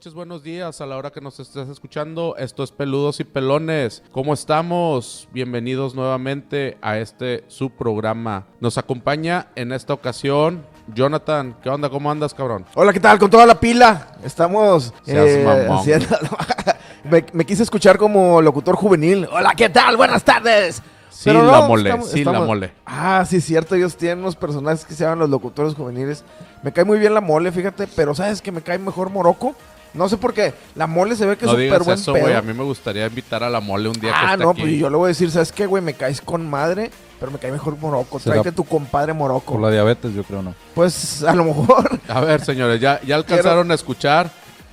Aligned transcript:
noches, 0.00 0.14
buenos 0.14 0.42
días 0.42 0.80
a 0.80 0.86
la 0.86 0.96
hora 0.96 1.10
que 1.10 1.20
nos 1.20 1.38
estés 1.40 1.68
escuchando. 1.68 2.34
Esto 2.38 2.62
es 2.62 2.70
Peludos 2.70 3.20
y 3.20 3.24
Pelones. 3.24 4.02
¿Cómo 4.12 4.32
estamos? 4.32 5.28
Bienvenidos 5.30 5.94
nuevamente 5.94 6.78
a 6.80 6.96
este 6.96 7.44
su 7.48 7.68
programa. 7.68 8.46
Nos 8.60 8.78
acompaña 8.78 9.48
en 9.56 9.72
esta 9.72 9.92
ocasión 9.92 10.64
Jonathan. 10.94 11.54
¿Qué 11.62 11.68
onda? 11.68 11.90
¿Cómo 11.90 12.10
andas, 12.10 12.32
cabrón? 12.32 12.64
Hola, 12.76 12.94
¿qué 12.94 13.00
tal? 13.00 13.18
Con 13.18 13.28
toda 13.28 13.44
la 13.44 13.60
pila. 13.60 14.14
Estamos 14.24 14.94
eh, 15.06 15.42
mamón. 15.44 15.80
haciendo- 15.80 16.16
me, 17.04 17.26
me 17.34 17.44
quise 17.44 17.62
escuchar 17.62 17.98
como 17.98 18.40
locutor 18.40 18.76
juvenil. 18.76 19.28
Hola, 19.30 19.52
¿qué 19.54 19.68
tal? 19.68 19.98
Buenas 19.98 20.24
tardes. 20.24 20.82
Sí, 21.10 21.30
la 21.30 21.60
mole, 21.68 21.90
estamos- 21.90 22.10
sí, 22.10 22.24
la 22.24 22.40
mole. 22.40 22.72
Ah, 22.86 23.22
sí, 23.28 23.38
cierto. 23.42 23.74
Ellos 23.74 23.94
tienen 23.98 24.20
unos 24.20 24.34
personajes 24.34 24.86
que 24.86 24.94
se 24.94 25.04
llaman 25.04 25.18
los 25.18 25.28
locutores 25.28 25.74
juveniles. 25.74 26.24
Me 26.62 26.72
cae 26.72 26.84
muy 26.86 26.98
bien 26.98 27.12
la 27.12 27.20
mole, 27.20 27.52
fíjate. 27.52 27.86
Pero 27.86 28.14
¿sabes 28.14 28.40
que 28.40 28.50
me 28.50 28.62
cae 28.62 28.78
mejor 28.78 29.10
Morocco? 29.10 29.54
No 29.94 30.08
sé 30.08 30.16
por 30.16 30.32
qué. 30.32 30.54
La 30.74 30.86
mole 30.86 31.16
se 31.16 31.26
ve 31.26 31.36
que 31.36 31.46
No 31.46 31.52
es 31.58 31.68
súper 31.68 31.82
buen 31.82 31.98
eso, 31.98 32.12
güey. 32.14 32.34
A 32.34 32.42
mí 32.42 32.52
me 32.52 32.62
gustaría 32.64 33.06
invitar 33.06 33.42
a 33.42 33.50
la 33.50 33.60
mole 33.60 33.88
un 33.88 33.94
día 34.00 34.10
que 34.12 34.16
Ah, 34.18 34.32
esté 34.32 34.44
no, 34.44 34.50
aquí. 34.50 34.60
pues 34.62 34.72
yo 34.78 34.88
le 34.90 34.96
voy 34.96 35.06
a 35.06 35.08
decir, 35.08 35.30
¿sabes 35.30 35.50
qué, 35.52 35.66
güey? 35.66 35.82
Me 35.82 35.94
caes 35.94 36.20
con 36.20 36.48
madre, 36.48 36.90
pero 37.18 37.32
me 37.32 37.38
cae 37.38 37.50
mejor 37.50 37.76
Morocco. 37.78 38.18
Será- 38.18 38.34
Tráete 38.36 38.52
tu 38.52 38.64
compadre 38.64 39.12
Morocco. 39.12 39.52
Por 39.54 39.62
la 39.62 39.70
diabetes, 39.70 40.14
yo 40.14 40.22
creo, 40.22 40.42
¿no? 40.42 40.54
Pues 40.74 41.22
a 41.24 41.34
lo 41.34 41.44
mejor. 41.44 41.98
A 42.08 42.20
ver, 42.20 42.44
señores, 42.44 42.80
ya, 42.80 43.00
ya 43.06 43.16
alcanzaron 43.16 43.70
a 43.70 43.74
escuchar. 43.74 44.30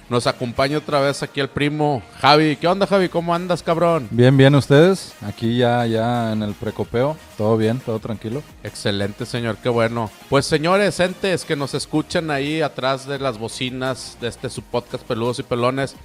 Nos 0.09 0.25
acompaña 0.25 0.77
otra 0.77 1.02
vez 1.02 1.21
aquí 1.21 1.41
el 1.41 1.49
primo 1.49 2.02
Javi. 2.21 2.55
¿Qué 2.55 2.67
onda, 2.67 2.88
Javi? 2.88 3.09
¿Cómo 3.09 3.35
andas, 3.35 3.61
cabrón? 3.61 4.07
Bien, 4.09 4.38
bien, 4.38 4.55
ustedes. 4.55 5.13
Aquí 5.21 5.57
ya, 5.57 5.85
ya 5.85 6.31
en 6.31 6.43
el 6.43 6.53
precopeo. 6.53 7.17
Todo 7.38 7.57
bien, 7.57 7.80
todo 7.85 7.99
tranquilo. 7.99 8.41
Excelente, 8.63 9.25
señor, 9.25 9.58
qué 9.58 9.67
bueno. 9.67 10.09
Pues 10.30 10.45
señores, 10.45 11.00
entes 11.02 11.44
que 11.44 11.58
nos 11.58 11.73
escuchan 11.73 12.31
ahí 12.31 12.61
atrás 12.61 13.05
de 13.05 13.19
las 13.19 13.38
bocinas 13.38 14.17
de 14.22 14.30
este 14.30 14.50
su 14.50 14.61
podcast 14.61 15.03
Peludos 15.05 15.39
y 15.39 15.44
Pelones. 15.44 15.95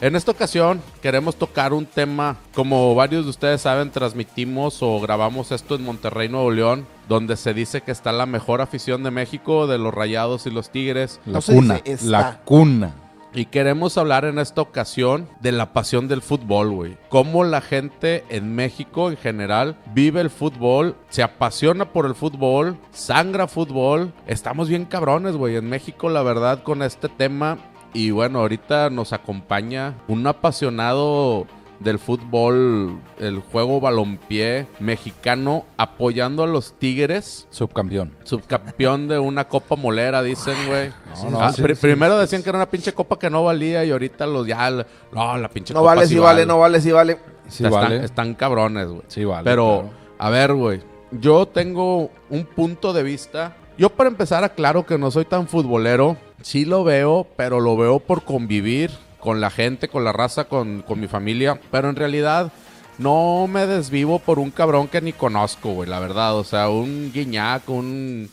En 0.00 0.16
esta 0.16 0.30
ocasión 0.30 0.80
queremos 1.02 1.36
tocar 1.36 1.74
un 1.74 1.84
tema, 1.84 2.38
como 2.54 2.94
varios 2.94 3.24
de 3.24 3.30
ustedes 3.30 3.60
saben, 3.60 3.90
transmitimos 3.90 4.78
o 4.82 4.98
grabamos 4.98 5.52
esto 5.52 5.74
en 5.74 5.84
Monterrey, 5.84 6.30
Nuevo 6.30 6.50
León, 6.50 6.86
donde 7.06 7.36
se 7.36 7.52
dice 7.52 7.82
que 7.82 7.92
está 7.92 8.10
la 8.10 8.24
mejor 8.24 8.62
afición 8.62 9.02
de 9.02 9.10
México, 9.10 9.66
de 9.66 9.76
los 9.76 9.92
Rayados 9.92 10.46
y 10.46 10.50
los 10.50 10.70
Tigres. 10.70 11.20
La 11.26 11.32
No 11.34 11.42
cuna. 11.42 11.80
dice. 11.84 12.06
La 12.06 12.40
cuna. 12.46 12.94
Y 13.32 13.44
queremos 13.44 13.96
hablar 13.96 14.24
en 14.24 14.40
esta 14.40 14.60
ocasión 14.60 15.28
de 15.40 15.52
la 15.52 15.72
pasión 15.72 16.08
del 16.08 16.20
fútbol, 16.20 16.70
güey. 16.70 16.98
Cómo 17.08 17.44
la 17.44 17.60
gente 17.60 18.24
en 18.28 18.56
México 18.56 19.08
en 19.08 19.16
general 19.16 19.76
vive 19.94 20.20
el 20.20 20.30
fútbol, 20.30 20.96
se 21.10 21.22
apasiona 21.22 21.92
por 21.92 22.06
el 22.06 22.16
fútbol, 22.16 22.76
sangra 22.90 23.46
fútbol. 23.46 24.12
Estamos 24.26 24.68
bien 24.68 24.84
cabrones, 24.84 25.36
güey, 25.36 25.54
en 25.54 25.68
México, 25.68 26.08
la 26.08 26.22
verdad, 26.22 26.64
con 26.64 26.82
este 26.82 27.08
tema. 27.08 27.58
Y 27.92 28.10
bueno, 28.10 28.40
ahorita 28.40 28.90
nos 28.90 29.12
acompaña 29.12 29.94
un 30.08 30.26
apasionado 30.26 31.46
del 31.80 31.98
fútbol, 31.98 32.98
el 33.18 33.40
juego 33.40 33.80
balompié 33.80 34.66
mexicano, 34.78 35.64
apoyando 35.76 36.42
a 36.44 36.46
los 36.46 36.74
Tigres. 36.78 37.46
Subcampeón. 37.50 38.12
Subcampeón 38.24 39.08
de 39.08 39.18
una 39.18 39.48
copa 39.48 39.76
molera, 39.76 40.22
dicen, 40.22 40.54
güey. 40.68 40.90
No, 41.24 41.30
no, 41.30 41.40
Ah, 41.42 41.52
sí, 41.52 41.60
pri- 41.62 41.74
sí, 41.74 41.80
primero 41.80 42.14
sí, 42.14 42.20
decían 42.20 42.42
que 42.42 42.50
era 42.50 42.58
una 42.58 42.70
pinche 42.70 42.92
copa 42.92 43.18
que 43.18 43.28
no 43.30 43.42
valía 43.42 43.84
y 43.84 43.90
ahorita 43.90 44.26
los 44.26 44.46
ya. 44.46 44.70
No, 45.12 45.36
la 45.38 45.48
pinche 45.48 45.74
No 45.74 45.80
copa 45.80 45.94
vale, 45.94 46.06
sí 46.06 46.14
sí 46.14 46.20
vale, 46.20 46.46
no 46.46 46.58
vale, 46.58 46.80
sí 46.80 46.92
vale. 46.92 47.18
Sí, 47.48 47.64
están, 47.64 47.72
vale. 47.82 48.04
están 48.04 48.34
cabrones, 48.34 48.86
güey. 48.86 49.02
Sí, 49.08 49.24
vale. 49.24 49.42
Pero, 49.44 49.80
claro. 49.80 49.90
a 50.18 50.30
ver, 50.30 50.54
güey. 50.54 50.80
Yo 51.10 51.46
tengo 51.46 52.10
un 52.28 52.44
punto 52.44 52.92
de 52.92 53.02
vista. 53.02 53.56
Yo, 53.76 53.88
para 53.90 54.08
empezar, 54.08 54.44
aclaro 54.44 54.86
que 54.86 54.98
no 54.98 55.10
soy 55.10 55.24
tan 55.24 55.48
futbolero. 55.48 56.16
Sí 56.42 56.64
lo 56.64 56.84
veo, 56.84 57.26
pero 57.36 57.58
lo 57.58 57.76
veo 57.76 57.98
por 57.98 58.22
convivir 58.22 58.90
con 59.20 59.40
la 59.40 59.50
gente, 59.50 59.88
con 59.88 60.04
la 60.04 60.12
raza, 60.12 60.44
con, 60.44 60.82
con 60.82 61.00
mi 61.00 61.06
familia. 61.06 61.60
Pero 61.70 61.88
en 61.88 61.96
realidad, 61.96 62.52
no 62.98 63.46
me 63.48 63.66
desvivo 63.66 64.18
por 64.18 64.38
un 64.38 64.50
cabrón 64.50 64.88
que 64.88 65.00
ni 65.00 65.12
conozco, 65.12 65.72
güey, 65.72 65.88
la 65.88 66.00
verdad. 66.00 66.36
O 66.36 66.44
sea, 66.44 66.68
un 66.68 67.10
guiñac, 67.12 67.68
un. 67.68 68.28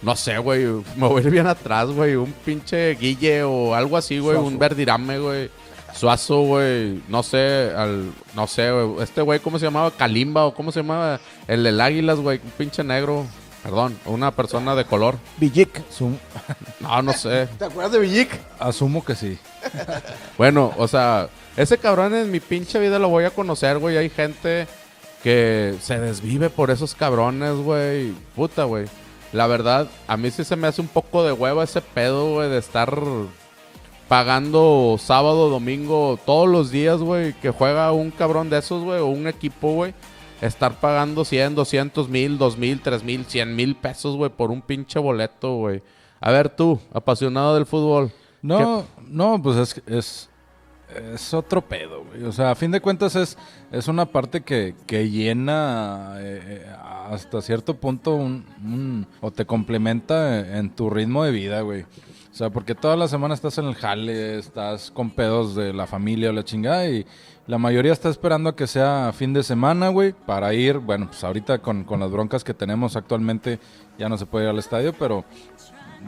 No 0.00 0.16
sé, 0.16 0.38
güey. 0.38 0.64
Me 0.96 1.08
voy 1.08 1.22
a 1.22 1.26
ir 1.26 1.30
bien 1.30 1.46
atrás, 1.46 1.88
güey. 1.88 2.16
Un 2.16 2.32
pinche 2.44 2.94
guille 2.94 3.42
o 3.44 3.74
algo 3.74 3.96
así, 3.96 4.18
güey. 4.18 4.36
Un 4.36 4.58
verdirame, 4.58 5.18
güey. 5.18 5.50
Suazo, 5.94 6.40
güey. 6.42 7.02
No 7.08 7.22
sé, 7.22 7.72
al, 7.76 8.12
no 8.34 8.46
sé, 8.46 8.70
güey. 8.72 9.02
Este 9.02 9.22
güey, 9.22 9.40
¿cómo 9.40 9.58
se 9.58 9.66
llamaba? 9.66 9.90
Kalimba 9.90 10.44
o 10.46 10.54
cómo 10.54 10.72
se 10.72 10.80
llamaba? 10.80 11.20
El 11.46 11.62
del 11.62 11.80
Águilas, 11.80 12.18
güey. 12.18 12.40
Un 12.42 12.50
pinche 12.52 12.82
negro. 12.82 13.26
Perdón, 13.62 13.96
una 14.06 14.32
persona 14.32 14.74
de 14.74 14.84
color. 14.84 15.16
Villic. 15.38 15.82
No, 16.80 17.00
no 17.00 17.12
sé. 17.12 17.48
¿Te 17.58 17.66
acuerdas 17.66 17.92
de 17.92 18.00
Villic? 18.00 18.40
asumo 18.58 19.04
que 19.04 19.14
sí. 19.14 19.38
Bueno, 20.38 20.72
o 20.76 20.88
sea, 20.88 21.28
ese 21.56 21.78
cabrón 21.78 22.14
en 22.14 22.30
mi 22.30 22.40
pinche 22.40 22.78
vida 22.78 22.98
lo 22.98 23.08
voy 23.08 23.24
a 23.24 23.30
conocer, 23.30 23.78
güey. 23.78 23.96
Hay 23.96 24.10
gente 24.10 24.66
que 25.22 25.74
se 25.80 25.98
desvive 25.98 26.50
por 26.50 26.70
esos 26.70 26.94
cabrones, 26.94 27.54
güey. 27.56 28.12
Puta, 28.34 28.64
güey. 28.64 28.86
La 29.32 29.46
verdad, 29.46 29.88
a 30.06 30.16
mí 30.16 30.30
sí 30.30 30.44
se 30.44 30.56
me 30.56 30.66
hace 30.66 30.80
un 30.80 30.88
poco 30.88 31.24
de 31.24 31.32
hueva 31.32 31.64
ese 31.64 31.80
pedo, 31.80 32.34
güey, 32.34 32.50
de 32.50 32.58
estar 32.58 32.98
pagando 34.08 34.96
sábado, 34.98 35.48
domingo, 35.48 36.18
todos 36.26 36.48
los 36.48 36.70
días, 36.70 37.00
güey, 37.00 37.32
que 37.34 37.50
juega 37.50 37.92
un 37.92 38.10
cabrón 38.10 38.50
de 38.50 38.58
esos, 38.58 38.82
güey, 38.82 39.00
o 39.00 39.06
un 39.06 39.26
equipo, 39.26 39.72
güey. 39.72 39.94
Estar 40.42 40.80
pagando 40.80 41.24
100, 41.24 41.54
200 41.54 42.08
mil, 42.08 42.36
2 42.36 42.58
mil, 42.58 42.80
3 42.82 43.04
mil, 43.04 43.24
100 43.24 43.56
mil 43.56 43.76
pesos, 43.76 44.16
güey, 44.16 44.30
por 44.30 44.50
un 44.50 44.60
pinche 44.60 44.98
boleto, 44.98 45.54
güey. 45.56 45.82
A 46.20 46.30
ver 46.30 46.50
tú, 46.50 46.78
apasionado 46.92 47.54
del 47.54 47.64
fútbol. 47.64 48.12
No, 48.42 48.84
no, 49.08 49.40
pues 49.40 49.56
es, 49.56 49.82
es, 49.86 50.30
es 51.14 51.32
otro 51.34 51.62
pedo, 51.62 52.04
güey. 52.04 52.24
O 52.24 52.32
sea, 52.32 52.50
a 52.50 52.54
fin 52.54 52.70
de 52.72 52.80
cuentas 52.80 53.14
es, 53.16 53.38
es 53.70 53.86
una 53.88 54.04
parte 54.06 54.40
que, 54.42 54.74
que 54.86 55.08
llena 55.08 56.14
eh, 56.18 56.40
eh, 56.66 56.66
hasta 57.10 57.40
cierto 57.40 57.76
punto 57.76 58.14
un, 58.14 58.44
un- 58.64 59.06
o 59.20 59.30
te 59.30 59.46
complementa 59.46 60.58
en 60.58 60.70
tu 60.70 60.90
ritmo 60.90 61.24
de 61.24 61.30
vida, 61.30 61.60
güey. 61.60 61.82
O 61.82 62.34
sea, 62.34 62.50
porque 62.50 62.74
toda 62.74 62.96
la 62.96 63.08
semana 63.08 63.34
estás 63.34 63.58
en 63.58 63.66
el 63.66 63.74
jale, 63.74 64.38
estás 64.38 64.90
con 64.90 65.10
pedos 65.10 65.54
de 65.54 65.72
la 65.72 65.86
familia 65.86 66.30
o 66.30 66.32
la 66.32 66.42
chingada 66.44 66.88
y 66.88 67.06
la 67.46 67.58
mayoría 67.58 67.92
está 67.92 68.08
esperando 68.08 68.48
a 68.50 68.56
que 68.56 68.66
sea 68.66 69.12
fin 69.14 69.32
de 69.34 69.42
semana, 69.42 69.88
güey, 69.88 70.12
para 70.14 70.54
ir, 70.54 70.78
bueno, 70.78 71.08
pues 71.08 71.22
ahorita 71.24 71.58
con, 71.58 71.84
con 71.84 72.00
las 72.00 72.10
broncas 72.10 72.42
que 72.42 72.54
tenemos 72.54 72.96
actualmente 72.96 73.58
ya 73.98 74.08
no 74.08 74.16
se 74.16 74.24
puede 74.26 74.46
ir 74.46 74.50
al 74.50 74.58
estadio, 74.58 74.94
pero 74.98 75.24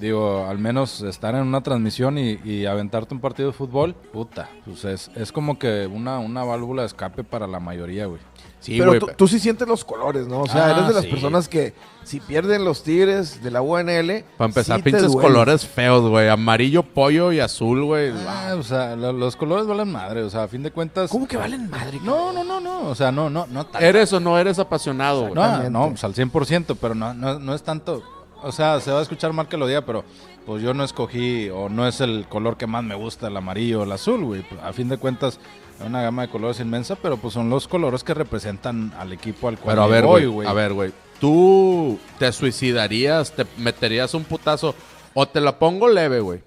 Digo, 0.01 0.47
al 0.47 0.59
menos 0.59 1.01
estar 1.03 1.35
en 1.35 1.43
una 1.43 1.63
transmisión 1.63 2.19
y, 2.19 2.39
y 2.45 2.67
aventarte 2.67 3.15
un 3.15 3.21
partido 3.21 3.49
de 3.51 3.55
fútbol, 3.55 3.95
puta, 3.95 4.49
pues 4.65 4.85
es, 4.85 5.11
es 5.15 5.31
como 5.33 5.59
que 5.59 5.87
una, 5.87 6.19
una 6.19 6.43
válvula 6.45 6.83
de 6.83 6.87
escape 6.87 7.23
para 7.25 7.47
la 7.47 7.61
mayoría, 7.61 8.07
güey. 8.07 8.21
Sí, 8.61 8.77
Pero 8.79 8.93
güey. 8.93 9.01
tú, 9.01 9.09
tú 9.15 9.29
sí 9.29 9.39
sientes 9.39 9.69
los 9.69 9.85
colores, 9.85 10.27
¿no? 10.27 10.41
O 10.41 10.47
sea, 10.47 10.67
Ah, 10.67 10.71
eres 10.73 10.89
de 10.89 10.95
las 10.95 11.05
sí. 11.05 11.11
personas 11.11 11.49
que 11.51 11.75
si 12.03 12.19
pierden 12.19 12.65
los 12.65 12.83
tigres 12.83 13.43
de 13.43 13.51
la 13.51 13.61
UNL. 13.61 14.25
Para 14.39 14.49
empezar, 14.49 14.79
sí 14.79 14.83
pinches 14.83 15.13
colores 15.15 15.67
feos, 15.67 16.09
güey. 16.09 16.29
Amarillo, 16.31 16.83
pollo 16.83 17.31
y 17.31 17.41
azul, 17.41 17.85
güey. 17.85 18.11
Ah, 18.27 18.55
o 18.59 18.63
sea, 18.63 18.97
lo- 18.97 19.13
los 19.13 19.37
colores 19.37 19.67
valen 19.67 19.93
madre, 19.93 20.23
o 20.23 20.31
sea, 20.31 20.45
a 20.45 20.49
fin 20.49 20.63
de 20.63 20.71
cuentas... 20.71 21.11
¿Cómo 21.11 21.29
que 21.29 21.37
valen 21.37 21.69
madre? 21.69 22.01
No, 22.03 22.33
no, 22.33 22.43
no, 22.43 22.59
no, 22.59 22.89
o 22.89 22.95
sea, 22.95 23.13
no, 23.13 23.29
no, 23.29 23.47
no 23.49 23.65
tanto. 23.67 23.87
¿Eres 23.87 24.11
o 24.15 24.21
no 24.21 24.39
eres 24.39 24.59
apasionado, 24.59 25.29
güey? 25.29 25.35
No, 25.35 25.69
no, 25.71 25.89
pues 25.91 26.03
al 26.05 26.15
100%, 26.15 26.77
pero 26.81 26.95
no, 26.95 27.13
no, 27.13 27.39
no 27.39 27.55
es 27.55 27.63
tanto. 27.63 28.03
O 28.45 28.53
sea, 28.53 28.79
se 28.81 28.93
va 28.93 28.99
a 28.99 29.03
escuchar 29.03 29.33
mal 29.33 29.49
que 29.49 29.57
lo 29.57 29.67
diga, 29.67 29.81
pero 29.81 30.05
pues 30.45 30.63
yo 30.63 30.75
no 30.75 30.85
escogí, 30.85 31.49
o 31.49 31.69
no 31.69 31.89
es 31.89 32.01
el 32.01 32.27
color 32.29 32.57
que 32.57 32.67
más 32.67 32.85
me 32.85 32.95
gusta, 32.95 33.29
el 33.29 33.37
amarillo 33.37 33.81
o 33.81 33.85
el 33.85 33.93
azul, 33.93 34.23
güey. 34.23 34.45
A 34.63 34.73
fin 34.73 34.89
de 34.89 34.99
cuentas, 34.99 35.41
es 35.81 35.87
una 35.87 36.03
gama 36.03 36.23
de 36.23 36.29
colores 36.29 36.61
inmensa, 36.61 36.97
pero 36.97 37.17
pues 37.17 37.35
son 37.35 37.49
los 37.49 37.67
colores 37.67 38.05
que 38.05 38.13
representan 38.13 38.93
al 38.99 39.13
equipo 39.13 39.49
al 39.49 39.59
cual 39.59 39.75
Pero 39.75 39.83
a 39.83 39.87
ver, 39.87 40.05
voy, 40.05 40.27
güey. 40.27 40.47
A 40.47 40.53
ver, 40.53 40.73
güey. 40.75 40.93
¿Tú 41.21 41.99
te 42.19 42.31
suicidarías, 42.33 43.33
te 43.33 43.47
meterías 43.57 44.13
un 44.15 44.25
putazo? 44.25 44.75
O 45.15 45.27
te 45.27 45.41
la 45.41 45.59
pongo 45.59 45.89
leve, 45.89 46.21
güey. 46.21 46.43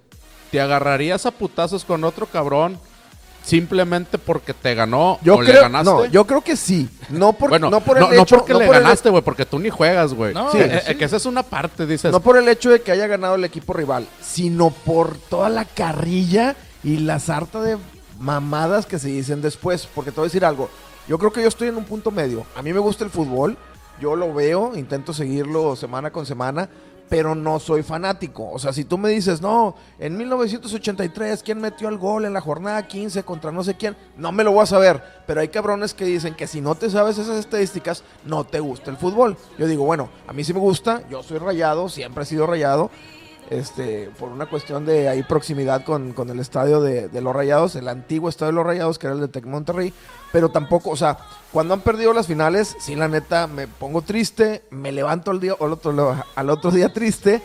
¿Te 0.52 0.60
agarrarías 0.60 1.26
a 1.26 1.30
putazos 1.32 1.84
con 1.84 2.04
otro 2.04 2.26
cabrón 2.26 2.78
simplemente 3.48 4.18
porque 4.18 4.52
te 4.54 4.74
ganó 4.74 5.18
Yo 5.22 5.36
o 5.36 5.42
le 5.42 5.50
creo, 5.50 5.62
ganaste? 5.62 5.90
no, 5.90 6.04
yo 6.06 6.26
creo 6.26 6.42
que 6.42 6.56
sí. 6.56 6.88
No 7.08 7.32
por, 7.32 7.50
bueno, 7.50 7.70
no 7.70 7.80
por 7.80 7.96
el 7.96 8.02
no, 8.04 8.12
hecho, 8.12 8.36
no 8.36 8.40
porque 8.40 8.52
no 8.52 8.58
le 8.60 8.66
por 8.66 8.74
ganaste, 8.76 9.08
güey, 9.10 9.22
porque 9.22 9.46
tú 9.46 9.58
ni 9.58 9.70
juegas, 9.70 10.12
güey. 10.14 10.34
No, 10.34 10.52
Sí, 10.52 10.58
eh, 10.58 10.80
sí. 10.84 10.92
eh, 10.92 10.96
que 10.96 11.04
esa 11.04 11.16
es 11.16 11.26
una 11.26 11.42
parte, 11.42 11.86
dices. 11.86 12.12
No 12.12 12.20
por 12.20 12.36
el 12.36 12.48
hecho 12.48 12.70
de 12.70 12.80
que 12.82 12.92
haya 12.92 13.06
ganado 13.06 13.34
el 13.36 13.44
equipo 13.44 13.72
rival, 13.72 14.06
sino 14.20 14.70
por 14.70 15.16
toda 15.16 15.48
la 15.48 15.64
carrilla 15.64 16.54
y 16.84 16.98
la 16.98 17.18
sarta 17.20 17.60
de 17.60 17.78
mamadas 18.20 18.86
que 18.86 18.98
se 18.98 19.08
dicen 19.08 19.40
después. 19.42 19.88
Porque 19.94 20.10
te 20.10 20.16
voy 20.16 20.26
a 20.26 20.28
decir 20.28 20.44
algo. 20.44 20.68
Yo 21.08 21.18
creo 21.18 21.32
que 21.32 21.40
yo 21.42 21.48
estoy 21.48 21.68
en 21.68 21.76
un 21.76 21.84
punto 21.84 22.10
medio. 22.10 22.44
A 22.54 22.62
mí 22.62 22.72
me 22.72 22.80
gusta 22.80 23.04
el 23.04 23.10
fútbol. 23.10 23.56
Yo 24.00 24.14
lo 24.14 24.32
veo, 24.32 24.76
intento 24.76 25.12
seguirlo 25.12 25.74
semana 25.74 26.10
con 26.12 26.24
semana. 26.26 26.68
Pero 27.08 27.34
no 27.34 27.58
soy 27.58 27.82
fanático. 27.82 28.50
O 28.50 28.58
sea, 28.58 28.72
si 28.72 28.84
tú 28.84 28.98
me 28.98 29.08
dices, 29.08 29.40
no, 29.40 29.74
en 29.98 30.16
1983, 30.16 31.42
¿quién 31.42 31.60
metió 31.60 31.88
el 31.88 31.98
gol 31.98 32.24
en 32.24 32.34
la 32.34 32.40
jornada 32.40 32.86
15 32.86 33.22
contra 33.22 33.50
no 33.50 33.64
sé 33.64 33.76
quién? 33.76 33.96
No 34.16 34.32
me 34.32 34.44
lo 34.44 34.52
voy 34.52 34.62
a 34.62 34.66
saber. 34.66 35.02
Pero 35.26 35.40
hay 35.40 35.48
cabrones 35.48 35.94
que 35.94 36.04
dicen 36.04 36.34
que 36.34 36.46
si 36.46 36.60
no 36.60 36.74
te 36.74 36.90
sabes 36.90 37.18
esas 37.18 37.38
estadísticas, 37.38 38.04
no 38.24 38.44
te 38.44 38.60
gusta 38.60 38.90
el 38.90 38.96
fútbol. 38.96 39.36
Yo 39.58 39.66
digo, 39.66 39.84
bueno, 39.84 40.10
a 40.26 40.32
mí 40.32 40.44
sí 40.44 40.52
me 40.52 40.60
gusta. 40.60 41.02
Yo 41.08 41.22
soy 41.22 41.38
rayado, 41.38 41.88
siempre 41.88 42.24
he 42.24 42.26
sido 42.26 42.46
rayado. 42.46 42.90
Este, 43.50 44.10
por 44.18 44.30
una 44.30 44.46
cuestión 44.46 44.84
de 44.84 45.08
ahí 45.08 45.22
proximidad 45.22 45.84
con, 45.84 46.12
con 46.12 46.30
el 46.30 46.38
estadio 46.40 46.80
de, 46.80 47.08
de 47.08 47.20
los 47.20 47.34
Rayados, 47.34 47.76
el 47.76 47.88
antiguo 47.88 48.28
estadio 48.28 48.48
de 48.52 48.56
los 48.56 48.66
Rayados, 48.66 48.98
que 48.98 49.06
era 49.06 49.14
el 49.14 49.20
de 49.20 49.28
Tec 49.28 49.44
Monterrey, 49.46 49.92
pero 50.32 50.50
tampoco, 50.50 50.90
o 50.90 50.96
sea, 50.96 51.18
cuando 51.52 51.74
han 51.74 51.80
perdido 51.80 52.12
las 52.12 52.26
finales, 52.26 52.76
sí, 52.80 52.94
la 52.94 53.08
neta, 53.08 53.46
me 53.46 53.66
pongo 53.68 54.02
triste, 54.02 54.62
me 54.70 54.92
levanto 54.92 55.30
al, 55.30 55.40
día, 55.40 55.54
al, 55.58 55.72
otro, 55.72 56.16
al 56.34 56.50
otro 56.50 56.70
día 56.70 56.92
triste 56.92 57.40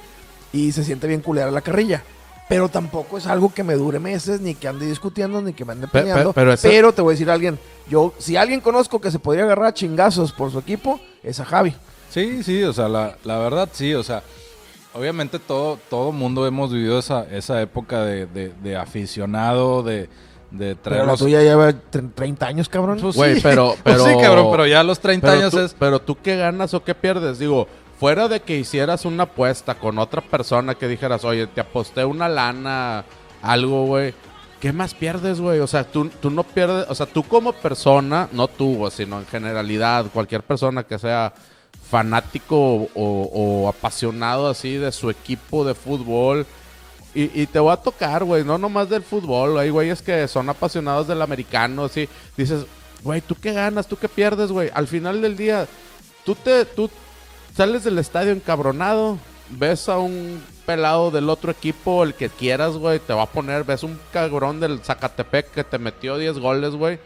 y 0.51 0.71
se 0.71 0.83
siente 0.83 1.07
bien 1.07 1.21
culera 1.21 1.49
la 1.51 1.61
carrilla. 1.61 2.03
Pero 2.49 2.67
tampoco 2.67 3.17
es 3.17 3.25
algo 3.25 3.53
que 3.53 3.63
me 3.63 3.73
dure 3.75 3.99
meses, 3.99 4.41
ni 4.41 4.53
que 4.53 4.67
ande 4.67 4.85
discutiendo, 4.85 5.41
ni 5.41 5.53
que 5.53 5.63
me 5.63 5.71
ande 5.71 5.87
Pe- 5.87 5.93
pe- 5.93 5.99
peleando. 5.99 6.33
pero 6.33 6.53
Pero, 6.61 6.87
esa- 6.89 6.95
te 6.95 7.01
voy 7.01 7.11
a 7.11 7.15
decir 7.15 7.29
a 7.31 7.33
alguien, 7.33 7.57
yo, 7.89 8.13
si 8.19 8.35
alguien 8.35 8.59
conozco 8.59 8.99
que 8.99 9.09
se 9.11 9.17
podría 9.17 9.45
agarrar 9.45 9.67
a 9.67 9.73
chingazos 9.73 10.33
por 10.33 10.51
su 10.51 10.59
equipo, 10.59 10.99
es 11.23 11.39
a 11.39 11.45
Javi. 11.45 11.73
Sí, 12.09 12.43
sí, 12.43 12.61
o 12.63 12.73
sea, 12.73 12.89
la, 12.89 13.17
la 13.23 13.39
verdad 13.39 13.69
sí, 13.71 13.93
o 13.95 14.03
sea, 14.03 14.21
obviamente 14.93 15.39
todo, 15.39 15.79
todo 15.89 16.11
mundo 16.11 16.45
hemos 16.47 16.71
vivido 16.71 16.99
esa, 16.99 17.25
esa 17.31 17.61
época 17.61 18.03
de, 18.05 18.25
de, 18.27 18.53
de 18.63 18.77
aficionado, 18.77 19.83
de, 19.83 20.09
de 20.51 20.75
traer 20.75 20.99
Pero 21.01 21.05
la 21.05 21.11
los... 21.13 21.19
tuya 21.19 21.41
lleva 21.41 21.71
tre- 21.71 22.11
30 22.13 22.45
años, 22.45 22.69
cabrón. 22.69 22.99
Pues 23.01 23.15
Güey, 23.15 23.35
sí, 23.35 23.41
pero- 23.41 23.75
pues 23.83 23.95
pero- 23.97 24.05
sí, 24.05 24.15
cabrón, 24.21 24.47
pero 24.51 24.67
ya 24.67 24.79
a 24.81 24.83
los 24.83 24.99
30 24.99 25.25
Pero 25.27 25.39
años 25.39 25.51
tú, 25.51 25.59
es... 25.59 25.75
pero 25.77 25.99
tú 25.99 26.17
qué 26.21 26.35
ganas 26.37 26.73
o 26.73 26.83
qué 26.83 26.93
pierdes. 26.95 27.39
Digo, 27.39 27.67
fuera 27.99 28.27
de 28.27 28.39
que 28.41 28.57
hicieras 28.57 29.05
una 29.05 29.23
apuesta 29.23 29.75
con 29.75 29.97
otra 29.97 30.21
persona 30.21 30.75
que 30.75 30.87
dijeras, 30.87 31.23
oye, 31.25 31.47
te 31.47 31.61
aposté 31.61 32.05
una 32.05 32.27
lana, 32.29 33.05
algo, 33.41 33.85
güey. 33.85 34.13
¿Qué 34.59 34.71
más 34.71 34.93
pierdes, 34.93 35.41
güey? 35.41 35.59
O 35.59 35.67
sea, 35.67 35.83
tú, 35.83 36.09
tú 36.21 36.29
no 36.29 36.43
pierdes, 36.43 36.85
o 36.89 36.95
sea, 36.95 37.05
tú 37.05 37.23
como 37.23 37.51
persona, 37.51 38.29
no 38.31 38.47
tú, 38.47 38.87
sino 38.91 39.19
en 39.19 39.25
generalidad, 39.25 40.05
cualquier 40.13 40.41
persona 40.41 40.83
que 40.83 40.97
sea 40.97 41.33
fanático 41.93 42.89
o, 42.95 43.69
apasionado 43.69 44.49
así 44.49 44.77
de 44.77 44.91
su 44.91 45.11
equipo 45.11 45.63
de 45.63 45.75
fútbol. 45.75 46.47
Y, 47.13 47.45
te 47.45 47.59
voy 47.59 47.71
a 47.71 47.77
tocar, 47.77 48.23
güey, 48.23 48.43
no 48.43 48.57
nomás 48.57 48.89
del 48.89 49.03
fútbol. 49.03 49.59
Hay 49.59 49.69
güeyes 49.69 50.01
que 50.01 50.27
son 50.27 50.49
apasionados 50.49 51.07
del 51.07 51.21
americano, 51.21 51.85
así. 51.85 52.09
Dices, 52.35 52.65
güey, 53.03 53.21
¿tú 53.21 53.35
qué 53.39 53.53
ganas? 53.53 53.85
¿Tú 53.85 53.95
qué 53.95 54.09
pierdes, 54.09 54.51
güey? 54.51 54.71
Al 54.73 54.87
final 54.87 55.21
del 55.21 55.37
día, 55.37 55.67
tú 56.25 56.33
te, 56.33 56.65
tú 56.65 56.89
sales 57.55 57.83
del 57.83 57.99
estadio 57.99 58.31
encabronado, 58.31 59.19
ves 59.51 59.87
a 59.87 59.99
un 59.99 60.41
pelado 60.65 61.11
del 61.11 61.29
otro 61.29 61.51
equipo, 61.51 62.03
el 62.03 62.15
que 62.15 62.29
quieras, 62.29 62.73
güey, 62.73 62.97
te 62.97 63.13
va 63.13 63.23
a 63.23 63.31
poner, 63.31 63.65
ves 63.65 63.83
un 63.83 63.99
cabrón 64.11 64.59
del 64.59 64.79
Zacatepec 64.79 65.51
que 65.51 65.63
te 65.63 65.77
metió 65.77 66.17
10 66.17 66.39
goles, 66.39 66.73
güey. 66.73 66.97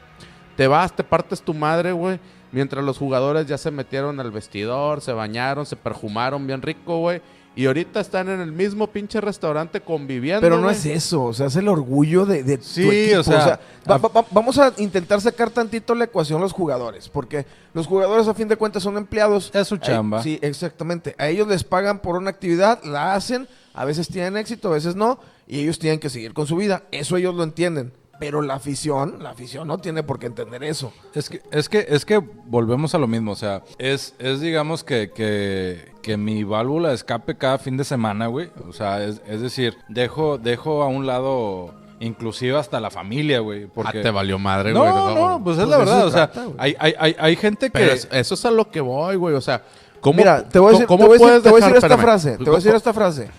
Te 0.56 0.68
vas, 0.68 0.96
te 0.96 1.04
partes 1.04 1.42
tu 1.42 1.54
madre, 1.54 1.92
güey. 1.92 2.22
Mientras 2.52 2.84
los 2.84 2.98
jugadores 2.98 3.46
ya 3.48 3.58
se 3.58 3.72
metieron 3.72 4.20
al 4.20 4.32
vestidor, 4.32 5.02
se 5.02 5.12
bañaron, 5.12 5.66
se 5.66 5.76
perfumaron 5.76 6.48
bien 6.48 6.62
rico, 6.62 7.00
güey. 7.00 7.22
Y 7.56 7.66
ahorita 7.66 8.00
están 8.00 8.30
en 8.30 8.40
el 8.40 8.52
mismo 8.52 8.86
pinche 8.86 9.20
restaurante 9.20 9.82
conviviendo. 9.82 10.42
Pero 10.42 10.58
no 10.58 10.66
güey. 10.66 10.76
es 10.76 10.86
eso, 10.86 11.24
o 11.24 11.34
sea, 11.34 11.48
es 11.48 11.56
el 11.56 11.68
orgullo 11.68 12.24
de, 12.28 12.44
de 12.44 12.60
Sí, 12.62 12.84
tu 12.84 12.92
equipo. 12.92 13.20
o 13.22 13.24
sea, 13.24 13.60
va- 13.90 13.98
va- 13.98 14.10
va- 14.10 14.26
vamos 14.30 14.60
a 14.60 14.72
intentar 14.78 15.20
sacar 15.22 15.50
tantito 15.50 15.96
la 15.96 16.04
ecuación 16.04 16.40
los 16.40 16.54
jugadores, 16.54 17.10
porque 17.10 17.48
los 17.74 17.88
jugadores 17.88 18.28
a 18.28 18.36
fin 18.36 18.48
de 18.48 18.58
cuentas 18.58 18.84
son 18.84 18.96
empleados. 18.96 19.50
Es 19.56 19.68
su 19.68 19.78
chamba. 19.78 20.22
sí, 20.22 20.38
exactamente. 20.44 21.16
A 21.18 21.30
ellos 21.30 21.48
les 21.48 21.64
pagan 21.64 21.98
por 22.00 22.16
una 22.16 22.30
actividad, 22.30 22.84
la 22.84 23.16
hacen, 23.16 23.48
a 23.74 23.86
veces 23.86 24.08
tienen 24.08 24.38
éxito, 24.38 24.68
a 24.70 24.74
veces 24.74 24.96
no, 24.96 25.20
y 25.48 25.60
ellos 25.62 25.80
tienen 25.80 26.00
que 26.00 26.12
seguir 26.12 26.36
con 26.36 26.46
su 26.46 26.58
vida. 26.58 26.84
Eso 26.92 27.18
ellos 27.18 27.34
lo 27.34 27.44
entienden. 27.44 27.92
Pero 28.20 28.42
la 28.42 28.56
afición, 28.56 29.18
la 29.22 29.30
afición 29.32 29.68
no 29.68 29.78
tiene 29.78 30.02
por 30.04 30.18
qué 30.20 30.26
entender 30.26 30.64
eso. 30.64 30.92
Es 31.14 31.30
que, 31.30 31.42
es 31.52 31.70
que, 31.70 31.86
es 31.90 32.04
que 32.06 32.18
volvemos 32.18 32.96
a 32.96 32.98
lo 32.98 33.08
mismo, 33.08 33.32
o 33.32 33.36
sea, 33.36 33.62
es, 33.78 34.16
es 34.20 34.42
digamos 34.42 34.84
que, 34.84 35.12
que, 35.12 35.92
que 36.02 36.18
mi 36.18 36.44
válvula 36.44 36.90
de 36.90 36.96
escape 36.96 37.36
cada 37.38 37.58
fin 37.60 37.78
de 37.78 37.84
semana, 37.84 38.28
güey. 38.28 38.50
O 38.68 38.74
sea, 38.74 39.04
es, 39.04 39.22
es 39.28 39.42
decir, 39.42 39.76
dejo, 39.88 40.38
dejo 40.38 40.82
a 40.82 40.88
un 40.88 41.06
lado 41.06 41.74
inclusive 42.00 42.58
hasta 42.58 42.80
la 42.80 42.90
familia, 42.92 43.40
güey. 43.40 43.66
Porque... 43.68 44.00
Ah, 44.00 44.02
te 44.04 44.12
valió 44.12 44.38
madre, 44.40 44.72
no, 44.74 44.80
güey. 44.82 45.16
no, 45.16 45.42
pues 45.44 45.58
es 45.58 45.64
Pues 45.66 45.70
la 45.70 45.78
verdad, 45.78 46.00
se 46.02 46.06
o 46.08 46.12
sea, 46.12 46.32
trata, 46.32 46.48
güey. 46.48 46.56
hay, 46.60 46.76
hay, 46.80 46.94
hay, 47.00 47.16
hay 47.20 47.36
gente 47.36 47.68
que... 47.68 47.80
Pero 47.80 47.92
es- 47.94 48.08
eso 48.12 48.34
es 48.36 48.46
a 48.46 48.52
lo 48.52 48.70
que 48.70 48.82
voy, 48.82 49.16
güey. 49.16 49.36
O 49.36 49.42
sea, 49.42 49.64
¿cómo, 50.02 50.18
Mira, 50.18 50.48
te 50.48 50.60
voy 50.60 50.70
a 50.70 50.72
decir, 50.74 50.88
cómo 50.88 51.04
te 51.04 51.08
voy 51.08 51.16
a 51.16 51.20
decir- 51.20 51.28
puedes 51.28 51.44
te 51.44 51.50
voy 51.50 51.62
a 51.62 51.66
decir 51.66 51.78
esta 51.84 51.98
frase. 51.98 52.38
Te 52.38 52.44
voy 52.46 52.54
a 52.54 52.58
decir 52.58 52.76
esta 52.76 52.94
frase. 52.94 53.30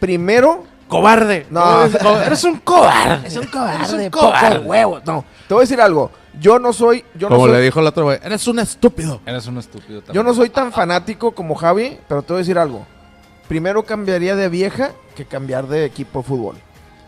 Primero, 0.00 0.64
¡Cobarde! 0.88 1.46
No, 1.50 1.84
eres 1.84 2.42
un 2.44 2.58
cobarde. 2.60 3.28
Es 3.28 3.36
un 3.36 3.46
cobarde, 3.46 3.84
Es 3.84 3.92
un 3.92 4.10
cobarde. 4.10 4.58
huevo. 4.60 5.00
No, 5.04 5.24
te 5.46 5.54
voy 5.54 5.60
a 5.60 5.64
decir 5.64 5.80
algo. 5.80 6.10
Yo 6.40 6.58
no 6.58 6.72
soy, 6.72 7.04
yo 7.14 7.28
no 7.28 7.36
Como 7.36 7.46
soy, 7.48 7.56
le 7.56 7.62
dijo 7.62 7.80
el 7.80 7.86
otro 7.86 8.04
güey, 8.04 8.18
eres 8.22 8.46
un 8.46 8.58
estúpido. 8.58 9.20
Eres 9.26 9.46
un 9.46 9.58
estúpido 9.58 10.00
también. 10.00 10.14
yo 10.14 10.22
no 10.22 10.34
soy 10.34 10.50
tan 10.50 10.72
fanático 10.72 11.32
como 11.32 11.54
Javi, 11.54 11.98
pero 12.08 12.22
te 12.22 12.32
voy 12.32 12.38
a 12.38 12.42
decir 12.42 12.58
algo. 12.58 12.86
Primero 13.48 13.82
cambiaría 13.84 14.36
de 14.36 14.48
vieja 14.48 14.92
que 15.16 15.24
cambiar 15.24 15.66
de 15.66 15.84
equipo 15.84 16.20
de 16.20 16.24
fútbol. 16.24 16.56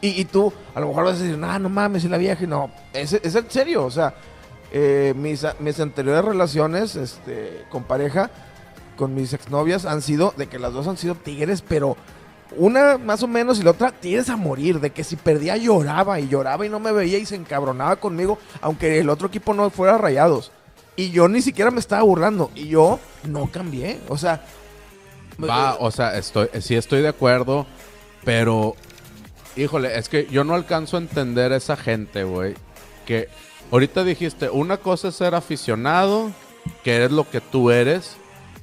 Y, 0.00 0.20
y 0.20 0.24
tú, 0.24 0.52
a 0.74 0.80
lo 0.80 0.88
mejor 0.88 1.04
vas 1.04 1.18
a 1.18 1.22
decir, 1.22 1.38
no, 1.38 1.58
no 1.58 1.68
mames, 1.68 2.04
es 2.04 2.10
la 2.10 2.16
vieja. 2.16 2.42
Y 2.44 2.46
no, 2.46 2.70
es, 2.92 3.12
es 3.12 3.34
en 3.34 3.50
serio. 3.50 3.84
O 3.84 3.90
sea, 3.90 4.14
eh, 4.72 5.12
mis, 5.16 5.46
mis 5.60 5.78
anteriores 5.78 6.24
relaciones 6.24 6.96
este, 6.96 7.64
con 7.70 7.84
pareja, 7.84 8.30
con 8.96 9.14
mis 9.14 9.32
exnovias, 9.32 9.84
han 9.86 10.02
sido, 10.02 10.34
de 10.36 10.48
que 10.48 10.58
las 10.58 10.72
dos 10.72 10.88
han 10.88 10.96
sido 10.96 11.14
tigres, 11.14 11.62
pero 11.66 11.96
una 12.56 12.98
más 12.98 13.22
o 13.22 13.28
menos 13.28 13.58
y 13.58 13.62
la 13.62 13.72
otra 13.72 13.92
tigres 13.92 14.28
a 14.28 14.36
morir. 14.36 14.80
De 14.80 14.90
que 14.90 15.04
si 15.04 15.16
perdía 15.16 15.56
lloraba 15.56 16.20
y 16.20 16.28
lloraba 16.28 16.66
y 16.66 16.68
no 16.68 16.80
me 16.80 16.92
veía 16.92 17.18
y 17.18 17.26
se 17.26 17.36
encabronaba 17.36 17.96
conmigo, 17.96 18.38
aunque 18.60 18.98
el 18.98 19.08
otro 19.08 19.28
equipo 19.28 19.54
no 19.54 19.70
fuera 19.70 19.98
rayados. 19.98 20.52
Y 20.96 21.10
yo 21.10 21.28
ni 21.28 21.42
siquiera 21.42 21.70
me 21.70 21.80
estaba 21.80 22.02
burlando. 22.02 22.50
Y 22.54 22.68
yo 22.68 22.98
no 23.24 23.50
cambié. 23.50 24.00
O 24.08 24.18
sea, 24.18 24.44
Va, 25.48 25.76
o 25.78 25.90
sea, 25.90 26.16
estoy, 26.16 26.48
sí 26.60 26.74
estoy 26.74 27.02
de 27.02 27.08
acuerdo, 27.08 27.66
pero, 28.24 28.74
híjole, 29.56 29.98
es 29.98 30.08
que 30.08 30.26
yo 30.30 30.44
no 30.44 30.54
alcanzo 30.54 30.96
a 30.96 31.00
entender 31.00 31.52
a 31.52 31.56
esa 31.56 31.76
gente, 31.76 32.24
güey. 32.24 32.54
Que 33.06 33.28
ahorita 33.70 34.04
dijiste, 34.04 34.50
una 34.50 34.78
cosa 34.78 35.08
es 35.08 35.14
ser 35.14 35.34
aficionado, 35.34 36.30
que 36.84 36.96
eres 36.96 37.12
lo 37.12 37.28
que 37.28 37.40
tú 37.40 37.70
eres, 37.70 38.16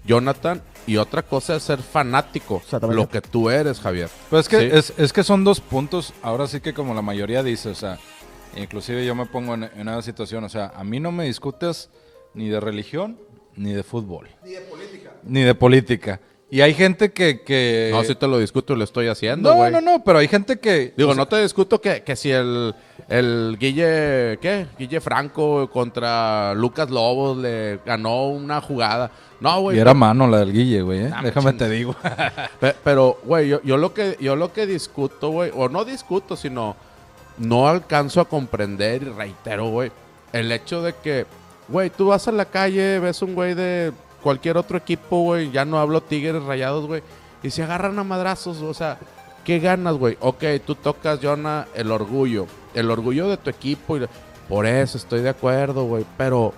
Jonathan, 0.05 0.61
y 0.87 0.97
otra 0.97 1.21
cosa 1.21 1.55
es 1.57 1.63
ser 1.63 1.79
fanático, 1.79 2.61
Exactamente. 2.63 2.95
lo 3.01 3.09
que 3.09 3.21
tú 3.21 3.49
eres, 3.51 3.79
Javier. 3.79 4.09
Pues 4.29 4.45
es 4.45 4.49
que, 4.49 4.59
Sí. 4.59 4.69
es, 4.75 4.93
es 4.97 5.13
que 5.13 5.23
son 5.23 5.43
dos 5.43 5.59
puntos, 5.61 6.13
ahora 6.23 6.47
sí 6.47 6.59
que 6.61 6.73
como 6.73 6.93
la 6.95 7.01
mayoría 7.03 7.43
dice, 7.43 7.69
o 7.69 7.75
sea, 7.75 7.99
inclusive 8.55 9.05
yo 9.05 9.13
me 9.13 9.25
pongo 9.25 9.53
en, 9.53 9.65
en 9.65 9.81
una 9.81 10.01
situación, 10.01 10.43
o 10.45 10.49
sea, 10.49 10.71
a 10.75 10.83
mí 10.83 10.99
no 10.99 11.11
me 11.11 11.25
discutes 11.25 11.89
ni 12.33 12.49
de 12.49 12.59
religión 12.59 13.19
ni 13.55 13.73
de 13.73 13.83
fútbol. 13.83 14.27
Ni 14.43 14.51
de 14.51 14.61
política. 14.61 15.11
Ni 15.23 15.41
de 15.41 15.55
política. 15.55 16.21
Y 16.49 16.61
hay 16.61 16.73
gente 16.73 17.11
que... 17.11 17.41
que... 17.41 17.89
No, 17.91 18.03
si 18.05 18.15
te 18.15 18.25
lo 18.25 18.39
discuto 18.39 18.73
y 18.73 18.77
lo 18.77 18.85
estoy 18.85 19.07
haciendo, 19.07 19.49
no, 19.49 19.55
güey. 19.57 19.71
no, 19.71 19.81
no, 19.81 20.01
pero 20.05 20.19
hay 20.19 20.29
gente 20.29 20.59
que... 20.59 20.93
Digo, 20.95 21.09
o 21.09 21.13
sea, 21.13 21.23
no 21.23 21.27
te 21.27 21.41
discuto 21.41 21.81
que, 21.81 22.03
que 22.03 22.15
si 22.15 22.31
el, 22.31 22.73
el 23.09 23.57
Guille, 23.59 24.37
¿qué? 24.39 24.67
Guille 24.79 25.01
Franco 25.01 25.69
contra 25.69 26.53
Lucas 26.53 26.89
Lobos 26.89 27.37
le 27.37 27.79
ganó 27.85 28.27
una 28.29 28.61
jugada. 28.61 29.11
No, 29.39 29.61
güey. 29.61 29.77
Y 29.77 29.79
era 29.79 29.93
mano 29.93 30.27
la 30.27 30.39
del 30.39 30.51
Guille, 30.53 30.81
güey, 30.81 31.05
¿eh? 31.05 31.11
Ah, 31.13 31.21
Déjame 31.23 31.53
te 31.53 31.69
digo. 31.69 31.95
Pe- 32.59 32.75
Pero, 32.83 33.17
güey, 33.23 33.47
yo, 33.49 33.61
yo 33.63 33.77
lo 33.77 33.93
que 33.93 34.17
yo 34.19 34.35
lo 34.35 34.51
que 34.51 34.65
discuto, 34.65 35.29
güey, 35.29 35.51
o 35.55 35.69
no 35.69 35.85
discuto, 35.85 36.35
sino 36.35 36.75
no 37.37 37.67
alcanzo 37.67 38.19
a 38.21 38.25
comprender 38.25 39.03
y 39.03 39.09
reitero, 39.09 39.67
güey, 39.69 39.91
el 40.33 40.51
hecho 40.51 40.81
de 40.81 40.93
que, 40.95 41.27
güey, 41.67 41.91
tú 41.91 42.07
vas 42.07 42.27
a 42.27 42.31
la 42.31 42.45
calle, 42.45 42.97
ves 42.99 43.21
un 43.21 43.35
güey 43.35 43.53
de 43.53 43.91
cualquier 44.23 44.57
otro 44.57 44.77
equipo, 44.79 45.21
güey, 45.21 45.51
ya 45.51 45.63
no 45.63 45.77
hablo 45.77 46.01
Tigres 46.01 46.41
Rayados, 46.43 46.87
güey, 46.87 47.03
y 47.43 47.51
se 47.51 47.61
agarran 47.61 47.99
a 47.99 48.03
madrazos, 48.03 48.61
o 48.63 48.73
sea, 48.73 48.97
¿qué 49.45 49.59
ganas, 49.59 49.95
güey? 49.97 50.17
Ok, 50.19 50.43
tú 50.65 50.73
tocas, 50.73 51.19
Jonah, 51.21 51.67
el 51.75 51.91
orgullo, 51.91 52.47
el 52.73 52.89
orgullo 52.89 53.27
de 53.29 53.37
tu 53.37 53.51
equipo, 53.51 53.97
y 53.97 54.07
por 54.49 54.65
eso 54.65 54.97
estoy 54.97 55.21
de 55.21 55.29
acuerdo, 55.29 55.83
güey, 55.83 56.05
pero... 56.17 56.53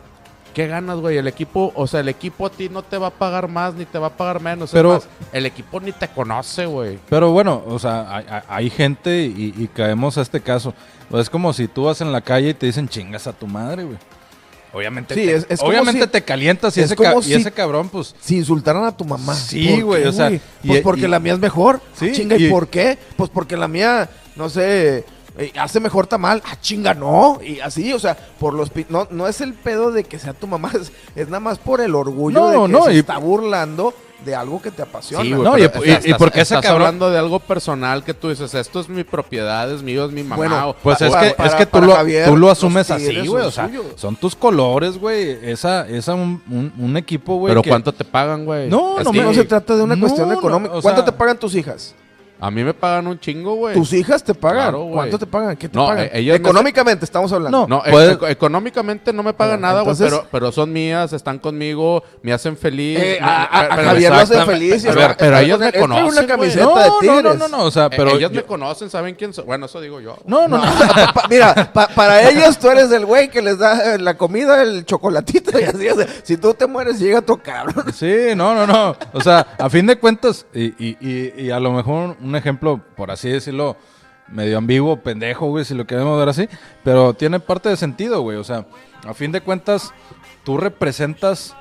¿Qué 0.54 0.68
ganas, 0.68 0.98
güey? 1.00 1.18
El 1.18 1.28
equipo, 1.28 1.72
o 1.76 1.88
sea, 1.88 2.00
el 2.02 2.10
equipo 2.10 2.46
a 2.46 2.50
ti 2.50 2.70
no 2.70 2.82
te 2.82 2.98
va 2.98 3.08
a 3.08 3.12
pagar 3.12 3.48
más 3.48 3.74
ni 3.76 3.86
te 3.86 3.98
va 4.00 4.08
a 4.08 4.18
pagar 4.18 4.42
menos. 4.42 4.70
Es 4.70 4.74
Pero- 4.74 4.94
más, 4.94 5.08
el 5.32 5.46
equipo 5.46 5.80
ni 5.80 5.92
te 5.92 6.08
conoce, 6.08 6.66
güey. 6.66 7.00
Pero 7.10 7.32
bueno, 7.32 7.64
o 7.68 7.78
sea, 7.80 8.44
hay, 8.48 8.70
gente 8.70 9.24
y, 9.26 9.54
y 9.58 9.68
caemos 9.68 10.18
a 10.18 10.22
este 10.22 10.42
caso. 10.42 10.74
Es 11.14 11.30
como 11.30 11.54
si 11.54 11.68
tú 11.68 11.84
vas 11.86 12.02
en 12.02 12.12
la 12.12 12.22
calle 12.22 12.50
y 12.50 12.54
te 12.54 12.66
dicen 12.66 12.88
chingas 12.90 13.28
a 13.28 13.34
tu 13.34 13.48
madre, 13.48 13.84
güey. 13.84 13.98
Obviamente, 14.72 15.16
Sí, 15.16 15.22
te, 15.26 15.36
es- 15.36 15.48
es 15.50 15.62
obviamente 15.64 16.04
si- 16.04 16.12
te 16.12 16.22
calientas 16.24 16.78
y, 16.78 16.82
es 16.82 16.92
ese, 16.92 17.04
y 17.28 17.34
ese 17.34 17.52
cabrón, 17.52 17.90
pues... 17.90 18.14
si 18.20 18.38
insultaran 18.38 18.84
a 18.86 18.96
tu 18.96 19.04
mamá. 19.04 19.34
Sí, 19.34 19.68
¿Por 19.68 19.84
güey, 19.86 20.06
o 20.06 20.12
sea, 20.14 20.30
Pues 20.30 20.80
y- 20.80 20.82
porque 20.82 21.06
y- 21.06 21.08
la 21.08 21.20
mía 21.20 21.34
es 21.34 21.40
mejor. 21.40 21.82
Sí, 21.96 22.10
Ah, 22.10 22.14
chinga, 22.14 22.38
¿y, 22.38 22.46
y- 22.46 22.50
por 22.52 22.68
qué? 22.68 23.00
Pues 23.18 23.32
porque 23.32 23.58
la 23.58 23.68
mía, 23.68 24.08
no 24.36 24.48
sé, 24.48 25.06
eh, 25.40 25.52
hace 25.60 25.80
mejor 25.80 26.06
tamal. 26.06 26.42
Ah, 26.46 26.58
chinga, 26.62 26.94
no. 26.94 27.40
Y 27.44 27.60
así, 27.60 27.92
o 27.94 28.00
sea, 28.00 28.16
por 28.40 28.54
los... 28.54 28.70
pi- 28.70 28.86
No, 28.90 29.08
no 29.10 29.28
es 29.28 29.42
el 29.42 29.54
pedo 29.54 29.92
de 29.92 30.04
que 30.04 30.20
sea 30.20 30.34
tu 30.34 30.46
mamá, 30.48 30.72
es, 30.80 30.92
es 31.16 31.28
nada 31.28 31.40
más 31.40 31.58
por 31.58 31.82
el 31.82 31.96
orgullo 31.96 32.40
No, 32.40 32.48
de 32.50 32.68
que 32.68 32.74
no, 32.74 32.84
se 32.86 32.94
y- 32.94 33.00
está 33.00 33.18
burlando 33.18 33.94
de 34.26 34.36
algo 34.36 34.62
que 34.62 34.70
te 34.70 34.82
apasiona. 34.82 35.24
Sí, 35.24 35.32
güey, 35.32 35.44
No, 35.44 35.54
pero, 35.54 35.64
y- 35.64 35.66
o 35.66 35.82
sea, 35.82 36.02
y- 36.06 36.12
y 36.12 36.14
porque 36.16 36.42
ese 36.42 36.56
estás 36.56 36.66
cabrón- 36.66 36.88
hablando 36.88 37.10
de 37.10 37.18
algo 37.18 37.40
personal 37.40 38.04
que 38.04 38.14
tú 38.14 38.28
dices, 38.28 38.54
esto 38.54 38.82
es 38.82 38.90
mi 38.90 39.06
propiedad, 39.06 39.72
es 39.72 39.82
mío, 39.82 40.04
es 40.06 40.12
mi 40.12 40.24
mamá. 40.24 40.36
Bueno, 40.36 40.70
o- 40.72 40.74
Pues 40.76 41.00
es 41.02 41.16
que, 41.16 41.30
para- 41.32 41.50
es 41.50 41.56
que 41.56 41.66
tú, 41.66 41.72
para 41.72 41.86
lo, 41.86 41.94
Javier, 41.94 42.26
tú 42.26 42.32
lo 42.36 42.48
los 42.48 42.52
asumes 42.58 42.92
así, 42.92 43.08
Tigres 43.08 43.30
güey. 43.30 43.44
son 43.44 43.48
O 43.48 43.52
sea, 43.52 43.68
suyos. 43.68 43.86
son 43.96 44.16
tus 44.18 44.36
colores, 44.36 44.98
güey. 44.98 45.38
Esa, 45.50 45.88
esa 45.88 46.16
un, 46.16 46.44
un- 46.50 46.74
un 46.78 46.98
equipo, 46.98 47.38
güey. 47.38 47.52
pero 47.52 47.62
que- 47.62 47.70
¿cuánto 47.70 47.94
te 47.94 48.04
pagan, 48.04 48.44
güey? 48.44 48.68
No, 48.70 48.98
Es 49.00 49.06
no 49.06 49.12
que- 49.14 49.20
me- 49.20 49.24
No 49.24 49.34
se 49.34 49.46
trata 49.46 49.78
de 49.78 49.84
una 49.84 49.96
No, 49.96 50.02
cuestión 50.02 50.28
no, 50.28 50.34
económica. 50.36 50.74
o 50.76 50.82
¿Cuánto 50.82 51.02
sea- 51.02 51.06
te 51.06 51.18
pagan 51.18 51.38
tus 51.40 51.56
hijas? 51.56 51.96
A 52.42 52.50
mí 52.52 52.64
me 52.64 52.74
pagan 52.74 53.08
un 53.08 53.20
chingo, 53.20 53.56
güey. 53.56 53.74
¿Tus 53.76 53.92
hijas 53.94 54.24
te 54.24 54.34
pagan? 54.34 54.58
Claro. 54.72 54.90
¿Cuánto 54.92 55.20
te 55.20 55.26
pagan? 55.26 55.58
¿Qué 55.58 55.68
te 55.70 55.78
No, 55.78 55.88
pagan? 55.88 56.10
eh, 56.14 56.24
me- 56.26 56.36
Económicamente 56.36 57.04
estamos 57.06 57.32
hablando. 57.34 57.68
No, 57.68 57.84
No, 57.84 57.86
e- 57.86 58.32
económicamente 58.32 59.12
no 59.14 59.24
me 59.24 59.34
pagan 59.34 59.62
nada, 59.62 59.82
güey, 59.82 59.92
entonces- 59.94 60.10
pero, 60.10 60.28
pero 60.32 60.52
son 60.52 60.72
mías, 60.72 61.12
están 61.14 61.40
conmigo, 61.40 62.04
me 62.22 62.32
hacen 62.34 62.56
feliz. 62.58 62.98
Eh, 63.00 63.18
me- 63.20 63.26
a, 63.28 63.44
a- 63.44 63.44
a 63.44 63.70
pero- 63.76 63.88
Javier 63.90 64.12
lo 64.12 64.18
hace 64.18 64.34
exactamente. 64.34 64.70
feliz. 64.70 64.84
pero 65.18 65.50
con 65.50 65.60
me 65.60 65.72
conocen, 65.74 66.06
una 66.06 66.28
camiseta 66.28 66.64
No, 66.66 66.76
de 66.80 66.88
no, 66.88 67.00
tigres. 67.00 67.24
no, 67.24 67.34
no, 67.36 67.48
no, 67.58 67.64
o 67.66 67.72
sea, 67.72 67.86
Eh, 67.88 67.90
pero 67.98 68.10
ellas 68.12 68.32
yo- 68.32 68.38
me 68.42 68.44
conocen, 68.44 68.90
saben 68.90 69.16
quién 69.16 69.34
soy. 69.34 69.46
Bueno, 69.46 69.66
eso 69.66 69.82
digo 69.82 70.00
yo. 70.00 70.16
no, 70.26 70.48
no, 70.48 70.58
no. 70.58 70.64
Mira, 71.30 71.72
pa- 71.74 71.88
para 71.90 72.30
ellos 72.30 72.58
tú 72.58 72.70
eres 72.70 72.92
el 72.92 73.06
güey 73.06 73.30
que 73.30 73.42
les 73.42 73.58
da 73.60 73.96
eh, 73.96 74.00
la 74.00 74.16
comida, 74.18 74.62
el 74.62 74.86
chocolatito 74.86 75.60
y 75.60 75.64
así. 75.64 75.88
o 75.90 75.96
sea, 75.96 76.08
si 76.24 76.38
tú 76.38 76.54
te 76.54 76.68
mueres, 76.68 77.00
llega 77.00 77.22
tu 77.22 77.38
cabrón. 77.38 77.86
Sí, 77.94 78.14
no, 78.36 78.54
no, 78.56 78.66
no. 78.66 78.96
O 79.14 79.22
sea, 79.22 79.46
a 79.58 79.70
fin 79.70 79.86
de 79.86 79.98
cuentas, 79.98 80.46
y, 80.54 80.66
y- 80.84 80.98
y- 81.02 81.34
y 81.48 81.52
a 81.52 81.60
lo 81.60 81.72
mejor 81.72 82.16
un 82.30 82.36
ejemplo, 82.36 82.82
por 82.96 83.12
así 83.12 83.30
decirlo, 83.30 83.76
medio 84.28 84.58
ambiguo, 84.58 85.02
pendejo, 85.02 85.48
güey, 85.48 85.66
si 85.66 85.74
lo 85.74 85.86
queremos 85.86 86.18
ver 86.18 86.30
así, 86.30 86.48
pero 86.84 87.14
tiene 87.14 87.40
parte 87.40 87.70
de 87.70 87.78
sentido, 87.78 88.22
güey. 88.22 88.38
O 88.38 88.44
sea, 88.44 88.66
a 89.08 89.14
fin 89.14 89.32
de 89.32 89.42
cuentas, 89.42 89.94
tú 90.44 90.58
representas 90.58 91.56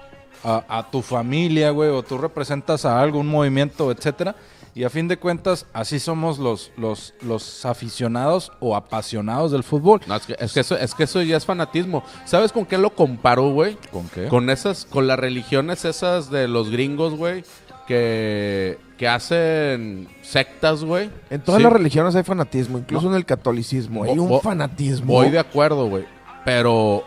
a, 0.44 0.64
a 0.68 0.90
tu 0.90 1.02
familia, 1.02 1.70
güey, 1.70 1.90
o 1.90 2.02
tú 2.02 2.18
representas 2.18 2.84
a 2.84 3.00
algún 3.00 3.26
movimiento, 3.26 3.90
etcétera. 3.90 4.36
Y 4.74 4.84
a 4.84 4.90
fin 4.90 5.08
de 5.08 5.18
cuentas, 5.18 5.66
así 5.72 5.98
somos 5.98 6.38
los, 6.38 6.70
los, 6.76 7.12
los 7.22 7.66
aficionados 7.66 8.52
o 8.60 8.76
apasionados 8.76 9.50
del 9.50 9.64
fútbol. 9.64 10.00
No, 10.06 10.14
es 10.14 10.26
que, 10.26 10.36
es 10.38 10.52
que 10.52 10.60
eso, 10.60 10.76
es 10.76 10.94
que 10.94 11.02
eso 11.02 11.20
ya 11.22 11.36
es 11.36 11.44
fanatismo. 11.44 12.04
¿Sabes 12.24 12.52
con 12.52 12.64
qué 12.64 12.78
lo 12.78 12.90
comparo, 12.90 13.50
güey? 13.50 13.76
¿Con 13.90 14.08
qué? 14.08 14.28
Con 14.28 14.50
esas, 14.50 14.84
con 14.84 15.08
las 15.08 15.18
religiones 15.18 15.84
esas 15.84 16.30
de 16.30 16.46
los 16.46 16.70
gringos, 16.70 17.14
güey, 17.14 17.42
que, 17.88 18.78
que 18.98 19.08
hacen 19.08 20.08
sectas, 20.20 20.84
güey. 20.84 21.10
En 21.30 21.40
todas 21.40 21.58
Sí, 21.58 21.64
las 21.64 21.72
religiones 21.72 22.14
hay 22.14 22.22
fanatismo, 22.22 22.76
incluso 22.78 23.08
en 23.08 23.14
el 23.14 23.24
catolicismo. 23.24 24.04
Hay 24.04 24.18
un 24.18 24.40
fanatismo. 24.42 25.14
Voy 25.14 25.30
de 25.30 25.38
acuerdo, 25.38 25.86
güey. 25.86 26.04
Pero, 26.44 27.02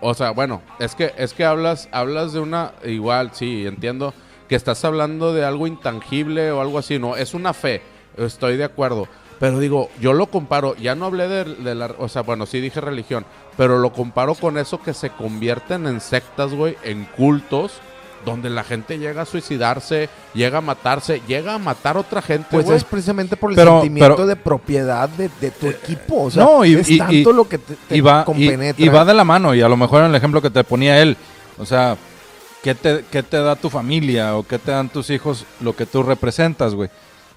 o 0.00 0.14
sea, 0.14 0.30
bueno, 0.30 0.62
es 0.80 0.94
que, 0.94 1.12
es 1.18 1.34
que 1.34 1.44
hablas, 1.44 1.90
hablas 1.92 2.32
de 2.32 2.40
una, 2.40 2.72
igual, 2.84 3.30
sí, 3.34 3.66
entiendo 3.66 4.14
que 4.48 4.56
estás 4.56 4.82
hablando 4.84 5.34
de 5.34 5.44
algo 5.44 5.66
intangible 5.66 6.50
o 6.50 6.62
algo 6.62 6.78
así, 6.78 6.98
no, 6.98 7.16
es 7.16 7.34
una 7.34 7.52
fe, 7.52 7.82
estoy 8.16 8.56
de 8.56 8.64
acuerdo. 8.64 9.06
Pero 9.38 9.58
digo, 9.58 9.90
yo 10.00 10.12
lo 10.14 10.26
comparo, 10.26 10.74
ya 10.76 10.94
no 10.94 11.06
hablé 11.06 11.28
de, 11.28 11.44
de 11.44 11.74
la, 11.74 11.94
o 11.98 12.08
sea, 12.08 12.22
bueno, 12.22 12.46
sí 12.46 12.60
dije 12.60 12.80
religión, 12.80 13.26
pero 13.56 13.78
lo 13.78 13.92
comparo 13.92 14.34
con 14.34 14.56
eso 14.56 14.80
que 14.80 14.94
se 14.94 15.10
convierten 15.10 15.86
en 15.86 16.00
sectas, 16.00 16.54
güey, 16.54 16.76
en 16.84 17.04
cultos, 17.16 17.80
donde 18.24 18.50
la 18.50 18.62
gente 18.64 18.98
llega 18.98 19.22
a 19.22 19.26
suicidarse, 19.26 20.08
llega 20.34 20.58
a 20.58 20.60
matarse, 20.60 21.20
llega 21.26 21.54
a 21.54 21.58
matar 21.58 21.96
a 21.96 22.00
otra 22.00 22.22
gente, 22.22 22.46
Pues 22.50 22.68
es 22.70 22.84
precisamente 22.84 23.36
por 23.36 23.50
el 23.50 23.56
Pero- 23.56 23.80
sentimiento 23.80 24.14
pero- 24.16 24.26
de 24.26 24.36
propiedad 24.36 25.08
de, 25.08 25.30
de 25.40 25.50
tu 25.50 25.66
equipo. 25.68 26.24
O 26.24 26.30
sea, 26.30 26.44
no, 26.44 26.64
y- 26.64 26.74
es 26.74 26.88
y- 26.90 26.98
tanto 26.98 27.12
y- 27.30 27.34
lo 27.34 27.48
que 27.48 27.58
te, 27.58 27.74
te 27.88 27.96
y 27.96 28.00
va, 28.00 28.24
compenetra. 28.24 28.84
y 28.84 28.88
va 28.88 29.04
de 29.04 29.14
la 29.14 29.24
mano, 29.24 29.54
y 29.54 29.62
a 29.62 29.68
lo 29.68 29.76
mejor 29.76 30.00
en 30.02 30.10
el 30.10 30.14
ejemplo 30.14 30.40
que 30.40 30.50
te 30.50 30.62
ponía 30.64 31.00
él, 31.02 31.16
o 31.58 31.66
sea, 31.66 31.96
¿qué 32.62 32.74
te, 32.74 33.04
qué 33.10 33.22
te 33.22 33.38
da 33.38 33.56
tu 33.56 33.68
familia 33.70 34.36
o 34.36 34.46
qué 34.46 34.58
te 34.58 34.70
dan 34.70 34.88
tus 34.88 35.10
hijos 35.10 35.44
lo 35.60 35.74
que 35.74 35.86
tú 35.86 36.02
representas, 36.02 36.74
güey? 36.74 36.90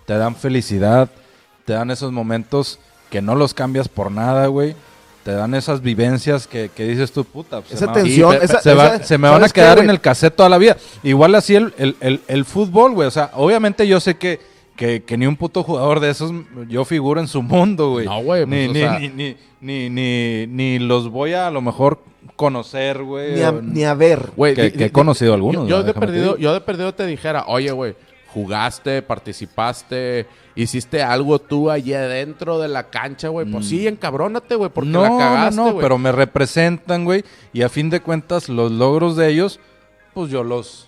Te 0.06 0.16
dan 0.18 0.36
felicidad, 0.36 1.10
te 1.66 1.74
dan 1.74 1.90
esos 1.90 2.12
momentos 2.12 2.80
que 3.10 3.22
no 3.24 3.34
los 3.36 3.54
cambias 3.54 3.88
por 3.90 4.12
nada, 4.12 4.48
güey. 4.48 4.76
Te 5.26 5.32
dan 5.34 5.56
esas 5.56 5.82
vivencias 5.82 6.46
que, 6.48 6.70
que 6.70 6.86
dices 6.86 7.12
tú, 7.12 7.26
puta. 7.26 7.62
pues, 7.62 7.74
Esa 7.74 7.80
se 7.80 7.86
me 7.88 7.92
va- 7.92 7.94
tensión, 8.04 8.38
esa- 8.44 8.62
se, 8.62 8.74
va- 8.76 8.86
esa- 8.96 9.04
se 9.04 9.18
me 9.18 9.28
van 9.28 9.34
a 9.38 9.40
¿sabes 9.40 9.54
qué, 9.54 9.62
quedar 9.62 9.80
en 9.80 9.90
el 9.90 10.00
cassette 10.00 10.36
toda 10.36 10.50
la 10.50 10.58
vida. 10.60 10.78
Igual 11.02 11.34
así 11.36 11.56
el, 11.56 11.74
el, 11.80 11.96
el, 12.00 12.22
el 12.28 12.46
fútbol, 12.46 12.94
güey. 12.94 13.08
O 13.08 13.12
sea, 13.12 13.32
obviamente 13.34 13.88
yo 13.88 14.00
sé 14.00 14.18
que, 14.18 14.40
que, 14.76 15.02
que 15.04 15.18
ni 15.18 15.26
un 15.26 15.36
puto 15.36 15.64
jugador 15.64 16.00
de 16.00 16.12
esos 16.12 16.32
yo 16.70 16.86
figuro 16.86 17.20
en 17.20 17.28
su 17.28 17.42
mundo, 17.42 17.90
güey. 17.90 18.06
No, 18.06 18.22
güey, 18.22 18.46
Ni, 18.46 18.68
pues, 18.68 18.70
o 18.70 18.74
ni, 18.74 18.80
sea- 18.80 19.00
ni, 19.00 19.10
ni, 19.10 19.36
ni, 19.62 19.90
ni, 19.90 20.48
ni 20.48 20.80
los 20.80 21.10
voy 21.10 21.34
a 21.34 21.48
a 21.48 21.52
lo 21.52 21.60
mejor 21.62 22.00
conocer, 22.36 23.02
güey. 23.02 23.34
Ni 23.34 23.42
a, 23.42 23.50
o- 23.50 23.62
ni 23.64 23.84
a 23.84 23.96
ver. 23.96 24.30
Güey, 24.36 24.54
que, 24.54 24.74
he 24.78 24.92
conocido 24.92 25.34
algunos. 25.34 25.68
Yo, 25.68 25.78
yo 25.80 25.84
de 25.84 25.94
perdido, 25.96 26.38
yo 26.38 26.54
de 26.54 26.62
perdido 26.62 26.94
te 26.94 27.06
dijera, 27.08 27.46
oye, 27.48 27.72
güey, 27.72 27.96
jugaste, 28.36 29.02
participaste, 29.02 30.28
hiciste 30.56 31.02
algo 31.02 31.40
tú 31.40 31.72
allí 31.72 31.94
adentro 31.94 32.60
de 32.60 32.68
la 32.68 32.90
cancha, 32.90 33.30
güey. 33.30 33.50
Pues 33.50 33.68
sí, 33.68 33.88
encabrónate, 33.88 34.56
güey, 34.56 34.70
porque 34.70 34.90
Mm. 34.90 34.94
no, 34.94 35.02
la 35.04 35.10
cagaste, 35.18 35.56
no, 35.56 35.72
no, 35.72 35.78
pero 35.80 35.98
me 35.98 36.12
representan, 36.12 37.06
güey. 37.06 37.24
Y 37.54 37.62
a 37.62 37.70
fin 37.70 37.90
de 37.90 38.02
cuentas, 38.02 38.50
los 38.50 38.72
logros 38.72 39.16
de 39.16 39.30
ellos, 39.30 39.60
pues 40.14 40.30
yo 40.30 40.44
los, 40.44 40.88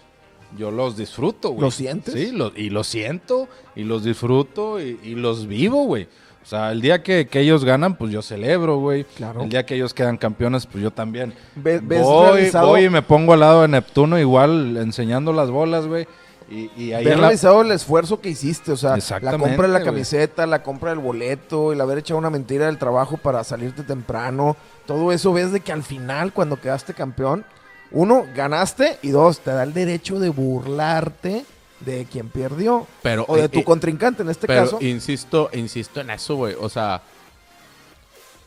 yo 0.57 0.71
los 0.71 0.97
disfruto, 0.97 1.49
güey. 1.51 1.61
¿Los 1.61 1.75
sientes? 1.75 2.13
Sí, 2.13 2.31
lo- 2.33 2.51
y 2.55 2.69
los 2.69 2.85
siento, 2.87 3.47
y 3.75 3.83
los 3.83 4.03
disfruto, 4.03 4.81
y, 4.81 4.99
y 5.03 5.15
los 5.15 5.47
vivo, 5.47 5.85
güey. 5.85 6.07
O 6.43 6.49
sea, 6.49 6.71
el 6.71 6.79
día 6.81 7.03
que, 7.03 7.27
que 7.27 7.39
ellos 7.41 7.65
ganan, 7.65 7.97
pues 7.97 8.11
yo 8.11 8.21
celebro, 8.21 8.77
güey. 8.77 9.03
Claro. 9.15 9.43
El 9.43 9.49
día 9.49 9.65
que 9.65 9.75
ellos 9.75 9.93
quedan 9.93 10.15
campeones, 10.17 10.65
pues 10.65 10.81
yo 10.83 10.91
también. 10.91 11.33
Ve- 11.55 11.79
ves 11.83 12.01
voy, 12.01 12.25
realizado- 12.31 12.67
voy 12.67 12.83
y 12.85 12.89
me 12.89 13.01
pongo 13.01 13.33
al 13.33 13.39
lado 13.41 13.61
de 13.63 13.67
Neptuno, 13.69 14.17
igual 14.19 14.77
enseñando 14.77 15.31
las 15.33 15.49
bolas, 15.49 15.87
güey. 15.87 16.07
Y, 16.49 16.71
y 16.77 16.93
ahí 16.93 17.03
la- 17.03 17.15
realizado 17.15 17.61
el 17.61 17.71
esfuerzo 17.71 18.21
que 18.21 18.29
hiciste, 18.29 18.71
o 18.71 18.77
sea, 18.77 18.95
la 19.21 19.37
compra 19.37 19.67
de 19.67 19.73
la 19.73 19.83
camiseta, 19.83 20.45
la 20.45 20.63
compra 20.63 20.91
del 20.91 20.99
boleto, 20.99 21.73
el 21.73 21.81
haber 21.81 21.97
echado 21.97 22.17
una 22.17 22.29
mentira 22.29 22.67
del 22.67 22.77
trabajo 22.77 23.17
para 23.17 23.43
salirte 23.43 23.83
temprano, 23.83 24.55
todo 24.85 25.11
eso 25.11 25.33
ves 25.33 25.51
de 25.51 25.59
que 25.59 25.73
al 25.73 25.83
final, 25.83 26.31
cuando 26.31 26.59
quedaste 26.61 26.93
campeón, 26.93 27.43
uno, 27.91 28.25
ganaste 28.33 28.97
y 29.01 29.09
dos, 29.09 29.39
te 29.39 29.51
da 29.51 29.63
el 29.63 29.73
derecho 29.73 30.19
de 30.19 30.29
burlarte 30.29 31.45
de 31.81 32.05
quien 32.11 32.29
perdió 32.29 32.87
Pero, 33.03 33.25
o 33.27 33.35
de 33.35 33.43
eh, 33.45 33.49
tu 33.49 33.59
eh, 33.59 33.63
contrincante 33.63 34.23
en 34.23 34.29
este 34.29 34.47
pero 34.47 34.63
caso. 34.63 34.77
insisto, 34.81 35.49
insisto 35.53 35.99
en 36.01 36.09
eso, 36.11 36.35
güey. 36.35 36.55
O 36.59 36.69
sea, 36.69 37.01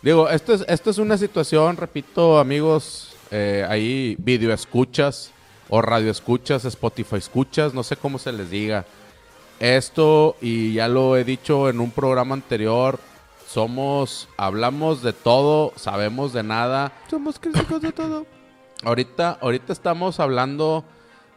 digo, 0.02 0.28
esto 0.28 0.54
es, 0.54 0.64
esto 0.69 0.90
es 0.90 0.99
una 0.99 1.16
situación, 1.19 1.76
repito, 1.76 2.38
amigos, 2.38 3.14
eh, 3.30 3.64
ahí 3.69 4.16
video 4.19 4.52
escuchas 4.52 5.30
o 5.70 5.80
radio 5.80 6.10
escuchas, 6.10 6.64
Spotify 6.64 7.16
escuchas, 7.16 7.72
no 7.72 7.82
sé 7.82 7.96
cómo 7.96 8.18
se 8.18 8.32
les 8.32 8.50
diga. 8.50 8.84
Esto, 9.60 10.36
y 10.40 10.74
ya 10.74 10.88
lo 10.88 11.16
he 11.16 11.24
dicho 11.24 11.68
en 11.68 11.80
un 11.80 11.90
programa 11.90 12.34
anterior, 12.34 12.98
somos, 13.46 14.28
hablamos 14.36 15.02
de 15.02 15.12
todo, 15.12 15.72
sabemos 15.76 16.32
de 16.32 16.42
nada. 16.42 16.92
Somos 17.08 17.38
críticos 17.38 17.80
de 17.80 17.92
todo. 17.92 18.26
Ahorita, 18.82 19.36
ahorita 19.42 19.74
estamos 19.74 20.20
hablando 20.20 20.84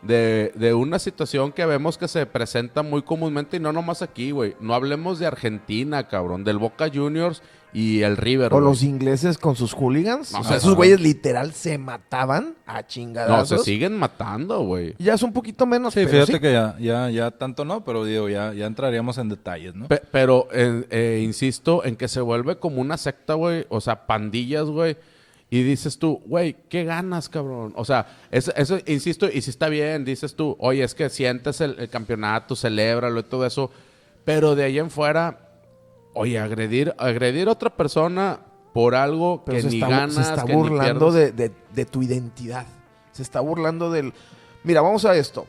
de, 0.01 0.53
de 0.55 0.73
una 0.73 0.97
situación 0.97 1.51
que 1.51 1.65
vemos 1.65 1.97
que 1.97 2.07
se 2.07 2.25
presenta 2.25 2.83
muy 2.83 3.01
comúnmente 3.01 3.57
y 3.57 3.59
no 3.59 3.73
nomás 3.73 4.01
aquí, 4.01 4.31
güey. 4.31 4.55
No 4.61 4.73
hablemos 4.73 5.19
de 5.19 5.25
Argentina, 5.25 6.07
cabrón, 6.07 6.45
del 6.45 6.57
Boca 6.57 6.89
Juniors 6.93 7.41
y 7.73 8.01
el 8.03 8.17
River. 8.17 8.53
O 8.53 8.59
los 8.59 8.83
ingleses 8.83 9.37
con 9.37 9.55
sus 9.55 9.73
hooligans. 9.73 10.31
No, 10.31 10.39
o 10.39 10.43
sea, 10.43 10.51
no, 10.51 10.57
esos 10.57 10.69
no. 10.71 10.75
güeyes 10.75 10.99
literal 11.01 11.53
se 11.53 11.77
mataban 11.77 12.55
a 12.65 12.81
No, 12.81 12.87
chingadazos. 12.87 13.59
se 13.65 13.71
siguen 13.71 13.97
matando, 13.97 14.61
güey. 14.61 14.95
Ya 14.99 15.15
es 15.15 15.23
un 15.23 15.33
poquito 15.33 15.65
menos, 15.65 15.93
Sí, 15.93 16.01
pero 16.01 16.11
fíjate 16.11 16.33
sí. 16.33 16.39
que 16.39 16.51
ya, 16.53 16.75
ya, 16.79 17.09
ya 17.09 17.31
tanto 17.31 17.65
no, 17.65 17.83
pero 17.83 18.05
digo, 18.05 18.29
ya, 18.29 18.53
ya 18.53 18.65
entraríamos 18.67 19.17
en 19.17 19.29
detalles, 19.29 19.75
¿no? 19.75 19.87
Pe- 19.87 20.01
pero 20.11 20.47
eh, 20.53 20.85
eh, 20.89 21.21
insisto 21.23 21.83
en 21.83 21.95
que 21.95 22.07
se 22.07 22.21
vuelve 22.21 22.57
como 22.57 22.79
una 22.81 22.97
secta, 22.97 23.33
güey. 23.33 23.65
O 23.69 23.81
sea, 23.81 24.05
pandillas, 24.05 24.65
güey. 24.65 24.97
Y 25.49 25.61
dices 25.61 25.99
tú, 25.99 26.19
güey, 26.25 26.55
¿qué 26.67 26.83
ganas, 26.83 27.29
cabrón? 27.29 27.73
O 27.75 27.85
sea, 27.85 28.07
eso, 28.31 28.51
eso, 28.55 28.79
insisto, 28.87 29.29
y 29.31 29.41
si 29.43 29.51
está 29.51 29.69
bien, 29.69 30.03
dices 30.03 30.35
tú, 30.35 30.55
oye, 30.59 30.83
es 30.83 30.95
que 30.95 31.09
sientes 31.11 31.61
el, 31.61 31.75
el 31.77 31.89
campeonato, 31.89 32.55
celébralo 32.55 33.19
y 33.19 33.23
todo 33.23 33.45
eso. 33.45 33.69
Pero 34.25 34.55
de 34.55 34.63
ahí 34.63 34.79
en 34.79 34.89
fuera, 34.89 35.42
oye, 36.13 36.39
agredir, 36.39 36.93
agredir 36.97 37.47
a 37.47 37.51
otra 37.51 37.69
persona 37.69 38.39
por 38.73 38.95
algo 38.95 39.43
Pero 39.45 39.57
que 39.57 39.61
se 39.63 39.69
ni 39.69 39.75
está, 39.75 39.87
ganas, 39.89 40.13
se 40.15 40.21
está 40.21 40.45
que 40.45 40.53
ni 40.55 40.61
burlando 40.61 41.11
pierdes. 41.11 41.35
de, 41.35 41.49
de- 41.49 41.55
de 41.73 41.85
tu 41.85 42.01
identidad. 42.03 42.65
Se 43.11 43.21
está 43.21 43.39
burlando 43.39 43.91
del... 43.91 44.13
Mira, 44.63 44.81
vamos 44.81 45.05
a 45.05 45.15
esto. 45.15 45.45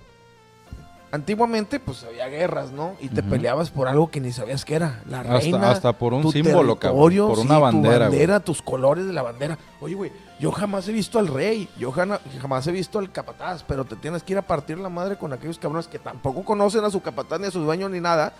Antiguamente, 1.12 1.78
pues 1.78 2.02
había 2.02 2.26
guerras, 2.26 2.73
¿no? 2.73 2.94
Y 3.00 3.09
te 3.09 3.23
peleabas 3.23 3.71
por 3.71 3.87
algo 3.87 4.11
que 4.11 4.21
ni 4.21 4.33
sabías 4.33 4.64
que 4.64 4.75
era. 4.75 5.00
La 5.09 5.21
Hasta- 5.21 5.38
reina. 5.38 5.71
hasta 5.71 5.92
por 5.92 6.12
un 6.12 6.23
tu 6.23 6.33
símbolo, 6.33 6.76
cabrón, 6.76 7.28
por 7.28 7.37
sí, 7.38 7.42
una 7.47 7.59
bandera, 7.61 7.92
Tu 7.92 7.99
güey. 7.99 8.09
bandera, 8.11 8.40
tus 8.40 8.61
colores 8.62 9.06
de 9.06 9.12
la 9.12 9.23
bandera. 9.23 9.56
Oye, 9.80 9.94
güey, 9.94 10.11
yo 10.40 10.50
jamás 10.50 10.88
he 10.88 10.92
visto 10.92 11.21
al 11.21 11.28
rey. 11.28 11.68
Yo 11.78 11.92
jamás 11.92 12.66
he 12.66 12.73
visto 12.73 12.99
al 12.99 13.12
capataz. 13.12 13.62
Pero 13.62 13.85
te 13.85 13.94
tienes 13.94 14.25
que 14.25 14.33
ir 14.33 14.38
a 14.38 14.42
partir 14.42 14.76
la 14.78 14.88
madre 14.88 15.16
con 15.16 15.33
aquellos 15.33 15.56
cabrones 15.61 15.87
que 15.87 16.00
tampoco 16.00 16.42
conocen 16.44 16.83
a 16.83 16.90
su 16.90 17.00
capataz 17.00 17.38
ni 17.38 17.47
a 17.47 17.50
su 17.52 17.61
dueño 17.61 17.88
ni 17.88 18.00
nada. 18.00 18.33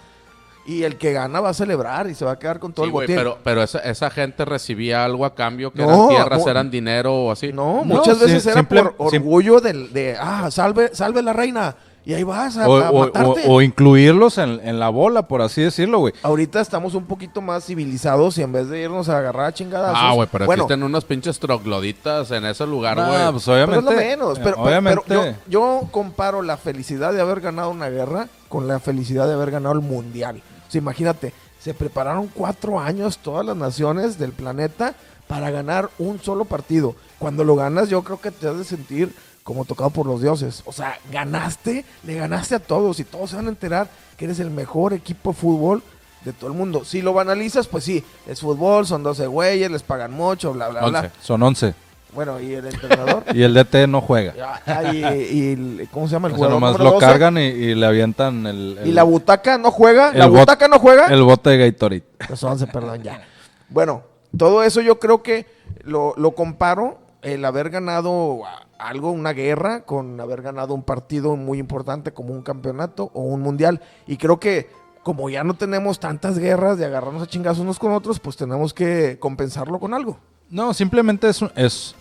Y 0.67 0.83
el 0.85 0.97
que 0.97 1.13
gana 1.13 1.41
va 1.41 1.51
a 1.51 1.55
celebrar 1.55 2.07
y 2.09 2.15
se 2.15 2.25
va 2.25 2.33
a 2.33 2.39
quedar 2.39 2.59
con 2.59 2.73
todo 2.73 2.87
Sí, 2.87 2.89
el 2.89 2.93
botín. 2.93 3.17
pero, 3.17 3.39
pero 3.45 3.63
esa, 3.63 3.81
esa 3.81 4.09
gente 4.11 4.45
recibía 4.47 5.05
algo 5.05 5.27
a 5.27 5.35
cambio, 5.35 5.71
que 5.73 5.83
No, 5.83 5.89
eran 5.91 6.09
tierras, 6.09 6.45
no. 6.45 6.51
eran 6.51 6.71
dinero 6.71 7.15
o 7.15 7.31
así. 7.33 7.53
No, 7.53 7.85
muchas 7.85 8.19
veces 8.19 8.47
era 8.47 8.57
simple- 8.61 8.83
por 8.85 8.95
orgullo 9.15 9.61
del, 9.61 9.93
de, 9.93 10.17
ah, 10.19 10.51
salve, 10.51 10.91
salve 10.95 11.21
la 11.23 11.33
reina. 11.35 11.77
Y 12.07 12.13
ahí 12.13 12.23
vas 12.23 12.59
a, 12.59 12.69
O, 12.69 12.77
a 12.77 12.93
matarte. 13.07 13.45
o- 13.47 13.55
o 13.55 13.63
incluirlos 13.63 14.37
en, 14.37 14.61
en 14.63 14.79
la 14.79 14.91
bola, 14.91 15.27
por 15.27 15.41
así 15.41 15.63
decirlo, 15.63 16.01
güey. 16.01 16.13
Ahorita 16.23 16.61
estamos 16.61 16.95
un 16.95 17.07
poquito 17.07 17.41
más 17.41 17.65
civilizados 17.65 18.37
y 18.37 18.43
en 18.43 18.53
vez 18.53 18.69
de 18.69 18.83
irnos 18.83 19.09
a 19.09 19.17
agarrar 19.19 19.47
a 19.47 19.53
chingadazos. 19.55 19.99
Ah, 19.99 20.13
güey, 20.13 20.29
pero 20.31 20.45
bueno, 20.45 20.65
existen 20.65 20.83
unos 20.83 21.05
pinches 21.07 21.39
trogloditas 21.39 22.31
en 22.31 22.45
ese 22.45 22.67
lugar, 22.67 22.97
güey. 22.97 23.09
pues 23.09 23.19
pero 23.23 23.37
es 23.39 23.49
obviamente. 23.49 23.91
lo 23.91 23.97
menos. 23.97 24.39
eh, 24.39 24.41
pero- 24.45 24.57
obviamente. 24.63 25.03
pero 25.09 25.25
yo, 25.25 25.33
yo 25.49 25.81
comparo 25.91 26.43
la 26.43 26.59
felicidad 26.59 27.13
de 27.15 27.23
haber 27.23 27.41
ganado 27.41 27.71
una 27.71 27.89
guerra 27.89 28.29
con 28.51 28.69
la 28.69 28.81
felicidad 28.81 29.27
de 29.27 29.33
haber 29.35 29.51
ganado 29.51 29.75
el 29.75 29.81
mundial. 29.81 30.43
Imagínate, 30.79 31.33
se 31.61 31.75
prepararon 31.75 32.29
cuatro 32.29 32.81
años 32.81 33.19
todas 33.19 33.45
las 33.45 33.57
naciones 33.57 34.19
del 34.19 34.33
planeta 34.33 34.95
para 35.27 35.51
ganar 35.51 35.91
un 35.99 36.21
solo 36.21 36.45
partido. 36.45 36.95
Cuando 37.19 37.45
lo 37.45 37.57
ganas, 37.57 37.89
yo 37.89 38.03
creo 38.03 38.21
que 38.21 38.31
te 38.31 38.49
has 38.49 38.59
de 38.59 38.65
sentir 38.65 39.15
como 39.43 39.65
tocado 39.65 39.91
por 39.91 40.07
los 40.07 40.21
dioses. 40.21 40.63
O 40.67 40.73
sea, 40.73 40.99
ganaste, 41.11 41.85
le 42.03 42.15
ganaste 42.15 42.57
a 42.57 42.61
todos 42.61 42.99
y 43.01 43.05
todos 43.05 43.31
se 43.31 43.37
van 43.37 43.47
a 43.47 43.51
enterar 43.51 43.89
que 44.17 44.25
eres 44.25 44.41
el 44.41 44.51
mejor 44.51 44.93
equipo 44.93 45.31
de 45.31 45.37
fútbol 45.37 45.83
de 46.25 46.33
todo 46.33 46.51
el 46.51 46.57
mundo. 46.57 46.85
Si 46.85 47.03
lo 47.03 47.13
banalizas, 47.13 47.67
pues 47.67 47.85
sí, 47.85 48.03
es 48.27 48.41
fútbol, 48.41 48.87
son 48.87 49.03
12 49.03 49.27
güeyes, 49.27 49.71
les 49.71 49.83
pagan 49.83 50.13
mucho, 50.13 50.53
bla, 50.53 50.69
bla, 50.69 50.87
bla. 50.87 51.13
Son 51.21 51.43
11. 51.43 51.75
Bueno, 52.15 52.41
¿y 52.41 52.55
el 52.55 52.67
entrenador? 52.67 53.25
y 53.35 53.43
el 53.43 53.55
DT 53.55 53.87
no 53.89 54.01
juega. 54.01 54.61
Ah, 54.67 54.93
y, 54.93 55.87
¿Cómo 55.93 56.07
se 56.07 56.13
llama 56.13 56.29
el 56.29 56.35
O 56.35 56.37
sea, 56.37 56.47
jugador? 56.49 56.61
nomás 56.61 56.79
lo 56.79 56.93
12? 56.93 57.07
cargan 57.07 57.39
y, 57.39 57.43
y 57.47 57.75
le 57.75 57.87
avientan 57.87 58.47
el, 58.47 58.79
¿Y 58.85 58.93
la 58.93 59.03
butaca 59.03 59.59
no 59.59 59.71
juega? 59.71 60.13
¿La 60.13 60.27
bot- 60.29 60.41
butaca 60.41 60.69
no 60.69 60.79
juega? 60.79 61.07
el 61.09 61.23
bote 61.23 61.51
de 61.51 61.71
Gatorade. 61.71 62.03
Pues 62.29 62.43
11, 62.43 62.67
perdón, 62.69 63.03
ya. 63.03 63.23
Bueno, 63.69 64.03
todo 64.37 64.63
eso 64.63 64.81
yo 64.81 64.99
creo 64.99 65.23
que 65.23 65.47
lo, 65.83 66.15
lo 66.17 66.33
comparo 66.33 66.99
el 67.23 67.45
haber 67.45 67.71
ganado 67.71 68.41
algo, 68.79 69.11
una 69.11 69.33
guerra, 69.33 69.81
con 69.85 70.21
haber 70.21 70.43
ganado 70.43 70.75
un 70.75 70.83
partido 70.83 71.37
muy 71.37 71.59
importante 71.59 72.13
como 72.13 72.33
un 72.35 72.43
campeonato 72.43 73.11
o 73.15 73.23
un 73.23 73.41
mundial. 73.41 73.81
Y 74.07 74.19
creo 74.19 74.39
que 74.39 74.69
como 75.03 75.29
ya 75.31 75.43
no 75.45 75.55
tenemos 75.55 76.01
tantas 76.01 76.39
guerras 76.39 76.79
de 76.79 76.85
agarrarnos 76.87 77.23
a 77.23 77.27
chingazos 77.27 77.61
unos 77.61 77.79
con 77.79 77.93
otros, 77.93 78.21
pues 78.21 78.37
tenemos 78.37 78.73
que 78.75 79.19
compensarlo 79.19 79.79
con 79.79 79.95
algo. 79.95 80.19
No, 80.51 80.73
simplemente 80.75 81.29
es 81.29 81.41
un, 81.43 81.51
es, 81.57 81.95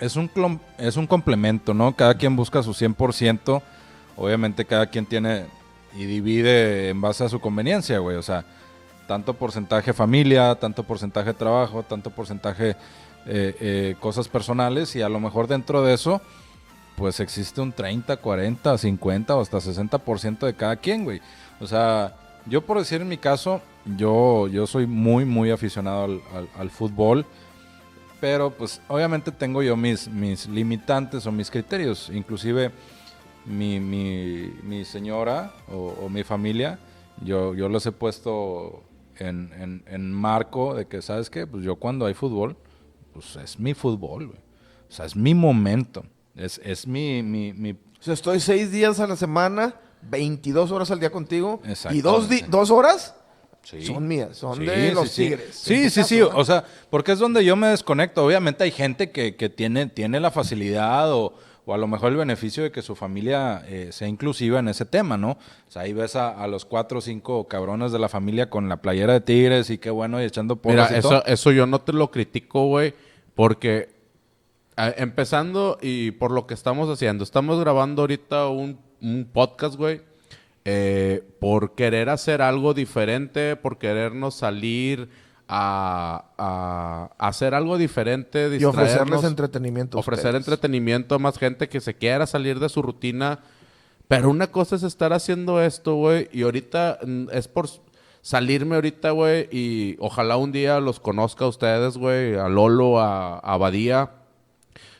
es, 0.00 0.16
un, 0.16 0.30
es 0.78 0.96
un 0.96 1.06
complemento, 1.06 1.74
¿no? 1.74 1.94
Cada 1.94 2.14
quien 2.14 2.36
busca 2.36 2.62
su 2.62 2.72
100%. 2.72 3.62
Obviamente 4.16 4.64
cada 4.64 4.86
quien 4.86 5.06
tiene 5.06 5.46
y 5.96 6.04
divide 6.04 6.88
en 6.90 7.00
base 7.00 7.24
a 7.24 7.28
su 7.28 7.40
conveniencia, 7.40 7.98
güey. 7.98 8.16
O 8.16 8.22
sea, 8.22 8.44
tanto 9.06 9.34
porcentaje 9.34 9.92
familia, 9.92 10.54
tanto 10.56 10.82
porcentaje 10.84 11.32
trabajo, 11.34 11.82
tanto 11.82 12.10
porcentaje 12.10 12.70
eh, 13.26 13.56
eh, 13.60 13.96
cosas 14.00 14.28
personales. 14.28 14.94
Y 14.96 15.02
a 15.02 15.08
lo 15.08 15.20
mejor 15.20 15.46
dentro 15.46 15.82
de 15.82 15.94
eso, 15.94 16.20
pues 16.96 17.18
existe 17.20 17.60
un 17.60 17.72
30, 17.72 18.16
40, 18.18 18.76
50 18.78 19.36
o 19.36 19.40
hasta 19.40 19.58
60% 19.58 20.38
de 20.40 20.54
cada 20.54 20.76
quien, 20.76 21.04
güey. 21.04 21.20
O 21.60 21.66
sea, 21.66 22.14
yo 22.46 22.62
por 22.62 22.78
decir 22.78 23.00
en 23.00 23.08
mi 23.08 23.16
caso, 23.18 23.60
yo, 23.96 24.48
yo 24.48 24.66
soy 24.66 24.86
muy, 24.86 25.24
muy 25.24 25.50
aficionado 25.50 26.04
al- 26.04 26.48
al 26.58 26.70
fútbol. 26.70 27.24
Pero 28.20 28.50
pues 28.50 28.80
obviamente 28.88 29.32
tengo 29.32 29.62
yo 29.62 29.76
mis, 29.76 30.08
mis 30.08 30.46
limitantes 30.48 31.26
o 31.26 31.32
mis 31.32 31.50
criterios. 31.50 32.10
Inclusive 32.12 32.70
mi, 33.46 33.80
mi, 33.80 34.52
mi 34.62 34.84
señora 34.84 35.52
o, 35.72 35.94
o 36.04 36.08
mi 36.08 36.22
familia, 36.22 36.78
yo, 37.24 37.54
yo 37.54 37.68
los 37.68 37.86
he 37.86 37.92
puesto 37.92 38.82
en, 39.16 39.50
en, 39.58 39.82
en 39.86 40.12
marco 40.12 40.74
de 40.74 40.86
que, 40.86 41.00
¿sabes 41.02 41.30
qué? 41.30 41.46
Pues 41.46 41.64
yo 41.64 41.76
cuando 41.76 42.06
hay 42.06 42.14
fútbol, 42.14 42.56
pues 43.14 43.36
es 43.36 43.58
mi 43.58 43.74
fútbol, 43.74 44.26
güey. 44.28 44.38
O 44.88 44.92
sea, 44.92 45.06
es 45.06 45.16
mi 45.16 45.34
momento. 45.34 46.04
Es, 46.36 46.60
es 46.64 46.86
mi, 46.86 47.22
mi, 47.22 47.52
mi- 47.52 47.72
O 47.72 47.76
sea, 48.02 48.14
estoy 48.14 48.40
seis 48.40 48.70
días 48.70 49.00
a 49.00 49.06
la 49.06 49.16
semana, 49.16 49.74
22 50.02 50.70
horas 50.72 50.90
al 50.90 51.00
día 51.00 51.10
contigo. 51.10 51.60
Y 51.64 51.70
Exactamente. 51.70 52.02
dos, 52.08 52.28
di- 52.28 52.44
dos 52.48 52.70
horas 52.70 53.14
Sí. 53.70 53.82
son 53.86 54.06
mías, 54.08 54.36
son 54.36 54.58
Sí, 54.58 54.64
de 54.66 54.88
sí, 54.88 54.94
los 54.94 55.08
sí. 55.10 55.22
tigres. 55.24 55.54
Sí, 55.54 55.90
sí, 55.90 56.00
caso, 56.00 56.08
sí. 56.08 56.18
¿no? 56.20 56.28
O 56.34 56.44
sea, 56.44 56.64
porque 56.90 57.12
es 57.12 57.18
donde 57.18 57.44
yo 57.44 57.54
me 57.56 57.68
desconecto. 57.68 58.24
Obviamente 58.24 58.64
hay 58.64 58.70
gente 58.72 59.10
que, 59.10 59.36
que 59.36 59.48
tiene, 59.48 59.86
tiene 59.86 60.18
la 60.20 60.30
facilidad 60.30 61.12
o, 61.12 61.34
o 61.66 61.74
a 61.74 61.78
lo 61.78 61.86
mejor 61.86 62.10
el 62.10 62.16
beneficio 62.16 62.62
de 62.64 62.72
que 62.72 62.82
su 62.82 62.96
familia 62.96 63.62
eh, 63.68 63.90
sea 63.92 64.08
inclusiva 64.08 64.58
en 64.58 64.68
ese 64.68 64.84
tema, 64.86 65.16
¿no? 65.16 65.32
O 65.32 65.70
sea, 65.70 65.82
ahí 65.82 65.92
ves 65.92 66.16
a, 66.16 66.30
a 66.30 66.48
los 66.48 66.64
cuatro 66.64 66.98
o 66.98 67.00
cinco 67.00 67.46
cabrones 67.46 67.92
de 67.92 67.98
la 68.00 68.08
familia 68.08 68.50
con 68.50 68.68
la 68.68 68.78
playera 68.82 69.12
de 69.12 69.20
Tigres 69.20 69.70
y 69.70 69.78
qué 69.78 69.90
bueno 69.90 70.20
y 70.20 70.24
echando 70.24 70.54
Mira, 70.64 70.86
porras 70.86 70.98
y 70.98 71.00
todo. 71.00 71.18
eso, 71.18 71.26
eso 71.26 71.52
yo 71.52 71.66
no 71.66 71.80
te 71.80 71.92
lo 71.92 72.10
critico, 72.10 72.66
güey, 72.66 72.94
porque 73.34 73.88
empezando 74.96 75.78
y 75.80 76.12
por 76.12 76.30
lo 76.30 76.46
que 76.46 76.54
estamos 76.54 76.88
haciendo, 76.88 77.22
estamos 77.24 77.60
grabando 77.60 78.02
ahorita 78.02 78.48
un, 78.48 78.78
un 79.02 79.28
podcast, 79.30 79.76
güey, 79.76 80.00
eh, 80.64 81.24
por 81.40 81.74
querer 81.74 82.08
hacer 82.10 82.42
algo 82.42 82.74
diferente, 82.74 83.56
por 83.56 83.78
querernos 83.78 84.34
salir 84.34 85.08
a, 85.48 87.10
hacer 87.18 87.54
algo 87.54 87.76
diferente, 87.78 88.56
Y 88.58 88.64
ofrecerles 88.64 89.24
entretenimiento. 89.24 89.98
ofrecer 89.98 90.26
ustedes. 90.26 90.46
entretenimiento 90.46 91.14
a 91.14 91.18
más 91.18 91.38
gente 91.38 91.68
que 91.68 91.80
se 91.80 91.94
quiera 91.94 92.26
salir 92.26 92.60
de 92.60 92.68
su 92.68 92.82
rutina. 92.82 93.40
Pero 94.06 94.28
una 94.28 94.50
cosa 94.50 94.76
es 94.76 94.82
estar 94.82 95.12
haciendo 95.12 95.62
esto, 95.62 95.94
güey, 95.94 96.28
y 96.32 96.42
ahorita 96.42 96.98
es 97.32 97.48
por 97.48 97.68
salirme 98.22 98.74
ahorita, 98.74 99.12
güey, 99.12 99.48
y 99.52 99.96
ojalá 100.00 100.36
un 100.36 100.52
día 100.52 100.80
los 100.80 101.00
conozca 101.00 101.44
a 101.44 101.48
ustedes, 101.48 101.96
güey, 101.96 102.34
a 102.34 102.48
Lolo, 102.48 103.00
a, 103.00 103.38
a 103.38 103.56
Badía. 103.56 104.10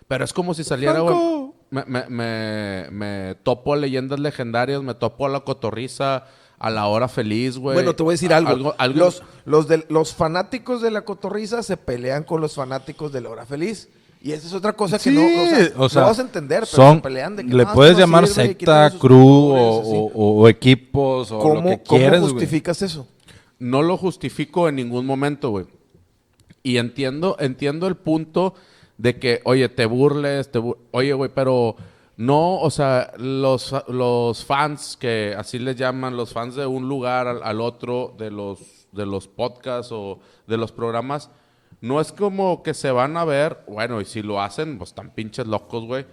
Pero 0.09 0.25
es 0.25 0.33
como 0.33 0.55
si 0.55 0.65
saliera, 0.65 1.01
güey. 1.01 1.50
Me, 1.71 1.85
me, 1.87 2.05
me, 2.09 2.87
me 2.91 3.35
topo 3.43 3.73
a 3.73 3.77
leyendas 3.77 4.19
legendarias, 4.19 4.83
me 4.83 4.95
topo 4.95 5.27
a 5.27 5.29
la 5.29 5.41
cotorriza, 5.41 6.27
a 6.59 6.71
la 6.71 6.87
hora 6.89 7.07
feliz, 7.09 7.57
güey. 7.59 7.75
Bueno, 7.75 7.95
te 7.95 8.03
voy 8.03 8.13
a 8.13 8.15
decir 8.15 8.33
algo. 8.35 8.51
Algo- 8.51 8.75
algo- 8.77 8.99
Los, 8.99 9.23
los, 9.45 9.69
de, 9.69 9.87
los 9.89 10.15
fanáticos 10.15 10.83
de 10.83 10.91
la 10.91 11.03
cotorriza 11.03 11.63
se 11.63 11.77
pelean 11.77 12.25
con 12.25 12.41
los 12.41 12.55
fanáticos 12.57 13.13
de 13.13 13.21
la 13.21 13.29
hora 13.31 13.47
feliz. 13.47 13.89
Y 14.23 14.33
esa 14.33 14.47
es 14.49 14.53
otra 14.53 14.75
cosa 14.75 14.99
que 14.99 15.05
Sí, 15.11 15.17
no, 15.17 15.23
o 15.23 15.47
sea, 15.49 15.73
o 15.79 15.89
sea, 15.89 16.03
no 16.03 16.09
vas 16.09 16.19
a 16.19 16.23
entender, 16.23 16.61
pero 16.65 16.67
son- 16.67 16.97
se 16.97 17.03
pelean 17.03 17.37
de 17.37 17.47
que 17.47 17.55
le 17.55 17.65
puedes 17.67 17.95
no 17.95 18.01
llamar 18.01 18.27
sirve 18.27 18.49
secta, 18.49 18.93
crew 18.99 19.53
o, 19.53 19.81
así. 19.81 19.91
o- 19.95 20.11
o 20.43 20.49
equipos 20.49 21.31
o 21.31 21.37
lo 21.37 21.41
¿Cómo, 21.43 21.71
que 21.71 21.83
cómo 21.85 21.99
quieres, 21.99 22.21
güey. 22.21 22.33
justificas 22.33 22.83
eso? 22.83 23.07
no 23.59 23.83
lo 23.83 23.97
justifico 23.97 24.69
en 24.69 24.77
ningún 24.77 25.07
momento, 25.07 25.51
güey. 25.51 25.67
Y 26.63 26.77
entiendo, 26.79 27.37
entiendo 27.39 27.87
el 27.87 27.95
punto 27.97 28.55
de 29.01 29.19
que, 29.19 29.41
oye, 29.45 29.69
te 29.71 29.87
burles, 29.87 30.53
te 30.53 30.61
oye, 30.91 31.15
güey, 31.15 31.31
pero 31.35 31.75
no, 32.19 32.59
o 32.61 32.71
sea, 32.71 33.13
los, 33.17 33.75
los 33.89 34.45
fans 34.45 34.99
que 35.01 35.35
así 35.39 35.59
les 35.59 35.77
llaman, 35.77 36.19
los 36.19 36.35
fans 36.35 36.55
de 36.55 36.67
un 36.67 36.87
lugar 36.87 37.27
al, 37.27 37.43
al 37.43 37.63
otro, 37.63 38.15
de 38.19 38.31
los, 38.31 38.89
de 38.93 39.07
los 39.07 39.27
podcasts 39.27 39.91
o 39.91 40.21
de 40.47 40.59
los 40.59 40.71
programas, 40.71 41.31
no 41.81 41.99
es 41.99 42.13
como 42.13 42.63
que 42.63 42.75
se 42.75 42.91
van 42.91 43.17
a 43.17 43.25
ver, 43.25 43.65
bueno, 43.67 44.03
y 44.03 44.05
si 44.05 44.21
lo 44.21 44.43
hacen, 44.43 44.77
pues 44.77 44.93
tan 44.93 45.15
pinches 45.15 45.47
locos, 45.47 45.87
güey. 45.87 46.05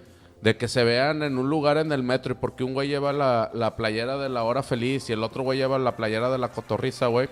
De 0.41 0.56
que 0.56 0.69
se 0.69 0.86
vean 0.86 1.23
en 1.23 1.38
un 1.38 1.50
lugar 1.50 1.78
en 1.78 1.91
el 1.91 2.04
metro 2.04 2.34
y 2.34 2.38
porque 2.38 2.63
un 2.63 2.73
güey 2.73 2.88
lleva 2.88 3.12
la, 3.12 3.52
la 3.54 3.76
playera 3.76 4.17
de 4.17 4.30
la 4.30 4.43
hora 4.43 4.63
feliz 4.63 5.10
y 5.10 5.13
el 5.13 5.23
otro 5.23 5.43
güey 5.43 5.58
lleva 5.58 5.78
la 5.78 5.97
playera 5.97 6.30
de 6.30 6.38
la 6.38 6.52
cotorriza, 6.52 7.08
güey. 7.08 7.28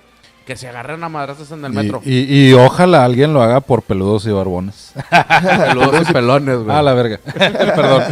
Que 0.46 0.56
se 0.56 0.68
agarren 0.68 1.04
a 1.04 1.10
madrazos 1.10 1.50
en 1.52 1.66
el 1.66 1.72
metro. 1.74 2.02
Y, 2.06 2.20
y- 2.20 2.50
y 2.50 2.54
ojalá 2.54 3.04
alguien 3.04 3.34
lo 3.34 3.42
haga 3.42 3.62
por 3.62 3.82
peludos 3.82 4.28
y 4.28 4.32
barbones. 4.32 4.94
Peludos 5.68 6.08
y 6.10 6.14
pelones, 6.14 6.58
güey. 6.60 6.76
ah, 6.78 6.84
la 6.84 6.94
verga. 6.94 7.20
Perdón. 7.36 8.04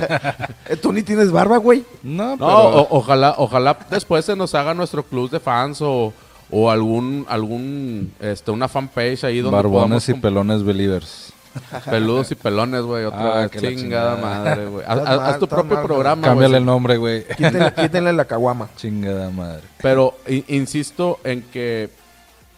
Eh, 0.68 0.76
¿Tú 0.78 0.92
ni 0.92 1.04
tienes 1.04 1.32
barba, 1.32 1.58
güey? 1.58 1.84
No, 2.02 2.32
No, 2.32 2.38
pero... 2.38 2.50
o- 2.82 2.88
ojalá, 2.98 3.36
ojalá 3.38 3.78
después 3.92 4.26
se 4.26 4.36
nos 4.36 4.56
haga 4.56 4.74
nuestro 4.74 5.04
club 5.04 5.30
de 5.30 5.40
fans 5.40 5.80
o, 5.82 6.12
o 6.50 6.72
algún, 6.72 7.26
algún, 7.30 8.12
este, 8.20 8.50
una 8.50 8.68
fanpage 8.68 9.24
ahí 9.26 9.40
donde 9.40 9.56
Barbones 9.56 10.10
y 10.10 10.16
pelones 10.16 10.64
believers. 10.64 11.32
peludos 11.88 12.32
y 12.32 12.36
pelones, 12.36 12.82
güey. 12.82 13.06
Otra 13.06 13.44
Ah, 13.44 13.48
que 13.48 13.60
chingada 13.60 13.76
chingada. 13.76 14.16
madre, 14.18 14.66
güey. 14.66 14.84
Haz, 14.88 15.38
tu 15.38 15.48
propio 15.48 15.76
mal, 15.76 15.86
programa, 15.86 16.22
Cámbiale 16.30 16.48
güey. 16.54 16.60
el 16.62 16.66
nombre, 16.66 16.98
güey. 16.98 17.28
Quítenle, 17.28 17.74
quítenle 17.76 18.12
la 18.12 18.26
caguama. 18.26 18.70
Chingada 18.76 19.30
madre. 19.30 19.62
Pero 19.84 20.18
insisto 20.48 21.20
en 21.24 21.44
que 21.44 21.90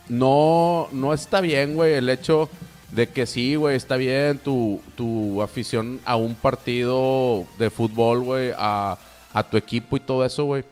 no, 0.09 0.87
no 0.91 1.13
está 1.13 1.41
bien, 1.41 1.75
güey, 1.75 1.93
el 1.93 2.09
hecho 2.09 2.49
de 2.91 3.07
que 3.09 3.25
sí, 3.25 3.55
güey, 3.55 3.75
está 3.75 3.97
bien 3.97 4.37
tu, 4.39 4.81
tu 4.95 5.41
afición 5.41 5.99
a 6.05 6.15
un 6.15 6.35
partido 6.35 7.45
de 7.57 7.69
fútbol, 7.69 8.21
güey, 8.21 8.51
a, 8.57 8.97
a 9.33 9.43
tu 9.43 9.57
equipo 9.57 9.97
y 9.97 9.99
todo 9.99 10.23
eso, 10.25 10.45
güey. 10.45 10.63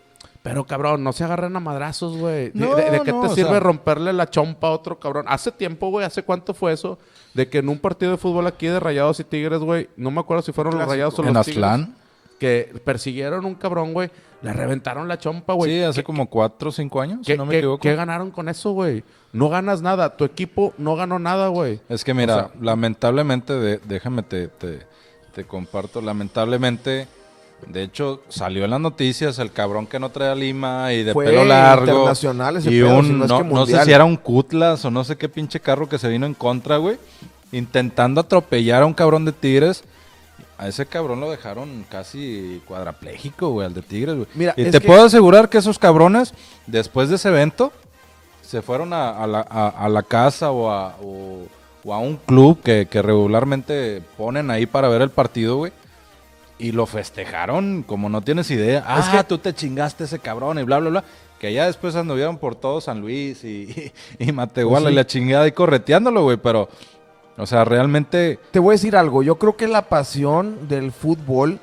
Pero, 0.42 0.66
cabrón, 0.66 1.04
no 1.06 1.14
se 1.14 1.24
agarren 1.24 1.56
a 1.56 1.62
madrazos, 1.62 2.18
güey. 2.18 2.50
¿De, 2.50 2.52
No, 2.54 2.76
de- 2.76 2.90
de 2.92 3.02
qué 3.02 3.14
no, 3.14 3.22
te 3.22 3.30
sirve 3.30 3.52
sea- 3.52 3.60
romperle 3.62 4.12
la 4.12 4.30
chompa 4.30 4.68
a 4.68 4.72
otro 4.72 5.00
cabrón? 5.00 5.26
Hace 5.30 5.52
tiempo, 5.54 5.90
güey, 5.90 6.06
¿hace 6.06 6.24
cuánto 6.24 6.54
fue 6.54 6.74
eso? 6.74 7.00
De 7.34 7.48
que 7.48 7.60
en 7.60 7.70
un 7.70 7.80
partido 7.80 8.12
de 8.12 8.18
fútbol 8.18 8.46
aquí 8.48 8.68
de 8.68 8.78
Rayados 8.80 9.20
y 9.22 9.24
Tigres, 9.24 9.60
güey, 9.60 9.90
no 9.96 10.12
me 10.12 10.20
acuerdo 10.20 10.44
si 10.44 10.52
fueron 10.52 10.78
los. 10.78 10.86
Rayados 10.88 11.18
o 11.20 11.24
En 11.26 11.34
los 11.34 11.46
Tigres. 11.46 11.64
Aztlán. 11.64 11.96
Que 12.40 12.74
persiguieron 12.84 13.46
un 13.46 13.56
cabrón, 13.56 13.94
güey. 13.94 14.10
Le 14.42 14.52
reventaron 14.52 15.08
la 15.08 15.18
chompa, 15.18 15.54
güey. 15.54 15.72
Sí, 15.72 15.82
hace 15.84 16.02
¿Qué- 16.02 16.04
como 16.04 16.30
cuatro 16.30 16.68
o 16.70 16.72
cinco 16.72 17.00
años, 17.00 17.20
¿Qué, 17.26 17.34
si 17.34 17.38
no 17.38 17.46
me 17.46 17.52
qué- 17.52 17.58
equivoco. 17.60 17.82
qué 17.82 17.96
ganaron 17.96 18.30
con 18.32 18.50
eso, 18.50 18.72
güey? 18.72 19.04
No 19.32 19.48
ganas 19.48 19.82
nada. 19.82 20.18
Tu 20.18 20.26
equipo 20.26 20.74
no 20.78 20.96
ganó 20.98 21.18
nada, 21.20 21.48
güey. 21.48 21.80
Es 21.88 22.04
que 22.04 22.14
mira, 22.14 22.36
O 22.36 22.40
sea- 22.40 22.52
lamentablemente, 22.60 23.54
de- 23.54 23.80
déjame 23.86 24.22
te, 24.24 24.50
te, 24.50 24.80
te 25.34 25.46
comparto, 25.46 26.02
lamentablemente, 26.02 27.08
de 27.68 27.84
hecho, 27.84 28.22
salió 28.28 28.66
en 28.66 28.72
las 28.72 28.82
noticias 28.82 29.40
el 29.40 29.54
cabrón 29.54 29.88
que 29.88 29.98
no 29.98 30.10
trae 30.10 30.36
Lima 30.36 30.92
y 30.92 31.04
de 31.04 31.14
Fue 31.14 31.24
pelo 31.26 31.46
largo. 31.46 31.86
internacional 31.86 32.58
ese 32.58 32.70
y 32.70 32.82
pedo, 32.82 32.98
un, 32.98 33.06
si 33.06 33.12
no 33.14 33.24
es 33.24 33.30
no, 33.30 33.38
que 33.38 33.44
no 33.46 33.66
sé 33.66 33.86
si 33.86 33.92
era 33.94 34.04
un 34.04 34.18
Cutlas 34.18 34.84
o 34.84 34.92
no 34.92 35.06
sé 35.06 35.16
qué 35.16 35.30
pinche 35.30 35.62
carro 35.62 35.88
que 35.88 35.98
se 35.98 36.10
vino 36.10 36.26
en 36.26 36.34
contra, 36.34 36.76
güey, 36.76 36.98
intentando 37.54 38.20
atropellar 38.20 38.84
a 38.84 38.86
un 38.86 38.94
cabrón 38.94 39.24
de 39.24 39.32
Tigres. 39.32 39.86
A 40.58 40.68
ese 40.68 40.86
cabrón 40.86 41.20
lo 41.20 41.30
dejaron 41.32 41.86
casi 41.90 42.62
cuadrapléjico, 42.68 43.50
güey, 43.50 43.68
al 43.68 43.74
de 43.74 43.82
Tigres, 43.82 44.16
güey. 44.16 44.28
Mira, 44.36 44.54
y 44.56 44.66
te 44.66 44.80
que- 44.80 44.88
puedo 44.88 45.04
asegurar 45.04 45.50
que 45.50 45.58
esos 45.58 45.80
cabrones, 45.80 46.34
después 46.68 47.10
de 47.10 47.16
ese 47.16 47.30
evento, 47.30 47.72
se 48.42 48.62
fueron 48.62 48.94
a, 48.94 49.10
a 49.24 49.28
la, 49.28 49.40
a- 49.50 49.70
a 49.70 49.90
la 49.90 50.04
casa 50.04 50.52
o 50.52 50.70
a, 50.70 50.96
o- 51.02 51.48
o 51.84 51.94
a 51.94 51.98
un 52.00 52.18
club 52.18 52.62
que, 52.62 52.88
que 52.90 53.02
regularmente 53.02 54.02
ponen 54.18 54.52
ahí 54.52 54.66
para 54.66 54.88
ver 54.88 55.02
el 55.02 55.10
partido, 55.10 55.58
güey. 55.58 55.72
Y 56.60 56.72
lo 56.72 56.86
festejaron 56.86 57.84
como 57.84 58.08
no 58.10 58.22
tienes 58.22 58.50
idea. 58.52 58.84
Ah, 58.88 59.00
Es 59.00 59.08
que- 59.10 59.24
tú 59.24 59.38
te 59.40 59.54
chingaste 59.54 60.04
ese 60.06 60.20
cabrón 60.20 60.60
y 60.60 60.64
bla, 60.64 60.80
bla, 60.80 60.90
bla. 60.92 61.04
Que 61.40 61.52
ya 61.52 61.66
después 61.66 61.94
anduvieron 61.98 62.38
por 62.38 62.56
todo 62.56 62.80
San 62.80 63.02
Luis 63.02 63.44
y, 63.44 63.92
y, 64.20 64.32
Matehuala 64.32 64.84
Pues 64.86 64.90
sí. 64.90 64.94
y 64.94 64.96
la 64.96 65.08
chingada 65.08 65.48
y 65.48 65.52
correteándolo, 65.52 66.24
güey. 66.24 66.38
Pero, 66.38 66.70
o 67.38 67.46
sea, 67.46 67.66
realmente... 67.66 68.40
Te 68.52 68.60
voy 68.60 68.74
a 68.74 68.78
decir 68.78 68.96
algo. 68.96 69.24
Yo 69.24 69.38
creo 69.38 69.58
que 69.58 69.68
la 69.68 69.90
pasión 69.90 70.68
del 70.68 70.92
fútbol 70.92 71.60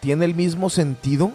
tiene 0.00 0.24
el 0.24 0.34
mismo 0.34 0.70
sentido 0.70 1.32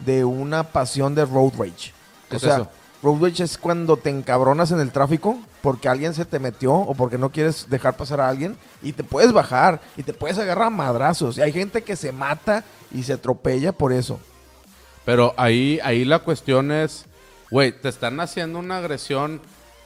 de 0.00 0.24
una 0.24 0.64
pasión 0.64 1.14
de 1.14 1.24
road 1.24 1.52
rage. 1.58 1.92
¿Qué 2.28 2.36
o 2.36 2.36
es 2.36 2.42
sea, 2.42 2.54
eso? 2.56 2.68
road 3.02 3.22
rage 3.22 3.42
es 3.42 3.58
cuando 3.58 3.96
te 3.96 4.10
encabronas 4.10 4.70
en 4.70 4.80
el 4.80 4.90
tráfico 4.90 5.38
porque 5.62 5.88
alguien 5.88 6.14
se 6.14 6.24
te 6.24 6.38
metió 6.38 6.74
o 6.74 6.94
porque 6.94 7.18
no 7.18 7.30
quieres 7.30 7.68
dejar 7.70 7.96
pasar 7.96 8.20
a 8.20 8.28
alguien 8.28 8.56
y 8.82 8.92
te 8.92 9.02
puedes 9.02 9.32
bajar 9.32 9.80
y 9.96 10.02
te 10.02 10.12
puedes 10.12 10.38
agarrar 10.38 10.66
a 10.66 10.70
madrazos. 10.70 11.38
Y 11.38 11.42
hay 11.42 11.52
gente 11.52 11.82
que 11.82 11.96
se 11.96 12.12
mata 12.12 12.64
y 12.92 13.02
se 13.02 13.14
atropella 13.14 13.72
por 13.72 13.92
eso. 13.92 14.20
Pero 15.04 15.34
ahí, 15.36 15.80
ahí 15.82 16.04
la 16.04 16.20
cuestión 16.20 16.70
es, 16.72 17.04
güey, 17.50 17.72
te 17.72 17.88
están 17.88 18.20
haciendo 18.20 18.58
una 18.58 18.78
agresión, 18.78 19.40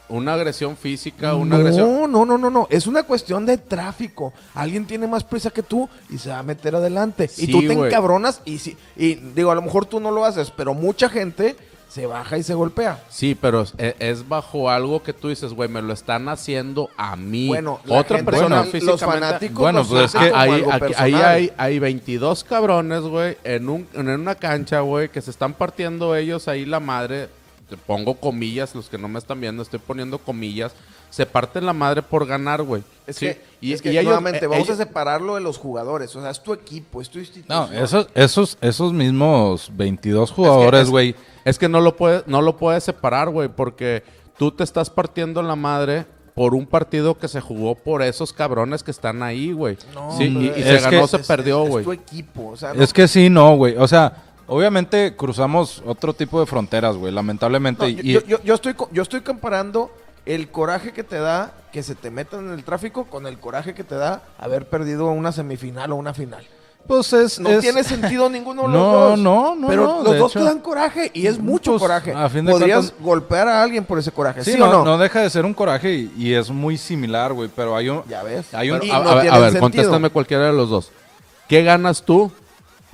una 0.09 0.35
agresión 0.35 0.77
física, 0.77 1.35
una 1.35 1.57
agresión. 1.57 1.91
No, 1.93 2.07
no, 2.09 2.25
no, 2.25 2.39
no, 2.39 2.51
no. 2.51 2.67
Es 2.71 2.87
una 2.87 3.03
cuestión 3.03 3.45
de 3.47 3.59
tráfico. 3.59 4.33
Alguien 4.55 4.87
tiene 4.87 5.07
más 5.07 5.25
prisa 5.25 5.51
que 5.51 5.63
tú 5.63 5.89
y 6.11 6.19
se 6.19 6.31
va 6.31 6.39
a 6.39 6.43
meter 6.43 6.75
adelante. 6.77 7.29
Sí, 7.29 7.45
y 7.45 7.53
tú 7.53 7.61
te 7.61 7.75
güey. 7.75 7.89
encabronas 7.89 8.41
y, 8.45 8.59
si, 8.59 8.77
y 8.97 9.15
digo, 9.15 9.51
a 9.51 9.55
lo 9.55 9.63
mejor 9.63 9.87
tú 9.87 10.01
no 10.01 10.11
lo 10.11 10.25
haces, 10.25 10.51
pero 10.51 10.75
mucha 10.75 11.09
gente 11.09 11.57
se 11.89 12.05
baja 12.07 12.37
y 12.37 12.43
se 12.43 12.53
golpea. 12.53 13.03
Sí, 13.09 13.35
pero 13.35 13.63
es, 13.63 13.73
es 13.99 14.29
bajo 14.29 14.69
algo 14.69 15.03
que 15.03 15.15
tú 15.15 15.31
dices, 15.31 15.55
güey, 15.55 15.71
me 15.71 15.81
lo 15.81 15.95
están 15.95 16.29
haciendo 16.29 16.91
a 16.99 17.17
mí. 17.17 17.49
Bueno, 17.49 17.81
la 17.87 18.01
otra 18.01 18.19
gente- 18.19 18.31
persona 18.31 18.57
bueno, 18.57 18.63
los 18.65 18.73
físicamente. 18.73 19.05
fanáticos 19.27 19.59
Bueno, 19.59 19.79
los 19.79 19.89
pues 19.89 20.15
es 20.15 20.21
que 20.21 20.33
ahí, 20.35 20.65
aquí- 20.71 20.93
ahí 20.99 21.15
hay, 21.15 21.53
hay 21.57 21.79
22 21.79 22.45
cabrones, 22.45 23.01
güey, 23.01 23.39
en, 23.43 23.71
un, 23.71 23.89
en 23.95 24.09
una 24.11 24.35
cancha, 24.35 24.81
güey, 24.81 25.09
que 25.09 25.23
se 25.23 25.31
están 25.31 25.55
partiendo 25.55 26.15
ellos 26.15 26.47
ahí 26.47 26.67
la 26.67 26.79
madre. 26.79 27.31
Te 27.69 27.77
pongo 27.77 28.15
comillas, 28.15 28.75
los 28.75 28.89
que 28.89 28.97
no 28.99 29.09
me 29.09 29.19
están 29.19 29.41
viendo, 29.41 29.63
estoy 29.63 29.79
poniendo 29.79 30.19
comillas. 30.19 30.73
Se 31.11 31.27
parten 31.27 31.67
la 31.67 31.73
madre 31.73 32.03
por 32.03 32.27
ganar, 32.27 32.63
güey. 32.63 32.83
Es 33.07 33.17
Sí, 33.17 33.27
que, 33.27 33.43
y, 33.61 33.73
es 33.73 33.83
que 33.83 33.93
y 33.93 34.03
nuevamente, 34.05 34.45
eh, 34.45 34.49
vamos 34.49 34.67
ellos- 34.69 34.81
a 34.81 34.85
separarlo 34.85 35.35
de 35.35 35.41
los 35.43 35.59
jugadores. 35.59 36.15
O 36.17 36.21
sea, 36.23 36.31
es 36.31 36.43
tu 36.43 36.53
equipo, 36.53 37.01
es 37.03 37.09
tu 37.11 37.19
institución. 37.19 37.71
No, 37.71 37.79
esos, 37.79 38.09
esos, 38.15 38.59
esos 38.61 38.93
mismos 38.93 39.71
22 39.75 40.31
jugadores, 40.31 40.83
es- 40.85 40.91
güey. 40.91 41.15
Es 41.45 41.59
que 41.59 41.69
no 41.69 41.81
lo 41.81 41.97
puedes, 41.97 42.27
no 42.27 42.43
lo 42.43 42.57
puedes 42.57 42.85
separar, 42.85 43.31
güey, 43.31 43.49
porque 43.49 44.03
tú 44.39 44.51
te 44.51 44.65
estás 44.65 44.91
partiendo 44.91 45.43
la 45.43 45.57
madre 45.57 46.07
por 46.35 46.55
un 46.55 46.67
partido 46.67 47.19
que 47.19 47.27
se 47.27 47.41
jugó 47.41 47.75
por 47.75 48.01
esos 48.03 48.33
cabrones 48.33 48.83
que 48.83 48.91
están 48.93 49.23
ahí, 49.23 49.51
güey. 49.53 49.77
No, 49.95 50.17
Sí, 50.17 50.25
y, 50.25 50.47
y 50.61 50.63
se 50.63 50.77
que- 50.77 50.79
ganó, 50.81 51.07
se 51.09 51.17
Es- 51.19 51.27
perdió, 51.27 51.65
es- 51.65 51.69
güey. 51.71 51.83
Es 51.83 51.85
tu 51.87 51.93
equipo. 51.93 52.49
O 52.51 52.57
sea, 52.57 52.75
no- 52.75 52.83
Es 52.83 52.93
que 52.93 53.09
sí, 53.09 53.29
no, 53.29 53.57
güey. 53.57 53.77
O 53.77 53.89
sea, 53.89 54.25
obviamente 54.49 55.15
cruzamos 55.17 55.83
otro 55.87 56.13
tipo 56.15 56.41
de 56.41 56.47
fronteras, 56.47 56.97
güey, 56.97 57.13
lamentablemente. 57.13 57.83
No, 57.85 57.89
y, 57.89 58.13
yo, 58.13 58.21
yo- 58.27 58.43
yo 58.43 58.55
estoy, 58.55 58.75
co- 58.75 58.89
yo 58.93 59.03
estoy 59.03 59.21
comparando 59.21 59.91
el 60.27 60.49
coraje 60.51 60.93
que 60.93 61.05
te 61.05 61.19
da 61.19 61.53
que 61.73 61.83
se 61.83 61.95
te 61.95 62.11
metan 62.11 62.47
en 62.49 62.53
el 62.53 62.65
tráfico 62.65 63.05
con 63.05 63.27
el 63.27 63.39
coraje 63.39 63.75
que 63.75 63.85
te 63.85 63.95
da 63.95 64.23
haber 64.39 64.69
perdido 64.69 65.07
una 65.11 65.33
semifinal 65.33 65.93
o 65.93 65.97
una 65.97 66.13
final. 66.15 66.45
pues 66.87 67.13
es... 67.13 67.39
No 67.39 67.51
es- 67.51 67.61
tiene 67.61 67.85
sentido 67.85 68.31
ninguno 68.31 68.63
de 68.63 68.69
los 68.69 68.77
No, 68.77 68.93
dos. 68.93 69.19
no, 69.19 69.55
no, 69.55 69.69
Pero 69.69 69.83
no, 69.85 70.03
los 70.03 70.19
dos 70.19 70.31
hecho- 70.33 70.39
te 70.41 70.45
dan 70.47 70.61
coraje 70.61 71.11
y 71.13 71.27
es 71.27 71.39
mucho 71.39 71.73
Pues, 71.73 71.83
coraje. 71.83 72.13
a 72.15 72.29
fin 72.31 72.47
de 72.47 72.53
Podrías 72.53 72.79
cuentas- 72.87 73.01
golpear 73.05 73.49
a 73.49 73.63
alguien 73.63 73.85
por 73.85 73.99
ese 73.99 74.11
coraje. 74.11 74.43
Sí, 74.43 74.53
¿Sí, 74.53 74.59
no, 74.59 74.67
o 74.67 74.73
no? 74.73 74.85
no 74.85 74.97
deja 74.99 75.21
de 75.21 75.29
ser 75.29 75.45
un 75.45 75.53
coraje 75.53 75.93
y, 75.95 76.13
y 76.17 76.33
es 76.35 76.49
muy 76.51 76.79
similar, 76.79 77.35
güey, 77.35 77.51
pero 77.55 77.77
hay 77.77 77.91
un... 77.91 78.03
Ya 78.09 78.23
ves. 78.23 78.55
Hay 78.55 78.71
un- 78.71 78.81
a, 78.91 79.01
no 79.01 79.11
a 79.11 79.15
ver, 79.17 79.31
a 79.31 79.39
ver, 79.39 79.59
contéstame 79.59 80.09
cualquiera 80.09 80.47
de 80.47 80.53
los 80.55 80.71
dos. 80.71 80.91
¿Qué 81.47 81.63
ganas 81.63 82.03
tú 82.03 82.31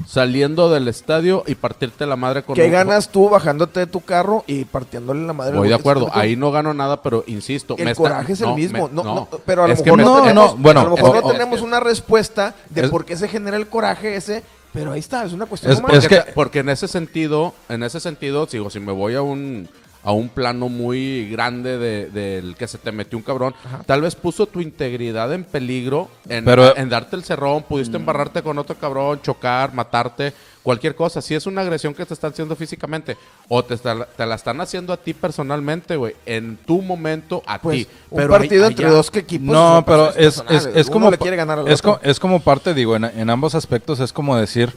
saliendo 0.07 0.71
del 0.71 0.89
estadio 0.89 1.45
y 1.47 1.55
partirte 1.55 2.05
la 2.07 2.17
madre 2.17 2.43
con 2.43 2.55
¿Qué 2.57 2.67
un- 2.67 2.73
ganas 2.73 3.09
tú 3.11 3.29
bajándote 3.29 3.81
de 3.81 3.87
tu 3.87 4.01
carro 4.01 4.45
y 4.47 4.65
partiéndole 4.65 5.25
la 5.27 5.33
madre? 5.33 5.57
Voy 5.57 5.69
de 5.69 5.75
acuerdo, 5.75 6.11
ahí 6.13 6.37
no 6.37 6.51
gano 6.51 6.75
nada, 6.75 7.03
pero 7.03 7.25
insisto. 7.27 7.77
El 7.79 7.85
me 7.85 7.91
está- 7.93 8.03
coraje 8.03 8.33
es 8.33 8.41
el 8.41 8.49
no, 8.49 8.57
mismo. 8.57 8.89
me- 8.89 8.95
No, 8.95 9.03
no, 9.05 9.29
pero 9.47 9.65
a 9.65 9.69
lo 9.69 9.75
mejor, 9.77 9.97
me 9.97 10.03
no, 10.05 10.11
está- 10.17 10.23
tenemos, 10.29 10.57
no, 10.57 10.63
bueno, 10.63 10.81
a 10.81 10.85
lo 10.85 10.91
mejor 10.97 11.23
no 11.23 11.31
tenemos 11.33 11.61
una 11.61 11.81
respuesta 11.81 12.55
de 12.71 12.83
es- 12.83 12.91
por 12.91 13.05
qué 13.05 13.17
se 13.17 13.29
genera 13.29 13.57
el 13.57 13.69
coraje 13.69 14.17
ese, 14.17 14.43
pero 14.73 14.93
ahí 14.93 15.01
está, 15.01 15.25
es 15.25 15.33
una 15.33 15.47
cuestión 15.47 15.73
Es- 15.73 15.79
humana. 15.79 15.97
es 15.99 16.09
que- 16.09 16.23
Porque 16.35 16.59
en 16.61 16.69
ese 16.71 16.89
sentido, 16.89 17.55
en 17.69 17.83
ese 17.85 18.01
sentido, 18.01 18.47
sigo, 18.49 18.71
si 18.71 18.81
me 18.81 18.93
voy 18.93 19.15
a 19.15 19.23
un 19.23 19.69
a 20.05 20.13
un 20.13 20.29
plano 20.29 20.69
muy 20.69 21.29
grande 21.31 21.79
de- 21.79 22.11
del 22.11 22.55
que 22.57 22.69
se 22.69 22.77
te 22.79 22.93
metió 22.93 23.17
un 23.19 23.25
cabrón, 23.25 23.55
tal 23.87 24.03
vez 24.03 24.15
puso 24.15 24.47
tu 24.47 24.61
integridad 24.61 25.33
en 25.33 25.45
peligro 25.45 26.11
en, 26.29 26.45
Pero- 26.45 26.77
en 26.77 26.89
darte 26.91 27.17
el 27.17 27.25
cerrón, 27.25 27.63
pudiste 27.63 27.97
embarrarte 27.97 28.43
con 28.43 28.59
otro 28.59 28.77
cabrón, 28.77 29.21
chocar, 29.23 29.73
matarte, 29.73 30.35
cualquier 30.63 30.95
cosa. 30.95 31.21
Si 31.23 31.35
es 31.35 31.47
una 31.47 31.63
agresión 31.63 31.95
que 31.95 32.05
te 32.07 32.13
están 32.15 32.33
haciendo 32.33 32.55
físicamente 32.55 33.17
o 33.49 33.65
te, 33.65 33.75
está- 33.75 34.05
te 34.07 34.27
la 34.27 34.35
están 34.35 34.61
haciendo 34.61 34.93
a 34.93 34.97
ti 34.99 35.15
personalmente, 35.15 35.97
güey, 35.97 36.15
en 36.27 36.57
tu 36.59 36.83
momento 36.83 37.43
a 37.47 37.59
Pues, 37.61 37.87
ti. 37.87 37.93
un 38.11 38.17
Pero 38.19 38.31
partido 38.31 38.67
entre 38.67 38.87
allá- 38.87 38.95
dos 38.97 39.11
que 39.11 39.21
equipos. 39.21 39.55
No, 39.55 39.83
pero 39.87 40.15
es, 40.15 40.43
es, 40.51 40.67
es 40.75 40.91
como... 40.91 41.11
le 41.11 41.17
quiere 41.19 41.37
ganar 41.37 41.59
al 41.61 41.69
es, 41.69 41.81
otro. 41.81 41.95
co- 41.95 42.01
es 42.03 42.21
como 42.21 42.41
parte, 42.41 42.75
digo, 42.75 42.95
en, 42.97 43.05
en 43.05 43.31
ambos 43.31 43.55
aspectos 43.55 44.01
es 44.01 44.13
como 44.13 44.37
decir, 44.37 44.73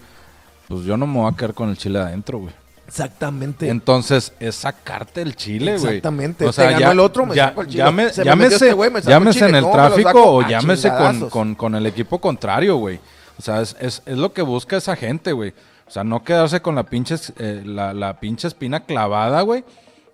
pues 0.69 0.83
yo 0.85 0.95
no 0.97 1.05
me 1.07 1.19
voy 1.19 1.31
a 1.31 1.35
quedar 1.35 1.53
con 1.53 1.69
el 1.69 1.77
chile 1.77 1.99
adentro, 1.99 2.39
güey. 2.39 2.53
Exactamente. 2.87 3.69
Entonces, 3.69 4.33
es 4.39 4.55
sacarte 4.55 5.21
el 5.21 5.35
chile, 5.35 5.77
güey. 5.77 5.95
Exactamente. 5.97 6.49
Te 6.49 6.71
ganó 6.71 6.91
el 6.91 6.99
otro, 6.99 7.25
me 7.25 7.35
ya- 7.35 7.49
saco 7.49 7.61
el 7.61 7.67
chile. 7.67 7.83
Se 7.83 7.91
me 8.21 8.25
llámese, 8.25 8.55
este 8.55 8.73
güey, 8.73 8.89
me 8.89 8.99
saco 9.01 9.09
el 9.09 9.13
llámese 9.13 9.45
en 9.49 9.55
el 9.55 9.61
No, 9.63 9.71
tráfico 9.71 10.23
o 10.35 10.41
llámese 10.47 10.89
con, 10.89 11.29
con, 11.29 11.55
con 11.55 11.75
el 11.75 11.85
equipo 11.85 12.19
contrario, 12.19 12.77
güey. 12.77 12.99
O 13.37 13.41
sea, 13.41 13.61
es, 13.61 13.75
es, 13.79 14.01
es 14.05 14.17
lo 14.17 14.33
que 14.33 14.41
busca 14.41 14.77
esa 14.77 14.95
gente, 14.95 15.31
güey. 15.33 15.53
O 15.87 15.91
sea, 15.91 16.03
no 16.03 16.23
quedarse 16.23 16.61
con 16.61 16.75
la 16.75 16.83
pinche, 16.83 17.15
eh, 17.37 17.61
la, 17.65 17.93
la 17.93 18.19
pinche 18.19 18.47
espina 18.47 18.79
clavada, 18.81 19.41
güey. 19.41 19.63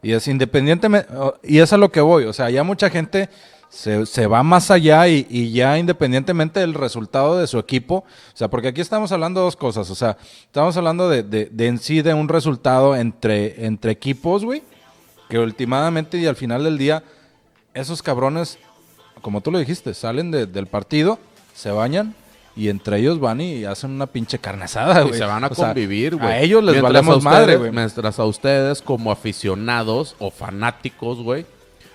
Y 0.02 0.12
es 0.12 0.28
independientemente, 0.28 1.08
o- 1.16 1.36
y 1.44 1.60
es 1.60 1.72
a 1.74 1.78
lo 1.78 1.92
que 1.92 2.02
voy. 2.02 2.26
O 2.26 2.34
sea, 2.34 2.50
ya 2.50 2.64
mucha 2.64 2.90
gente 2.90 3.30
se, 3.74 4.06
se 4.06 4.28
va 4.28 4.44
más 4.44 4.70
allá 4.70 5.08
y, 5.08 5.26
y 5.30 5.52
ya 5.52 5.78
independientemente 5.80 6.60
del 6.60 6.76
resultado 6.76 7.38
de 7.40 7.48
su 7.48 7.58
equipo. 7.58 7.96
O 8.34 8.38
sea, 8.38 8.48
porque 8.48 8.68
aquí 8.68 8.82
estamos 8.82 9.12
hablando 9.12 9.40
de 9.40 9.46
dos 9.46 9.56
cosas. 9.56 9.90
O 9.90 9.96
sea, 9.96 10.18
estamos 10.46 10.78
hablando 10.78 11.10
de, 11.10 11.24
de, 11.24 11.46
de 11.52 11.68
en 11.68 11.80
sí 11.80 12.02
de 12.02 12.14
un 12.14 12.30
resultado 12.30 12.96
entre, 12.96 13.66
entre 13.66 13.92
equipos, 13.92 14.46
güey. 14.46 14.62
Que 15.28 15.40
últimamente 15.40 16.18
y 16.20 16.28
al 16.28 16.36
final 16.36 16.64
del 16.64 16.78
día, 16.78 17.04
esos 17.74 18.04
cabrones, 18.04 18.60
como 19.22 19.42
tú 19.42 19.52
lo 19.52 19.58
dijiste, 19.58 19.94
salen 19.96 20.30
de- 20.30 20.46
del 20.46 20.68
partido, 20.68 21.18
se 21.56 21.72
bañan 21.72 22.14
y 22.56 22.70
entre 22.70 23.00
ellos 23.00 23.20
van 23.20 23.42
y 23.42 23.66
hacen 23.66 23.90
una 23.92 24.06
pinche 24.06 24.38
carne 24.38 24.66
asada, 24.66 25.02
Y 25.02 25.08
güey. 25.08 25.18
se 25.18 25.26
van 25.26 25.44
a 25.44 25.48
O 25.48 25.56
convivir, 25.56 26.16
güey. 26.18 26.28
A 26.28 26.40
ellos 26.42 26.64
les 26.64 26.74
Mientras 26.76 26.94
valemos 26.94 27.16
a 27.16 27.18
ustedes- 27.18 27.34
madre, 27.34 27.56
güey. 27.58 27.72
Mientras 27.72 28.20
a 28.20 28.26
ustedes, 28.26 28.82
como 28.84 29.12
aficionados 29.12 30.16
o 30.20 30.30
fanáticos, 30.30 31.18
güey, 31.24 31.48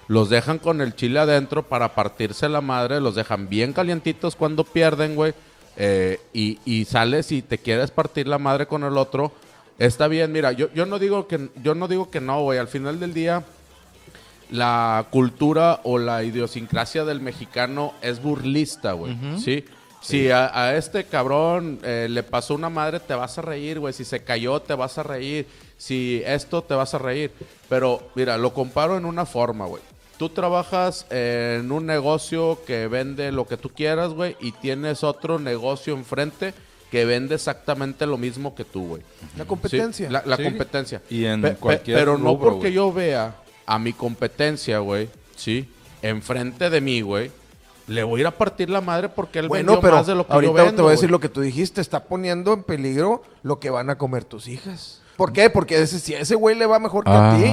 los 0.09 0.29
dejan 0.31 0.59
con 0.59 0.81
el 0.81 0.94
chile 0.97 1.21
adentro 1.21 1.62
para 1.62 1.94
partirse 1.94 2.49
la 2.49 2.61
madre, 2.61 3.01
los 3.01 3.14
dejan 3.14 3.49
bien 3.49 3.73
calientitos 3.73 4.35
cuando 4.37 4.64
pierden, 4.64 5.14
güey. 5.14 5.35
eh, 5.77 6.18
y, 6.33 6.59
y 6.64 6.85
sales 6.87 7.31
y 7.31 7.40
te 7.42 7.59
quieres 7.59 7.90
partir 7.92 8.27
la 8.27 8.38
madre 8.38 8.66
con 8.66 8.83
el 8.83 8.97
otro. 8.99 9.31
Está 9.79 10.09
bien, 10.09 10.33
mira, 10.33 10.51
yo, 10.51 10.73
yo 10.75 10.87
no 10.87 10.99
digo 10.99 11.29
que 11.29 11.51
yo 11.62 11.75
no 11.77 11.87
digo 11.87 12.11
que 12.11 12.21
no, 12.21 12.42
güey. 12.42 12.59
Al 12.59 12.66
final 12.66 12.99
del 12.99 13.14
día, 13.14 13.44
la 14.51 15.07
cultura 15.11 15.81
o 15.85 15.99
la 15.99 16.25
idiosincrasia 16.25 17.05
del 17.05 17.21
mexicano 17.21 17.92
es 18.03 18.21
burlista, 18.23 18.92
güey. 18.92 19.16
¿Sí? 19.38 19.64
Si 20.01 20.31
a, 20.31 20.51
a 20.59 20.77
este 20.77 21.05
cabrón 21.05 21.81
eh, 21.83 22.07
le 22.09 22.23
pasó 22.23 22.55
una 22.55 22.71
madre, 22.71 22.99
te 23.01 23.14
vas 23.14 23.37
a 23.38 23.42
reír, 23.42 23.79
güey. 23.79 23.92
Si 23.92 24.05
se 24.05 24.23
cayó, 24.25 24.61
te 24.61 24.75
vas 24.75 24.97
a 24.97 25.03
reír. 25.03 25.47
Si 25.77 26.23
esto, 26.25 26.62
te 26.62 26.75
vas 26.75 26.94
a 26.94 26.99
reír. 26.99 27.31
Pero, 27.68 28.09
mira, 28.14 28.38
lo 28.38 28.55
comparo 28.55 28.97
en 28.97 29.05
una 29.05 29.27
forma, 29.27 29.66
güey. 29.66 29.83
Tú 30.18 30.28
trabajas 30.31 31.07
en 31.11 31.70
un 31.70 31.87
negocio 31.87 32.59
que 32.66 32.88
vende 32.88 33.31
lo 33.33 33.46
que 33.46 33.57
tú 33.57 33.70
quieras, 33.70 34.12
güey, 34.12 34.37
y 34.40 34.50
tienes 34.52 35.04
otro 35.04 35.38
negocio 35.38 35.94
enfrente 35.94 36.54
que 36.90 37.04
vende 37.04 37.37
exactamente 37.37 38.04
lo 38.07 38.16
mismo 38.18 38.54
que 38.54 38.64
tú, 38.64 38.87
güey. 38.88 39.02
La 39.37 39.44
Sí, 39.44 39.48
competencia. 39.48 40.11
la, 40.11 40.22
la 40.26 40.37
Sí. 40.37 40.42
competencia. 40.44 41.02
Y 41.09 41.24
en 41.26 41.42
Pe- 41.42 41.54
cualquier 41.54 41.98
Pero 41.98 42.18
no 42.18 42.31
rubro, 42.31 42.50
porque 42.54 42.72
yo 42.72 42.92
vea 42.92 43.37
a 43.66 43.78
mi 43.78 43.92
competencia, 43.92 44.78
güey, 44.81 45.09
¿sí? 45.37 45.68
Enfrente 46.02 46.68
de 46.70 46.81
mí, 46.81 47.00
güey. 47.00 47.31
Le 47.87 48.02
voy 48.02 48.18
a 48.18 48.22
ir 48.22 48.26
a 48.26 48.31
partir 48.33 48.68
la 48.70 48.81
madre 48.81 49.09
porque 49.09 49.38
él 49.38 49.48
Bueno, 49.48 49.72
vendió 49.72 49.81
pero 49.81 49.96
más 49.96 50.07
de 50.07 50.14
lo 50.14 50.26
que 50.26 50.33
ahorita 50.33 50.50
yo 50.50 50.54
vendo, 50.54 50.74
te 50.76 50.83
voy 50.83 50.88
a 50.88 50.92
decir 50.92 51.11
lo 51.11 51.20
que 51.20 51.28
tú 51.28 51.40
dijiste. 51.42 51.81
Está 51.81 52.04
poniendo 52.04 52.52
en 52.54 52.62
peligro 52.64 53.22
lo 53.42 53.61
que 53.61 53.70
van 53.70 53.88
a 53.88 53.96
comer 53.98 54.24
tus 54.24 54.48
hijas. 54.48 55.00
¿Por 55.16 55.33
qué? 55.33 55.48
Porque 55.50 55.81
ese- 55.81 55.98
si 55.98 56.14
a 56.14 56.20
ese 56.20 56.35
güey 56.35 56.54
le 56.57 56.66
va 56.66 56.78
mejor 56.78 57.04
que 57.04 57.11
a 57.11 57.33
Ah. 57.33 57.37
ti, 57.37 57.44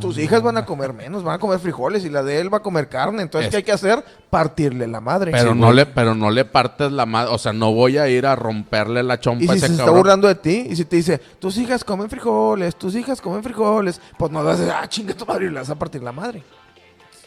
tus 0.00 0.18
hijas 0.18 0.42
van 0.42 0.56
a 0.56 0.64
comer 0.64 0.92
menos, 0.92 1.22
van 1.22 1.34
a 1.34 1.38
comer 1.38 1.58
frijoles 1.58 2.04
y 2.04 2.10
la 2.10 2.22
de 2.22 2.38
él 2.40 2.52
va 2.52 2.58
a 2.58 2.62
comer 2.62 2.88
carne. 2.88 3.22
Entonces, 3.22 3.46
Es- 3.48 3.50
¿qué 3.50 3.56
hay 3.58 3.62
que 3.62 3.72
hacer? 3.72 4.04
Partirle 4.30 4.86
la 4.86 5.00
madre. 5.00 5.30
Pero, 5.32 5.52
Sí, 5.52 5.58
no 5.58 5.66
güey. 5.66 5.76
le, 5.76 5.86
pero 5.86 6.14
no 6.14 6.30
le 6.30 6.44
partes 6.44 6.90
la 6.92 7.06
madre. 7.06 7.32
O 7.32 7.38
sea, 7.38 7.52
no 7.52 7.72
voy 7.72 7.98
a 7.98 8.08
ir 8.08 8.26
a 8.26 8.36
romperle 8.36 9.02
la 9.02 9.18
chompa 9.20 9.44
Y 9.44 9.48
a 9.48 9.52
si 9.52 9.58
ese 9.58 9.66
se 9.68 9.72
está 9.74 9.90
burlando 9.90 10.28
de 10.28 10.34
ti, 10.36 10.66
y 10.70 10.76
si 10.76 10.84
te 10.84 10.96
dice, 10.96 11.18
tus 11.38 11.56
hijas 11.58 11.84
comen 11.84 12.08
frijoles, 12.10 12.76
tus 12.76 12.94
hijas 12.94 13.20
comen 13.20 13.42
frijoles, 13.42 14.00
pues 14.18 14.30
no 14.32 14.42
vas 14.44 14.56
a 14.56 14.60
decir, 14.60 14.74
ah, 14.76 14.88
chinga 14.88 15.14
tu 15.14 15.26
madre, 15.26 15.46
y 15.46 15.50
le 15.50 15.60
vas 15.60 15.70
a 15.70 15.74
partir 15.74 16.02
la 16.02 16.12
madre. 16.12 16.42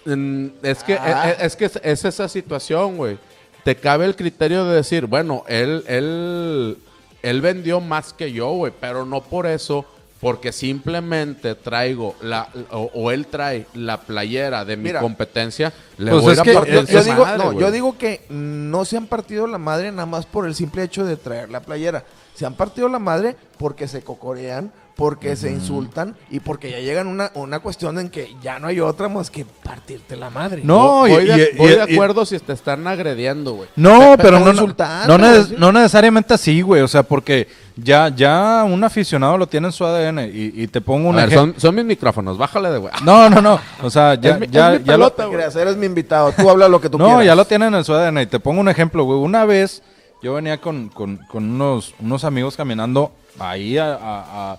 Mm, 0.06 0.48
Es 0.64 0.84
que, 0.84 0.94
Ah. 0.98 1.32
es, 1.32 1.44
es 1.44 1.56
que 1.56 1.66
es, 1.66 1.80
es 1.84 2.06
esa 2.06 2.28
situación, 2.30 2.98
güey. 2.98 3.18
Te 3.64 3.76
cabe 3.76 4.06
el 4.06 4.16
criterio 4.16 4.64
de 4.66 4.76
decir, 4.76 5.06
bueno, 5.08 5.44
él, 5.48 5.84
él, 5.88 6.78
él 7.22 7.42
vendió 7.42 7.82
más 7.82 8.14
que 8.14 8.32
yo, 8.32 8.50
güey, 8.52 8.72
pero 8.80 9.06
no 9.06 9.22
por 9.22 9.46
eso, 9.46 9.86
porque 10.20 10.52
simplemente 10.52 11.56
traigo 11.56 12.16
la, 12.22 12.50
o, 12.72 12.90
o 12.94 13.12
él 13.12 13.28
trae 13.28 13.68
la 13.74 14.02
playera 14.02 14.66
de 14.66 14.76
mi 14.78 14.84
Mira. 14.86 15.00
competencia, 15.00 15.72
le 15.98 16.12
Pues 16.12 16.24
voy 16.24 16.34
es 16.34 16.40
a 16.40 16.44
que 16.44 16.54
partir 16.54 16.74
Yo, 16.74 16.82
yo 16.86 17.04
digo, 17.04 17.24
madre, 17.26 17.38
no, 17.44 17.54
yo 17.60 17.72
digo 17.72 17.98
que 17.98 18.22
no 18.30 18.84
se 18.86 18.98
han 18.98 19.06
partido 19.08 19.46
la 19.48 19.58
madre 19.60 19.92
nada 19.92 20.06
más 20.08 20.26
por 20.26 20.48
el 20.48 20.56
simple 20.56 20.84
hecho 20.84 21.06
de 21.06 21.18
traer 21.18 21.50
la 21.50 21.62
playera. 21.62 22.04
Se 22.34 22.46
han 22.46 22.56
partido 22.56 22.90
la 22.90 23.00
madre 23.00 23.36
porque 23.58 23.88
se 23.88 24.02
cocorean, 24.02 24.72
porque 24.98 25.36
se 25.36 25.52
insultan 25.52 26.16
y 26.32 26.40
porque 26.40 26.72
ya 26.72 26.80
llegan 26.80 27.06
a 27.08 27.10
una, 27.12 27.32
una 27.36 27.60
cuestión 27.60 28.00
en 28.00 28.10
que 28.10 28.36
ya 28.42 28.58
no 28.60 28.68
hay 28.68 28.80
otra 28.80 29.08
más 29.08 29.30
que 29.30 29.46
partirte 29.46 30.16
la 30.18 30.32
madre. 30.32 30.62
No, 30.64 31.02
voy, 31.02 31.12
y- 31.12 31.14
voy 31.16 31.26
de, 31.28 31.52
y- 31.54 31.58
voy 31.58 31.72
y- 31.72 31.76
de 31.76 31.86
y- 31.88 31.94
acuerdo 31.94 32.26
si 32.26 32.40
te 32.40 32.52
están 32.54 32.86
agrediendo, 32.88 33.54
güey. 33.54 33.70
No, 33.76 34.18
Pe- 34.18 34.24
pero 34.24 34.40
no, 34.40 34.50
insultando, 34.52 35.16
no, 35.18 35.24
neces- 35.24 35.48
sí. 35.50 35.56
no 35.58 35.72
necesariamente 35.72 36.34
así, 36.34 36.62
güey. 36.62 36.82
O 36.82 36.88
sea, 36.88 37.04
porque 37.04 37.48
ya, 37.76 38.10
ya 38.10 38.64
un 38.68 38.84
aficionado 38.84 39.38
lo 39.38 39.46
tiene 39.48 39.68
en 39.68 39.72
su 39.74 39.86
ADN 39.86 40.26
y, 40.34 40.64
y 40.64 40.68
te 40.68 40.82
pongo 40.82 41.08
A 41.08 41.10
un 41.12 41.16
ver, 41.18 41.26
ejemplo. 41.28 41.54
son, 41.54 41.62
son 41.62 41.76
mis 41.76 41.86
micrófonos, 41.86 42.36
bájale 42.36 42.72
de 42.72 42.80
güey. 42.80 42.92
No, 43.04 43.30
no, 43.30 43.40
no. 43.40 43.60
O 43.84 43.92
sea, 43.92 44.16
ya, 44.16 44.32
Es 44.32 44.40
mi- 44.40 44.48
ya, 44.48 44.74
es 44.74 44.82
mi 44.82 44.88
ya 44.88 44.98
lo, 44.98 45.10
pelota, 45.12 45.24
No 45.26 45.30
te 45.30 45.36
creas, 45.36 45.56
eres 45.56 45.78
mi 45.78 45.86
invitado. 45.86 46.32
Tú 46.32 46.50
habla 46.50 46.68
lo 46.68 46.82
que 46.82 46.90
tú 46.90 46.98
no, 46.98 47.06
quieras. 47.06 47.26
ya 47.26 47.36
lo 47.36 47.46
tienen 47.46 47.76
en 47.76 47.84
su 47.84 47.94
ADN. 47.94 48.24
Y 48.24 48.26
te 48.26 48.40
pongo 48.40 48.62
un 48.62 48.68
ejemplo, 48.70 49.04
güey. 49.04 49.20
Una 49.20 49.46
vez 49.46 49.84
yo 50.24 50.34
venía 50.34 50.60
con, 50.60 50.90
con- 50.90 51.18
con 51.30 51.48
unos, 51.48 51.94
unos 52.00 52.24
amigos 52.24 52.58
caminando 52.58 53.12
ahí 53.38 53.78
a, 53.78 53.94
a- 53.94 54.54
a- 54.54 54.58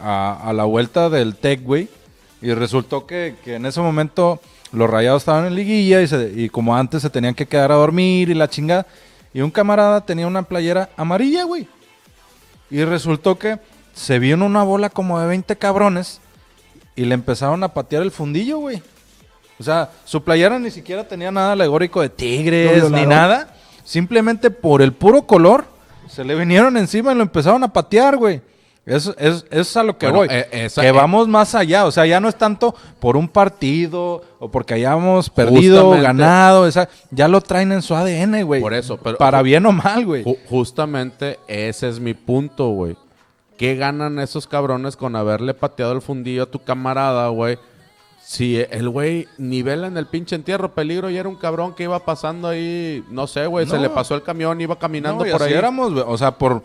a- 0.00 0.38
a 0.42 0.52
la 0.52 0.64
vuelta 0.64 1.08
del 1.10 1.36
Tech, 1.36 1.62
güey. 1.62 1.88
Y 2.40 2.52
resultó 2.54 3.06
que, 3.06 3.34
que 3.44 3.56
en 3.56 3.66
ese 3.66 3.80
momento 3.80 4.40
los 4.72 4.88
rayados 4.88 5.22
estaban 5.22 5.46
en 5.46 5.54
liguilla 5.54 6.00
y, 6.02 6.06
se- 6.08 6.32
y 6.36 6.48
como 6.48 6.76
antes 6.76 7.02
se 7.02 7.10
tenían 7.10 7.34
que 7.34 7.46
quedar 7.46 7.72
a 7.72 7.76
dormir 7.76 8.28
y 8.30 8.34
la 8.34 8.48
chingada. 8.48 8.86
Y 9.34 9.40
un 9.40 9.50
camarada 9.50 10.04
tenía 10.04 10.26
una 10.26 10.42
playera 10.42 10.90
amarilla, 10.96 11.44
güey. 11.44 11.66
Y 12.70 12.84
resultó 12.84 13.38
que 13.38 13.58
se 13.94 14.18
vio 14.18 14.34
en 14.34 14.42
una 14.42 14.62
bola 14.62 14.90
como 14.90 15.18
de 15.20 15.26
20 15.26 15.56
cabrones 15.56 16.20
y 16.94 17.04
le 17.04 17.14
empezaron 17.14 17.62
a 17.64 17.68
patear 17.74 18.02
el 18.02 18.10
fundillo, 18.10 18.58
güey. 18.58 18.82
O 19.58 19.62
sea, 19.64 19.90
su 20.04 20.22
playera 20.22 20.58
ni 20.58 20.70
siquiera 20.70 21.06
tenía 21.08 21.30
nada 21.32 21.52
alegórico 21.52 22.00
de 22.00 22.08
tigres 22.08 22.82
ni 22.90 23.00
nada. 23.06 23.54
Simplemente 23.84 24.50
por 24.50 24.82
el 24.82 24.92
puro 24.92 25.22
color 25.22 25.64
se 26.08 26.22
le 26.24 26.34
vinieron 26.34 26.76
encima 26.76 27.12
y 27.12 27.16
lo 27.16 27.22
empezaron 27.22 27.64
a 27.64 27.72
patear, 27.72 28.16
güey. 28.16 28.40
Eso 28.88 29.14
es, 29.18 29.44
es 29.50 29.76
a 29.76 29.82
lo 29.82 29.98
que 29.98 30.06
Bueno, 30.06 30.18
voy. 30.20 30.28
eh, 30.30 30.48
esa- 30.52 30.82
que 30.82 30.88
eh. 30.88 30.92
vamos 30.92 31.28
más 31.28 31.54
allá. 31.54 31.84
O 31.86 31.90
sea, 31.90 32.06
ya 32.06 32.20
no 32.20 32.28
es 32.28 32.36
tanto 32.36 32.74
por 33.00 33.16
un 33.16 33.28
partido 33.28 34.22
o 34.38 34.50
porque 34.50 34.74
hayamos 34.74 35.30
perdido, 35.30 35.82
Justamente. 35.92 36.02
ganado. 36.06 36.66
Esa, 36.66 36.88
ya 37.10 37.28
lo 37.28 37.40
traen 37.40 37.72
en 37.72 37.82
su 37.82 37.94
ADN, 37.94 38.42
güey. 38.44 38.60
Por 38.60 38.74
eso, 38.74 38.96
pero- 38.96 39.18
Para 39.18 39.42
bien 39.42 39.64
o 39.66 39.72
mal, 39.72 40.04
güey. 40.06 40.24
Ju- 40.24 40.38
justamente 40.48 41.38
ese 41.48 41.88
es 41.88 42.00
mi 42.00 42.14
punto, 42.14 42.68
güey. 42.70 42.96
¿Qué 43.56 43.74
ganan 43.74 44.18
esos 44.20 44.46
cabrones 44.46 44.96
con 44.96 45.16
haberle 45.16 45.52
pateado 45.52 45.92
el 45.92 46.00
fundillo 46.02 46.44
a 46.44 46.46
tu 46.46 46.60
camarada, 46.60 47.28
güey? 47.28 47.58
Si 48.22 48.58
el 48.70 48.88
güey 48.90 49.26
nivela 49.38 49.86
en 49.86 49.96
el 49.96 50.06
pinche 50.06 50.36
entierro 50.36 50.72
peligro 50.74 51.08
y 51.10 51.16
era 51.16 51.28
un 51.28 51.34
cabrón 51.36 51.74
que 51.74 51.84
iba 51.84 51.98
pasando 52.04 52.46
ahí, 52.48 53.02
no 53.10 53.26
sé, 53.26 53.46
güey, 53.46 53.66
se 53.66 53.78
le 53.78 53.88
pasó 53.90 54.14
el 54.14 54.22
camión, 54.22 54.60
iba 54.60 54.78
caminando 54.78 55.24
No, 55.24 55.32
por 55.32 55.42
ahí. 55.42 55.54
éramos, 55.54 55.92
güey. 55.94 56.04
O 56.06 56.18
sea, 56.18 56.32
por, 56.32 56.62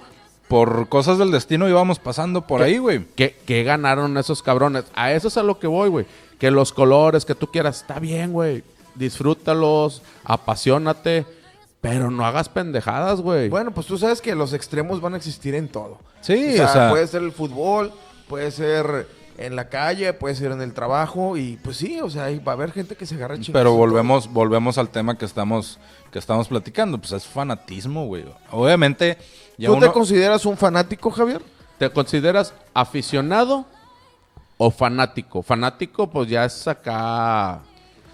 por 0.47 0.87
cosas 0.89 1.17
del 1.17 1.31
destino 1.31 1.67
íbamos 1.69 1.99
pasando 1.99 2.45
por 2.45 2.59
¿Qué- 2.59 2.65
ahí, 2.65 2.77
güey. 2.77 3.05
¿Qué, 3.15 3.35
qué 3.45 3.63
ganaron 3.63 4.17
esos 4.17 4.43
cabrones? 4.43 4.85
A 4.95 5.11
eso 5.13 5.27
es 5.29 5.37
a 5.37 5.43
lo 5.43 5.59
que 5.59 5.67
voy, 5.67 5.89
güey. 5.89 6.05
Que 6.39 6.51
los 6.51 6.73
colores 6.73 7.25
que 7.25 7.35
tú 7.35 7.47
quieras, 7.47 7.77
está 7.81 7.99
bien, 7.99 8.33
güey. 8.33 8.63
Disfrútalos, 8.95 10.01
apasionate, 10.23 11.25
pero 11.81 12.11
no 12.11 12.25
hagas 12.25 12.49
pendejadas, 12.49 13.21
güey. 13.21 13.49
Bueno, 13.49 13.71
pues 13.71 13.87
tú 13.87 13.97
sabes 13.97 14.21
que 14.21 14.35
los 14.35 14.53
extremos 14.53 15.01
van 15.01 15.13
a 15.13 15.17
existir 15.17 15.55
en 15.55 15.67
todo. 15.69 15.97
Sí, 16.21 16.53
o 16.53 16.57
sea, 16.57 16.65
o 16.65 16.73
sea- 16.73 16.89
puede 16.89 17.07
ser 17.07 17.23
el 17.23 17.31
fútbol, 17.31 17.91
puede 18.27 18.51
ser 18.51 19.07
en 19.37 19.55
la 19.55 19.69
calle, 19.69 20.13
puede 20.13 20.35
ser 20.35 20.51
en 20.51 20.61
el 20.61 20.73
trabajo 20.73 21.37
y 21.37 21.57
pues 21.63 21.77
sí, 21.77 21.99
o 22.01 22.09
sea, 22.09 22.25
ahí 22.25 22.39
va 22.39 22.51
a 22.51 22.55
haber 22.55 22.71
gente 22.71 22.95
que 22.95 23.05
se 23.05 23.15
agarra 23.15 23.35
chingazos 23.35 23.53
Pero 23.53 23.73
volvemos, 23.73 24.31
volvemos 24.31 24.77
al 24.77 24.89
tema 24.89 25.17
que 25.17 25.25
estamos, 25.25 25.79
que 26.11 26.19
estamos 26.19 26.47
platicando. 26.47 26.97
Pues 26.99 27.11
es 27.13 27.25
fanatismo, 27.25 28.05
güey. 28.05 28.25
Obviamente, 28.51 29.17
ya 29.57 29.67
¿Tú 29.69 29.75
uno- 29.75 29.87
te 29.87 29.91
consideras 29.93 30.45
un 30.45 30.55
fanático, 30.57 31.09
Javier? 31.11 31.41
¿Te 31.77 31.89
consideras 31.89 32.53
aficionado 32.73 33.65
o 34.57 34.69
fanático? 34.71 35.41
Fanático, 35.41 36.09
pues 36.09 36.29
ya 36.29 36.45
es 36.45 36.67
acá 36.67 37.61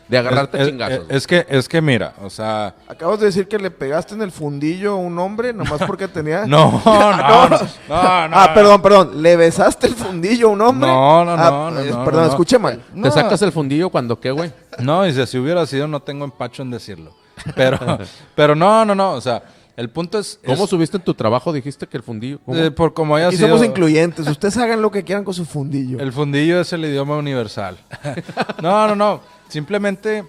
de 0.10 0.18
agarrarte 0.18 0.58
es, 0.58 0.64
es- 0.64 0.70
chingazos. 0.70 1.06
es 1.08 1.28
que, 1.28 1.46
es 1.48 1.70
que 1.70 1.82
mira, 1.82 2.14
o 2.22 2.30
sea, 2.30 2.74
Acabas 2.88 3.20
de 3.20 3.28
decir 3.28 3.48
que 3.48 3.60
le 3.60 3.70
pegaste 3.70 4.16
en 4.16 4.22
el 4.24 4.32
fundillo 4.32 4.94
a 4.94 4.96
un 4.96 5.18
hombre 5.20 5.54
nomás 5.54 5.82
porque 5.86 6.08
tenía... 6.08 6.46
no, 6.48 6.82
no, 6.86 7.12
no, 7.16 7.50
no, 7.50 7.58
no, 7.58 7.58
ah, 7.92 8.52
perdón, 8.54 8.82
perdón. 8.82 9.22
¿Le 9.22 9.36
besaste 9.38 9.88
el 9.88 9.94
fundillo 9.94 10.48
a 10.48 10.52
un 10.52 10.62
hombre? 10.62 10.90
No, 10.90 11.24
no, 11.26 11.32
Ah, 11.32 11.50
no, 11.50 11.72
no, 11.72 11.80
eh, 11.82 11.92
no, 11.92 12.04
Perdón, 12.04 12.26
escuché 12.28 12.58
mal. 12.58 12.82
¿Te 13.02 13.12
sacas 13.12 13.42
el 13.44 13.52
fundillo 13.52 13.90
cuando 13.90 14.20
qué, 14.20 14.32
güey? 14.32 14.52
No, 14.80 15.06
y 15.06 15.14
si 15.14 15.38
hubiera 15.38 15.66
sido, 15.66 15.88
no 15.88 16.00
tengo 16.02 16.26
empacho 16.26 16.64
en 16.64 16.72
decirlo. 16.72 17.16
Pero, 17.56 17.78
pero 18.36 18.56
no, 18.56 18.84
no, 18.86 18.96
no, 18.96 19.14
o 19.14 19.22
sea, 19.22 19.44
el 19.78 19.90
punto 19.90 20.20
es... 20.20 20.40
¿Cómo 20.46 20.64
es, 20.64 20.70
subiste 20.70 20.98
en 20.98 21.04
tu 21.04 21.14
trabajo? 21.14 21.54
Dijiste 21.54 21.88
que 21.88 21.98
el 21.98 22.04
fundillo. 22.04 22.40
Eh, 22.48 22.72
por 22.72 22.94
como 22.94 23.16
haya 23.16 23.28
Aquí 23.28 23.38
sido... 23.38 23.50
somos 23.50 23.66
incluyentes. 23.66 24.28
Ustedes 24.28 24.58
hagan 24.58 24.82
lo 24.82 24.92
que 24.92 25.04
quieran 25.04 25.24
con 25.24 25.34
su 25.34 25.46
fundillo. 25.46 26.00
El 26.00 26.12
fundillo 26.12 26.60
es 26.60 26.74
el 26.74 26.84
idioma 26.84 27.16
universal. 27.16 27.78
no, 28.62 28.88
no, 28.88 28.96
no. 28.96 29.39
Simplemente 29.50 30.24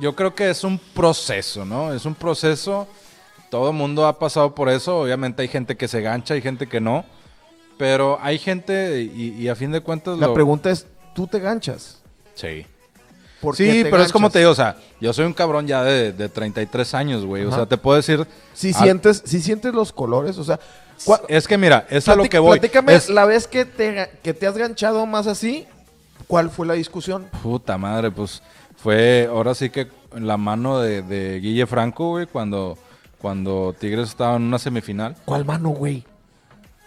yo 0.00 0.14
creo 0.14 0.34
que 0.34 0.50
es 0.50 0.64
un 0.64 0.78
proceso, 0.78 1.64
¿no? 1.64 1.92
Es 1.92 2.04
un 2.04 2.14
proceso. 2.14 2.86
Todo 3.50 3.70
el 3.70 3.76
mundo 3.76 4.06
ha 4.06 4.18
pasado 4.18 4.54
por 4.54 4.68
eso. 4.68 4.98
Obviamente 5.00 5.42
hay 5.42 5.48
gente 5.48 5.76
que 5.76 5.88
se 5.88 6.00
gancha, 6.00 6.34
hay 6.34 6.42
gente 6.42 6.66
que 6.66 6.80
no. 6.80 7.04
Pero 7.78 8.18
hay 8.20 8.38
gente 8.38 9.02
y, 9.02 9.34
y 9.38 9.48
a 9.48 9.54
fin 9.54 9.70
de 9.70 9.80
cuentas... 9.80 10.18
La 10.18 10.26
lo- 10.28 10.34
pregunta 10.34 10.70
es, 10.70 10.86
¿tú 11.14 11.26
te 11.26 11.38
ganchas? 11.38 11.98
Sí. 12.34 12.66
¿Por 13.40 13.56
qué 13.56 13.70
Sí, 13.72 13.82
te 13.84 13.90
pero 13.90 14.02
es 14.02 14.10
como 14.12 14.30
te 14.30 14.40
digo, 14.40 14.50
o 14.50 14.54
sea, 14.54 14.76
yo 15.00 15.12
soy 15.12 15.24
un 15.24 15.32
cabrón 15.32 15.66
ya 15.68 15.84
de, 15.84 16.12
de 16.12 16.28
33 16.28 16.94
años, 16.94 17.24
güey. 17.24 17.44
O 17.44 17.52
sea, 17.52 17.66
te 17.66 17.76
puedo 17.76 17.96
decir... 17.96 18.26
Si 18.52 18.72
sientes, 18.72 19.22
si 19.24 19.40
sientes 19.40 19.72
los 19.74 19.92
colores, 19.92 20.38
o 20.38 20.44
sea... 20.44 20.58
Es 21.28 21.46
que 21.46 21.56
mira, 21.56 21.86
es 21.88 22.08
a 22.08 22.16
lo 22.16 22.24
que 22.24 22.40
voy. 22.40 22.58
Platícame, 22.58 22.94
Es- 22.96 23.08
la 23.08 23.24
vez 23.24 23.46
que 23.46 23.64
te, 23.64 24.10
que 24.24 24.34
te 24.34 24.46
has 24.48 24.58
ganchado 24.58 25.06
más 25.06 25.28
así, 25.28 25.68
¿cuál 26.28 26.50
fue 26.50 26.66
la 26.66 26.74
discusión? 26.74 27.26
Puta 27.42 27.76
madre, 27.78 28.12
pues 28.12 28.40
fue 28.76 29.26
ahora 29.28 29.54
sí 29.54 29.70
que 29.70 29.88
en 30.14 30.26
la 30.28 30.36
mano 30.36 30.78
de, 30.78 31.02
de 31.02 31.40
Guille 31.40 31.66
Franco, 31.66 32.10
güey, 32.10 32.26
cuando, 32.26 32.78
cuando 33.18 33.74
Tigres 33.78 34.08
estaba 34.10 34.36
en 34.36 34.42
una 34.42 34.58
semifinal. 34.60 35.16
¿Cuál 35.24 35.44
mano, 35.44 35.70
güey? 35.70 36.04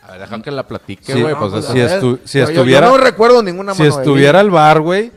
A 0.04 0.12
ver, 0.13 0.21
deja 0.21 0.41
que 0.41 0.51
la 0.51 0.65
platique, 0.67 1.13
Sí, 1.13 1.21
güey. 1.21 1.34
no, 1.34 1.39
pues 1.39 1.51
pues, 1.51 1.65
es- 1.65 1.71
si 1.71 1.82
a 1.82 1.86
ver, 1.86 2.01
estu- 2.01 2.19
si 2.23 2.39
yo- 2.39 2.45
yo- 2.45 2.51
estuviera- 2.51 2.88
Yo 2.88 2.97
no 2.97 3.04
recuerdo 3.04 3.43
ninguna 3.43 3.73
si 3.75 3.84
mano. 3.84 3.95
de 3.95 4.01
estuviera 4.01 4.41
el 4.41 4.49
bar, 4.49 4.80
güey, 4.82 5.12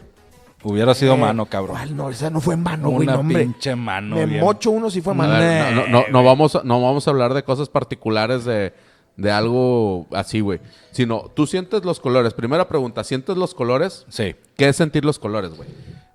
hubiera 0.63 0.95
sido 0.95 1.15
Eh, 1.15 1.19
mano, 1.19 1.47
cabrón. 1.47 1.77
¿Cuál 1.77 1.97
no? 1.97 2.11
Esa 2.11 2.29
no 2.31 2.41
fue 2.41 2.57
mano, 2.57 2.91
güey, 2.91 3.05
Una 3.07 3.15
no, 3.15 3.21
hombre. 3.21 3.39
pinche 3.45 3.75
mano. 3.77 4.17
Me 4.17 4.27
bien. 4.27 4.41
mocho 4.45 4.71
uno 4.71 4.91
si 4.91 5.01
fue 5.01 5.13
A 5.13 5.17
mano. 5.17 5.33
ver, 5.39 5.75
no, 5.75 5.87
no, 5.87 5.89
no, 5.89 6.05
no 6.11 6.25
vamos, 6.25 6.55
a- 6.57 6.63
no 6.65 6.83
vamos 6.83 7.07
a 7.07 7.11
hablar 7.11 7.33
de 7.35 7.43
cosas 7.45 7.69
particulares 7.71 8.45
de, 8.45 8.75
de 9.17 9.31
algo 9.31 10.07
así, 10.13 10.41
güey. 10.41 10.61
Sino, 10.91 11.31
tú 11.35 11.47
sientes 11.47 11.85
los 11.85 12.01
colores. 12.01 12.35
Primera 12.35 12.69
pregunta, 12.69 13.05
¿sientes 13.05 13.37
los 13.37 13.55
colores? 13.55 14.05
Sí. 14.09 14.35
¿Qué 14.57 14.69
es 14.69 14.77
sentir 14.77 15.05
los 15.05 15.19
colores, 15.19 15.55
güey? 15.57 15.69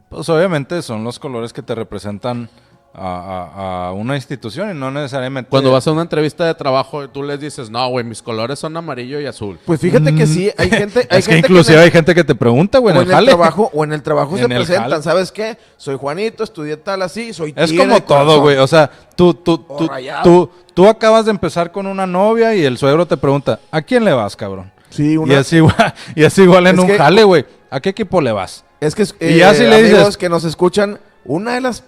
Pues 0.09 0.27
obviamente 0.29 0.81
son 0.81 1.03
los 1.03 1.19
colores 1.19 1.53
que 1.53 1.61
te 1.61 1.75
representan 1.75 2.49
a, 2.93 3.07
a- 3.07 3.87
a 3.87 3.91
una 3.93 4.15
institución 4.15 4.71
y 4.71 4.73
no 4.73 4.89
necesariamente. 4.91 5.49
Cuando 5.49 5.71
vas 5.71 5.87
a 5.87 5.91
una 5.91 6.01
entrevista 6.01 6.45
de 6.45 6.55
trabajo, 6.55 7.07
tú 7.09 7.23
les 7.23 7.39
dices, 7.39 7.69
no, 7.69 7.87
güey, 7.89 8.03
mis 8.03 8.21
colores 8.21 8.59
son 8.59 8.75
amarillo 8.75 9.19
y 9.21 9.25
azul. 9.25 9.59
Pues 9.65 9.79
fíjate 9.79 10.13
que 10.15 10.25
sí, 10.27 10.51
hay 10.57 10.69
gente... 10.69 10.99
Hay 11.09 11.17
Mm, 11.17 11.19
Es 11.19 11.27
que 11.27 11.33
gente 11.35 11.47
inclusive 11.47 11.73
en 11.75 11.79
el- 11.79 11.85
hay 11.85 11.91
gente 11.91 12.15
que 12.15 12.23
te 12.23 12.35
pregunta, 12.35 12.79
güey, 12.79 12.95
o 12.95 13.01
en 13.01 13.03
el 13.03 13.03
en 13.03 13.09
el 13.09 13.15
jale. 13.15 13.27
trabajo, 13.27 13.69
o 13.73 13.83
en 13.83 13.93
el 13.93 14.01
trabajo 14.01 14.35
se 14.37 14.43
el 14.43 14.49
presentan, 14.49 14.89
jale. 14.89 15.03
¿sabes 15.03 15.31
qué? 15.31 15.57
Soy 15.77 15.97
Juanito, 15.97 16.43
estudié 16.43 16.77
tal 16.77 17.01
así, 17.01 17.31
soy 17.33 17.53
Es 17.55 17.71
como 17.73 17.93
de 17.95 18.01
todo, 18.01 18.41
güey. 18.41 18.57
O 18.57 18.67
sea, 18.67 18.89
tú, 19.15 19.33
tú, 19.33 19.57
tú, 19.59 19.89
tú, 20.23 20.49
tú 20.73 20.87
acabas 20.87 21.25
de 21.25 21.31
empezar 21.31 21.71
con 21.71 21.85
una 21.87 22.05
novia 22.07 22.55
y 22.55 22.63
el 22.65 22.77
suegro 22.77 23.05
te 23.05 23.17
pregunta, 23.17 23.59
¿a 23.71 23.81
quién 23.81 24.03
le 24.03 24.13
vas, 24.13 24.35
cabrón? 24.35 24.71
Sí, 24.89 25.11
Y 25.13 25.17
una... 25.17 25.39
es 25.39 25.53
igual, 25.53 25.93
y 26.15 26.23
es 26.23 26.37
igual 26.39 26.65
en 26.67 26.75
Es 26.75 26.81
un 26.81 26.87
que- 26.87 26.97
jale, 26.97 27.23
güey. 27.23 27.45
¿A 27.69 27.79
qué 27.79 27.89
equipo 27.89 28.19
le 28.19 28.31
vas? 28.31 28.65
Es 28.79 28.95
que, 28.95 29.03
Y 29.19 29.37
ya 29.37 29.53
si 29.53 29.61
le 29.63 29.75
amigos 29.75 29.99
dices- 29.99 30.17
que 30.17 30.27
nos 30.29 30.43
escuchan, 30.43 30.99
una 31.25 31.53
de 31.53 31.61
las 31.61 31.83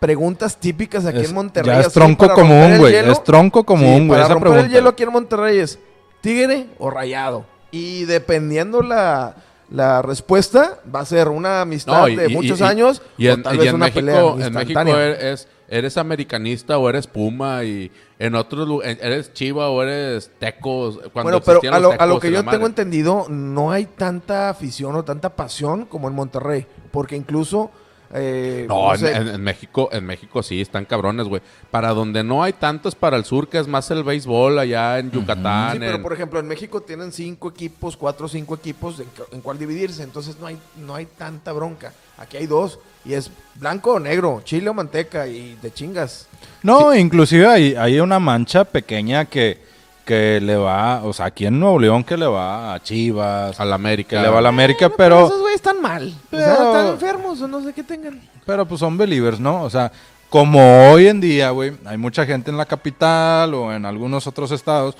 preguntas 0.00 0.56
típicas 0.58 1.04
aquí 1.06 1.20
Es- 1.20 1.28
en 1.28 1.34
Monterrey. 1.34 1.72
ya 1.74 1.80
es 1.82 1.92
tronco 1.92 2.28
común, 2.30 2.78
güey. 2.78 2.94
Es 2.94 3.22
tronco 3.22 3.64
común, 3.64 4.08
güey, 4.08 4.20
Para 4.20 4.34
romper 4.34 4.64
el 4.64 4.70
hielo 4.70 4.88
aquí 4.90 5.02
en 5.04 5.12
Monterrey 5.12 5.58
es 5.58 5.78
tigre 6.20 6.66
o 6.78 6.90
rayado. 6.90 7.44
Y 7.70 8.04
dependiendo 8.06 8.82
la, 8.82 9.36
la 9.70 10.02
respuesta, 10.02 10.80
va 10.92 11.00
a 11.00 11.04
ser 11.04 11.28
una 11.28 11.60
amistad 11.60 11.92
No, 12.00 12.08
y- 12.08 12.16
de 12.16 12.30
y- 12.30 12.34
muchos 12.34 12.60
y- 12.60 12.64
años 12.64 13.02
Y 13.16 13.28
o 13.28 13.34
en, 13.34 13.42
tal 13.42 13.58
vez 13.58 13.68
en 13.68 13.74
una 13.76 13.88
pelea 13.90 14.20
en 14.20 14.36
México 14.52 14.60
instantánea. 14.60 15.10
es, 15.32 15.46
eres 15.68 15.96
americanista 15.98 16.78
o 16.78 16.88
eres 16.88 17.06
Puma 17.06 17.62
y 17.62 17.92
en 18.18 18.34
otros 18.34 18.82
eres 18.84 19.32
Chiva 19.34 19.68
o 19.70 19.82
eres 19.82 20.30
Tecos. 20.40 20.98
Cuando 21.12 21.22
Bueno, 21.22 21.40
pero 21.42 21.60
a 21.72 21.78
lo, 21.78 21.92
a 22.00 22.06
lo 22.06 22.18
que 22.18 22.32
yo 22.32 22.44
tengo 22.44 22.66
entendido, 22.66 23.26
no 23.28 23.70
hay 23.70 23.84
tanta 23.86 24.48
afición 24.48 24.96
o 24.96 25.04
tanta 25.04 25.36
pasión 25.36 25.84
como 25.84 26.08
en 26.08 26.14
Monterrey. 26.14 26.66
Porque 26.90 27.14
incluso. 27.16 27.70
Eh, 28.12 28.66
No, 28.68 28.88
no 28.88 28.94
en, 28.94 29.00
sé, 29.00 29.12
en- 29.16 29.28
en 29.28 29.40
México, 29.42 29.88
en 29.92 30.04
México 30.04 30.42
sí, 30.42 30.60
están 30.60 30.84
cabrones, 30.84 31.26
güey. 31.28 31.42
Para 31.70 31.90
donde 31.90 32.24
no 32.24 32.42
hay 32.42 32.52
tanto 32.52 32.88
es 32.88 32.94
para 32.94 33.16
el 33.16 33.24
sur, 33.24 33.48
que 33.48 33.58
es 33.58 33.68
más 33.68 33.90
el 33.90 34.02
béisbol 34.04 34.58
allá 34.58 34.98
en 34.98 35.10
Yucatán. 35.10 35.72
Sí, 35.74 35.78
pero 35.78 36.02
por 36.02 36.12
ejemplo, 36.12 36.40
en 36.40 36.48
México 36.48 36.80
tienen 36.80 37.12
cinco 37.12 37.48
equipos, 37.50 37.96
cuatro 37.96 38.26
o 38.26 38.28
cinco 38.28 38.54
equipos 38.54 38.98
en, 39.00 39.06
en 39.32 39.40
cuál 39.40 39.58
dividirse. 39.58 40.02
Entonces 40.02 40.36
no 40.40 40.46
hay, 40.46 40.58
no 40.76 40.94
hay 40.94 41.06
tanta 41.06 41.52
bronca. 41.52 41.92
Aquí 42.18 42.36
hay 42.36 42.46
dos. 42.46 42.78
Y 43.04 43.14
es 43.14 43.30
blanco 43.54 43.94
o 43.94 43.98
negro, 44.00 44.42
chile 44.44 44.68
o 44.68 44.74
manteca 44.74 45.26
y 45.26 45.56
de 45.62 45.72
chingas. 45.72 46.26
No, 46.62 46.94
inclusive 46.94 47.46
hay, 47.46 47.74
hay 47.74 47.98
una 48.00 48.18
mancha 48.18 48.64
pequeña 48.64 49.24
que, 49.24 49.58
que 50.04 50.40
le 50.40 50.56
va, 50.56 51.02
o 51.04 51.12
sea, 51.12 51.26
aquí 51.26 51.46
en 51.46 51.58
Nuevo 51.60 51.78
León 51.78 52.02
que 52.04 52.16
le 52.16 52.26
va 52.26 52.74
a 52.74 52.82
Chivas, 52.82 53.58
a 53.60 53.64
la 53.64 53.70
que 53.70 53.74
América. 53.74 54.22
le 54.22 54.28
va 54.28 54.38
a 54.38 54.42
la 54.42 54.48
América, 54.48 54.88
pero 54.88 54.96
pero, 54.96 55.26
esos 55.26 55.40
güeyes 55.40 55.56
están 55.56 55.80
mal. 55.80 56.08
O 56.32 56.36
sea, 56.36 56.56
Pero- 56.56 56.66
están 56.72 56.86
enfermos 56.88 57.40
o 57.42 57.48
no 57.48 57.62
sé 57.62 57.72
qué 57.72 57.82
tengan. 57.84 58.20
pero 58.44 58.66
pues 58.66 58.80
son 58.80 58.96
believers, 58.98 59.38
¿no? 59.40 59.62
O 59.62 59.70
sea, 59.70 59.92
como 60.28 60.90
hoy 60.90 61.06
en 61.08 61.20
día, 61.20 61.50
güey, 61.50 61.72
hay 61.84 61.96
mucha 61.96 62.24
gente 62.26 62.50
en 62.50 62.56
la 62.56 62.66
capital 62.66 63.52
o 63.54 63.72
en 63.72 63.84
algunos 63.84 64.26
otros 64.26 64.50
estados 64.52 64.96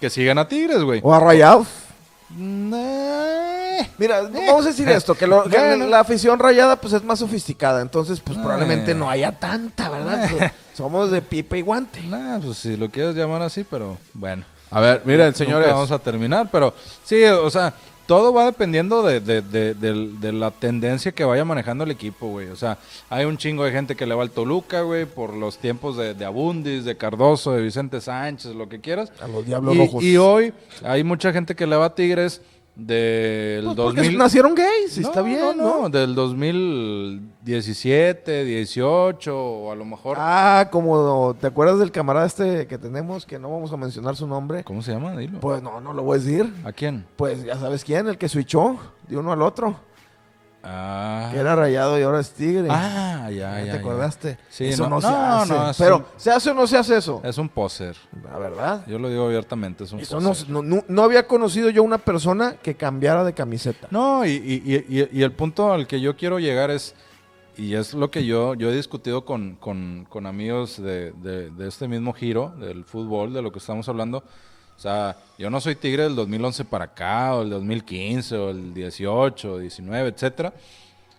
que 0.00 0.10
siguen 0.10 0.38
a 0.38 0.48
Tigres, 0.48 0.82
güey. 0.82 1.00
O 1.02 1.12
a 1.14 1.20
Rayados. 1.20 1.68
Eh, 2.38 3.51
Mira, 3.98 4.22
vamos 4.22 4.64
a 4.66 4.68
decir 4.68 4.88
esto, 4.88 5.14
que, 5.14 5.26
lo- 5.26 5.44
que 5.44 5.56
Bueno. 5.58 5.86
la 5.86 6.00
afición 6.00 6.38
rayada 6.38 6.76
pues 6.76 6.92
es 6.92 7.02
más 7.04 7.18
sofisticada, 7.18 7.80
entonces 7.82 8.20
pues 8.20 8.36
Eh. 8.38 8.40
probablemente 8.42 8.94
no 8.94 9.08
haya 9.10 9.32
tanta, 9.32 9.88
¿verdad? 9.90 10.28
Pues, 10.30 10.50
Somos 10.74 11.10
de 11.10 11.20
pipa 11.22 11.56
y 11.56 11.62
guante. 11.62 12.00
nah, 12.02 12.38
pues 12.38 12.58
si 12.58 12.76
lo 12.76 12.88
quieres 12.90 13.14
llamar 13.14 13.42
así, 13.42 13.64
pero 13.68 13.98
bueno. 14.14 14.44
A 14.70 14.80
ver, 14.80 15.02
miren, 15.04 15.26
Nunca 15.26 15.38
señores. 15.38 15.68
vamos 15.68 15.90
a 15.90 15.98
terminar, 15.98 16.48
pero 16.50 16.72
sí, 17.04 17.22
o 17.24 17.50
sea, 17.50 17.74
todo 18.06 18.32
va 18.32 18.46
dependiendo 18.46 19.02
de, 19.02 19.20
de- 19.20 19.42
de- 19.42 20.32
la 20.32 20.50
tendencia 20.50 21.12
que 21.12 21.24
vaya 21.24 21.44
manejando 21.44 21.84
el 21.84 21.90
equipo, 21.90 22.26
güey. 22.28 22.48
O 22.48 22.56
sea, 22.56 22.78
hay 23.10 23.26
un 23.26 23.36
chingo 23.36 23.64
de 23.64 23.70
gente 23.70 23.94
que 23.94 24.06
le 24.06 24.14
va 24.14 24.22
al 24.22 24.30
Toluca, 24.30 24.80
güey, 24.80 25.04
por 25.04 25.34
los 25.34 25.58
tiempos 25.58 25.96
de, 25.98 26.14
de 26.14 26.24
Abundis, 26.24 26.84
de 26.86 26.96
Cardoso, 26.96 27.52
de 27.52 27.62
Vicente 27.62 28.00
Sánchez, 28.00 28.54
lo 28.54 28.68
que 28.68 28.80
quieras. 28.80 29.12
A 29.20 29.28
los 29.28 29.44
diablos 29.46 29.74
Y, 29.74 29.78
rojos. 29.78 30.02
y 30.04 30.16
hoy 30.16 30.52
hay 30.84 31.04
mucha 31.04 31.32
gente 31.32 31.54
que 31.54 31.66
le 31.66 31.76
va 31.76 31.86
a 31.86 31.94
Tigres 31.94 32.40
del 32.74 33.64
Pues 33.64 33.76
porque 33.76 34.00
2000. 34.00 34.18
nacieron 34.18 34.54
gays, 34.54 34.98
No, 34.98 35.08
está 35.08 35.20
bien, 35.22 35.56
¿no? 35.58 35.88
Del 35.90 36.14
2017, 36.14 38.44
18, 38.44 39.36
o 39.36 39.72
a 39.72 39.74
lo 39.74 39.84
mejor. 39.84 40.16
Ah, 40.18 40.68
como, 40.70 41.34
¿te 41.40 41.46
acuerdas 41.48 41.78
del 41.78 41.92
camarada 41.92 42.26
este 42.26 42.66
que 42.66 42.78
tenemos, 42.78 43.26
que 43.26 43.38
no 43.38 43.50
vamos 43.50 43.72
a 43.72 43.76
mencionar 43.76 44.16
su 44.16 44.26
nombre? 44.26 44.64
¿Cómo 44.64 44.82
se 44.82 44.92
llama? 44.92 45.16
Dilo. 45.16 45.38
Pues 45.40 45.62
no, 45.62 45.80
no 45.80 45.92
lo 45.92 46.02
voy 46.02 46.18
a 46.18 46.22
decir. 46.22 46.52
¿A 46.64 46.72
quién? 46.72 47.04
Pues 47.16 47.44
ya 47.44 47.56
sabes 47.58 47.84
quién, 47.84 48.08
el 48.08 48.18
que 48.18 48.28
switchó 48.28 48.76
de 49.08 49.16
uno 49.18 49.32
al 49.32 49.42
otro. 49.42 49.76
Ah, 50.64 51.28
Que 51.32 51.38
era 51.38 51.56
rayado 51.56 51.98
y 51.98 52.02
ahora 52.02 52.20
es 52.20 52.30
tigre. 52.32 52.68
ah 52.70 53.28
ya, 53.30 53.58
¿Ya. 53.58 53.60
¿Te 53.62 53.66
ya. 53.66 53.74
acordaste? 53.74 54.38
Sí, 54.48 54.66
eso 54.66 54.84
no- 54.84 54.90
no, 54.96 55.00
se 55.00 55.08
no, 55.08 55.16
hace. 55.16 55.52
no, 55.54 55.70
es 55.70 55.76
Pero, 55.78 55.96
un- 55.98 56.04
¿se 56.16 56.30
hace 56.30 56.50
o 56.50 56.54
no 56.54 56.66
se 56.68 56.78
hace 56.78 56.96
eso? 56.96 57.20
Es 57.24 57.36
un 57.38 57.48
poser. 57.48 57.96
La 58.22 58.38
verdad. 58.38 58.84
Yo 58.86 58.98
lo 58.98 59.08
digo 59.08 59.24
abiertamente, 59.26 59.84
es 59.84 59.92
un 59.92 60.00
Eso 60.00 60.20
no, 60.20 60.28
poser. 60.28 60.48
no, 60.50 61.02
había 61.02 61.26
conocido 61.26 61.68
yo 61.70 61.82
una 61.82 61.98
persona 61.98 62.56
que 62.62 62.76
cambiara 62.76 63.24
de 63.24 63.32
camiseta. 63.32 63.88
No, 63.90 64.24
y, 64.24 64.30
y- 64.30 64.62
y- 64.88 65.00
y- 65.00 65.08
y 65.18 65.22
el 65.22 65.32
punto 65.32 65.72
al 65.72 65.86
que 65.88 66.00
yo 66.00 66.16
quiero 66.16 66.38
llegar 66.38 66.70
es, 66.70 66.94
y 67.56 67.74
es 67.74 67.92
lo 67.92 68.10
que 68.10 68.24
yo, 68.24 68.54
yo 68.54 68.70
he 68.70 68.74
discutido 68.76 69.24
con, 69.24 69.56
con- 69.56 70.06
con 70.08 70.26
amigos 70.26 70.80
de, 70.80 71.10
de- 71.12 71.50
de 71.50 71.68
este 71.68 71.88
mismo 71.88 72.12
giro, 72.12 72.50
del 72.60 72.84
fútbol, 72.84 73.32
de 73.34 73.42
lo 73.42 73.50
que 73.50 73.58
estamos 73.58 73.88
hablando. 73.88 74.22
O 74.76 74.80
sea, 74.82 75.16
yo 75.38 75.50
no 75.50 75.60
soy 75.60 75.76
tigre 75.76 76.04
del 76.04 76.16
2011 76.16 76.64
para 76.64 76.86
acá, 76.86 77.34
o 77.34 77.42
el 77.42 77.50
2015, 77.50 78.36
o 78.36 78.50
el 78.50 78.74
18, 78.74 79.58
19, 79.58 80.08
etcétera. 80.08 80.52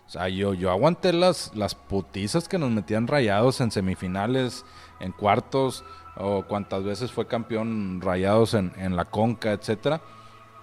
O 0.06 0.10
sea, 0.10 0.28
yo, 0.28 0.54
yo 0.54 0.70
aguanté 0.70 1.12
las, 1.12 1.54
las 1.54 1.74
putizas 1.74 2.48
que 2.48 2.58
nos 2.58 2.70
metían 2.70 3.06
rayados 3.06 3.60
en 3.60 3.70
semifinales, 3.70 4.64
en 5.00 5.12
cuartos, 5.12 5.84
o 6.16 6.42
cuantas 6.42 6.84
veces 6.84 7.10
fue 7.10 7.26
campeón 7.26 8.00
rayados 8.00 8.54
en, 8.54 8.72
en 8.76 8.96
la 8.96 9.04
conca, 9.06 9.52
etcétera. 9.52 10.00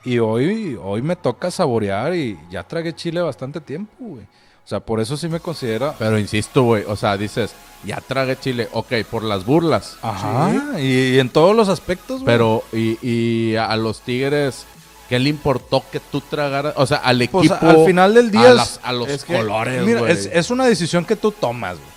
Y 0.04 0.20
hoy, 0.20 0.78
hoy 0.82 1.02
me 1.02 1.16
toca 1.16 1.52
saborear 1.52 2.16
y 2.16 2.40
ya 2.50 2.64
tragué 2.64 2.94
chile 2.94 3.22
bastante 3.22 3.62
tiempo, 3.62 3.94
güey. 4.00 4.28
O 4.66 4.68
sea, 4.72 4.80
por 4.80 5.00
eso 5.02 5.18
sí 5.18 5.28
me 5.28 5.40
considera... 5.40 5.94
Pero 6.00 6.18
insisto, 6.20 6.64
güey. 6.64 6.84
O 6.88 6.96
sea, 6.96 7.18
dices, 7.18 7.52
ya 7.84 8.00
tragué 8.00 8.40
chile. 8.40 8.70
Ok, 8.72 8.94
por 9.10 9.24
las 9.24 9.46
burlas. 9.46 9.98
Ajá, 10.02 10.52
y, 10.80 11.16
y 11.16 11.20
en 11.20 11.30
todos 11.30 11.56
los 11.56 11.68
aspectos, 11.68 12.22
güey. 12.22 12.26
Pero, 12.26 12.64
y, 12.72 12.98
y 13.06 13.56
a 13.58 13.76
los 13.76 14.02
Tigres, 14.02 14.66
¿qué 15.10 15.20
le 15.20 15.30
importó 15.30 15.84
que 15.92 16.00
tú 16.00 16.22
tragaras? 16.22 16.74
O 16.78 16.86
sea, 16.86 16.98
al 16.98 17.22
equipo. 17.22 17.40
Pues, 17.40 17.52
al 17.52 17.86
final 17.86 18.14
del 18.14 18.32
día 18.32 18.52
A, 18.52 18.54
las- 18.54 18.80
a 18.84 18.94
los 18.94 19.10
es 19.10 19.26
que, 19.26 19.36
colores, 19.36 19.84
Mira, 19.84 20.00
güey. 20.02 20.12
es, 20.14 20.30
es 20.32 20.50
una 20.52 20.66
decisión 20.66 21.04
que 21.06 21.16
tú 21.18 21.32
tomas, 21.32 21.78
güey. 21.78 21.90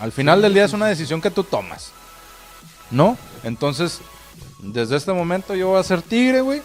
Al 0.00 0.12
final 0.12 0.40
del 0.40 0.54
día 0.54 0.64
es 0.66 0.72
una 0.72 0.86
decisión 0.86 1.20
que 1.20 1.30
tú 1.30 1.42
tomas. 1.44 1.90
¿No? 2.90 3.16
Entonces, 3.44 4.00
desde 4.60 4.96
este 4.96 5.12
momento 5.12 5.54
yo 5.54 5.68
voy 5.68 5.80
a 5.80 5.82
ser 5.82 6.00
tigre, 6.02 6.42
güey. 6.42 6.62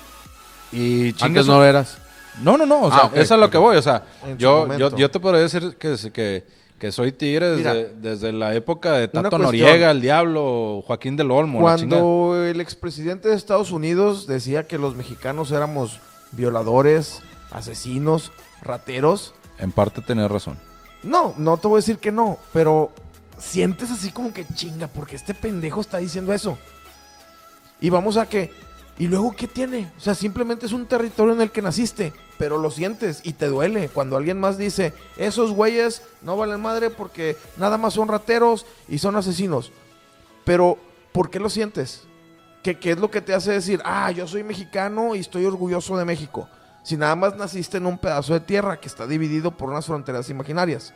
Y 0.72 1.14
su- 1.18 1.44
no 1.44 1.64
eras. 1.64 1.98
No, 2.42 2.58
no, 2.58 2.66
no, 2.66 2.82
o 2.84 2.92
Ah, 2.92 3.10
sea, 3.14 3.22
eso 3.22 3.34
es 3.36 3.40
lo 3.40 3.50
que 3.50 3.58
voy, 3.58 3.78
o 3.78 3.82
sea, 3.82 4.04
yo, 4.38 4.76
yo, 4.78 4.96
yo 4.96 5.10
te 5.12 5.20
podría 5.20 5.42
decir 5.42 5.76
que, 5.78 5.96
que, 6.14 6.44
que 6.78 6.92
soy 6.92 7.12
tigre 7.14 7.50
desde, 7.52 7.74
Mira. 7.74 7.90
desde 8.02 8.32
la 8.34 8.54
época 8.54 8.92
de 8.94 9.08
Tato. 9.08 9.38
Noriega, 9.38 9.92
el 9.92 10.02
Diablo, 10.02 10.84
Joaquín 10.86 11.16
del 11.16 11.32
Olmo. 11.32 11.62
Cuando 11.62 12.36
el 12.44 12.60
expresidente 12.60 13.30
de 13.30 13.36
Estados 13.36 13.72
Unidos 13.72 14.28
decía 14.28 14.68
que 14.68 14.78
los 14.78 14.96
mexicanos 14.96 15.52
éramos 15.52 16.00
violadores, 16.32 17.22
asesinos, 17.52 18.32
rateros, 18.62 19.34
En 19.60 19.72
parte 19.72 20.02
tenés 20.02 20.30
razón. 20.30 20.58
no, 21.04 21.34
no 21.38 21.56
te 21.58 21.68
voy 21.70 21.78
a 21.78 21.80
decir 21.80 21.98
que 22.00 22.12
no, 22.12 22.38
pero 22.52 22.92
sientes 23.38 23.90
así 23.92 24.12
como 24.12 24.34
que 24.34 24.46
chinga, 24.54 24.88
porque 24.88 25.16
este 25.16 25.34
pendejo 25.34 25.80
está 25.82 25.98
diciendo 26.00 26.34
eso. 26.34 26.58
Y 27.80 27.90
vamos 27.90 28.18
a 28.18 28.28
que, 28.28 28.52
¿y 28.98 29.08
luego 29.08 29.36
qué 29.36 29.48
tiene? 29.48 29.92
O 29.98 30.00
sea, 30.00 30.16
simplemente 30.16 30.66
es 30.66 30.72
un 30.72 30.86
territorio 30.86 31.34
en 31.34 31.42
el 31.42 31.52
que 31.52 31.62
naciste, 31.62 32.14
pero 32.38 32.58
lo 32.58 32.72
sientes 32.72 33.22
y 33.24 33.34
te 33.34 33.48
duele 33.48 33.90
cuando 33.90 34.18
alguien 34.18 34.40
más 34.40 34.58
dice, 34.58 34.94
esos 35.18 35.52
güeyes 35.52 36.02
no 36.22 36.38
valen 36.38 36.62
madre 36.62 36.90
porque 36.90 37.38
nada 37.58 37.78
más 37.78 37.94
son 37.94 38.08
rateros 38.08 38.66
y 38.88 38.98
son 38.98 39.16
asesinos. 39.16 39.72
Pero, 40.44 40.78
¿por 41.12 41.30
qué 41.30 41.40
lo 41.40 41.50
sientes? 41.50 42.04
¿Qué, 42.64 42.80
qué 42.80 42.92
es 42.92 43.00
lo 43.00 43.12
que 43.12 43.22
te 43.22 43.34
hace 43.34 43.52
decir, 43.52 43.82
ah, 43.86 44.12
yo 44.12 44.28
soy 44.28 44.44
mexicano 44.44 45.16
y 45.16 45.20
estoy 45.20 45.46
orgulloso 45.46 45.98
de 45.98 46.06
México? 46.06 46.48
Si 46.84 46.98
nada 46.98 47.16
más 47.16 47.36
naciste 47.36 47.78
en 47.78 47.88
un 47.88 47.98
pedazo 47.98 48.34
de 48.34 48.40
tierra 48.40 48.80
que 48.80 48.88
está 48.88 49.08
dividido 49.08 49.52
por 49.52 49.70
unas 49.70 49.88
fronteras 49.88 50.30
imaginarias. 50.30 50.94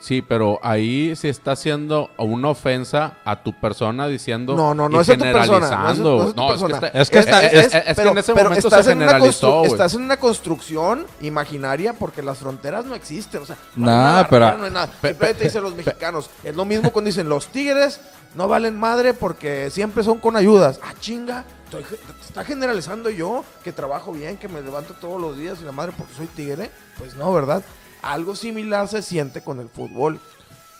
Sí, 0.00 0.22
pero 0.22 0.60
ahí 0.62 1.16
se 1.16 1.28
está 1.28 1.52
haciendo 1.52 2.10
una 2.18 2.48
ofensa 2.50 3.14
a 3.24 3.42
tu 3.42 3.52
persona 3.52 4.06
diciendo. 4.06 4.54
No, 4.54 4.72
no, 4.74 4.88
no 4.88 5.00
y 5.00 5.04
generalizando. 5.04 6.32
no 6.36 6.54
es 6.54 6.60
Es 6.94 7.10
que 7.10 7.18
en 7.18 8.18
ese 8.18 8.32
pero 8.32 8.44
momento 8.50 8.68
estás 8.68 8.84
se 8.84 8.92
en 8.92 8.98
una 8.98 9.06
generalizó. 9.08 9.64
Estás 9.64 9.94
en 9.94 10.02
una 10.02 10.16
construcción 10.16 11.06
imaginaria 11.20 11.92
porque 11.94 12.22
las 12.22 12.38
fronteras 12.38 12.84
no 12.84 12.94
existen. 12.94 13.42
O 13.42 13.46
sea, 13.46 13.56
no 13.76 13.86
Nah, 13.86 13.92
hay 13.92 14.04
nada, 14.12 14.28
pero- 14.28 14.58
no 14.58 14.64
hay 14.64 14.70
nada. 14.70 14.86
pe- 14.86 15.08
Simplemente 15.08 15.44
dicen 15.44 15.62
los 15.62 15.74
mexicanos. 15.74 16.30
Es 16.44 16.54
lo 16.54 16.64
mismo 16.64 16.90
cuando 16.92 17.06
dicen 17.08 17.28
los 17.28 17.48
tigres 17.48 18.00
no 18.34 18.46
valen 18.46 18.78
madre 18.78 19.14
porque 19.14 19.70
siempre 19.70 20.04
son 20.04 20.18
con 20.18 20.36
ayudas. 20.36 20.78
Ah, 20.82 20.94
chinga. 21.00 21.44
Estoy, 21.64 21.82
te 21.84 21.96
está 22.26 22.44
generalizando 22.44 23.10
yo 23.10 23.44
que 23.62 23.72
trabajo 23.72 24.10
bien, 24.12 24.38
que 24.38 24.48
me 24.48 24.62
levanto 24.62 24.94
todos 24.94 25.20
los 25.20 25.36
días 25.36 25.58
y 25.60 25.64
la 25.64 25.72
madre 25.72 25.92
porque 25.96 26.14
soy 26.14 26.26
tigre. 26.28 26.70
Pues 26.98 27.14
no, 27.16 27.32
¿verdad? 27.32 27.62
Algo 28.02 28.36
similar 28.36 28.88
se 28.88 29.02
siente 29.02 29.42
con 29.42 29.60
el 29.60 29.68
fútbol. 29.68 30.20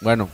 Bueno, 0.00 0.28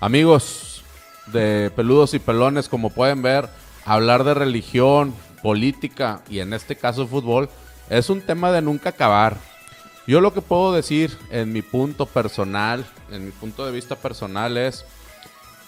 amigos 0.00 0.82
de 1.26 1.70
peludos 1.74 2.14
y 2.14 2.18
pelones, 2.18 2.68
como 2.68 2.90
pueden 2.90 3.22
ver, 3.22 3.48
hablar 3.84 4.24
de 4.24 4.34
religión, 4.34 5.14
política 5.42 6.22
y 6.28 6.40
en 6.40 6.52
este 6.52 6.76
caso 6.76 7.06
fútbol 7.06 7.48
es 7.90 8.10
un 8.10 8.20
tema 8.20 8.52
de 8.52 8.62
nunca 8.62 8.90
acabar. 8.90 9.36
Yo 10.06 10.20
lo 10.20 10.32
que 10.32 10.40
puedo 10.40 10.72
decir 10.72 11.16
en 11.30 11.52
mi 11.52 11.62
punto 11.62 12.06
personal, 12.06 12.86
en 13.10 13.26
mi 13.26 13.30
punto 13.30 13.66
de 13.66 13.72
vista 13.72 13.96
personal 13.96 14.56
es, 14.56 14.84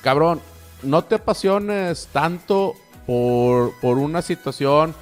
cabrón, 0.03 0.41
no 0.83 1.05
te 1.05 1.17
apasiones 1.17 2.09
tanto 2.13 2.75
por, 3.07 3.79
por 3.81 3.99
una 3.99 4.23
situación 4.23 4.95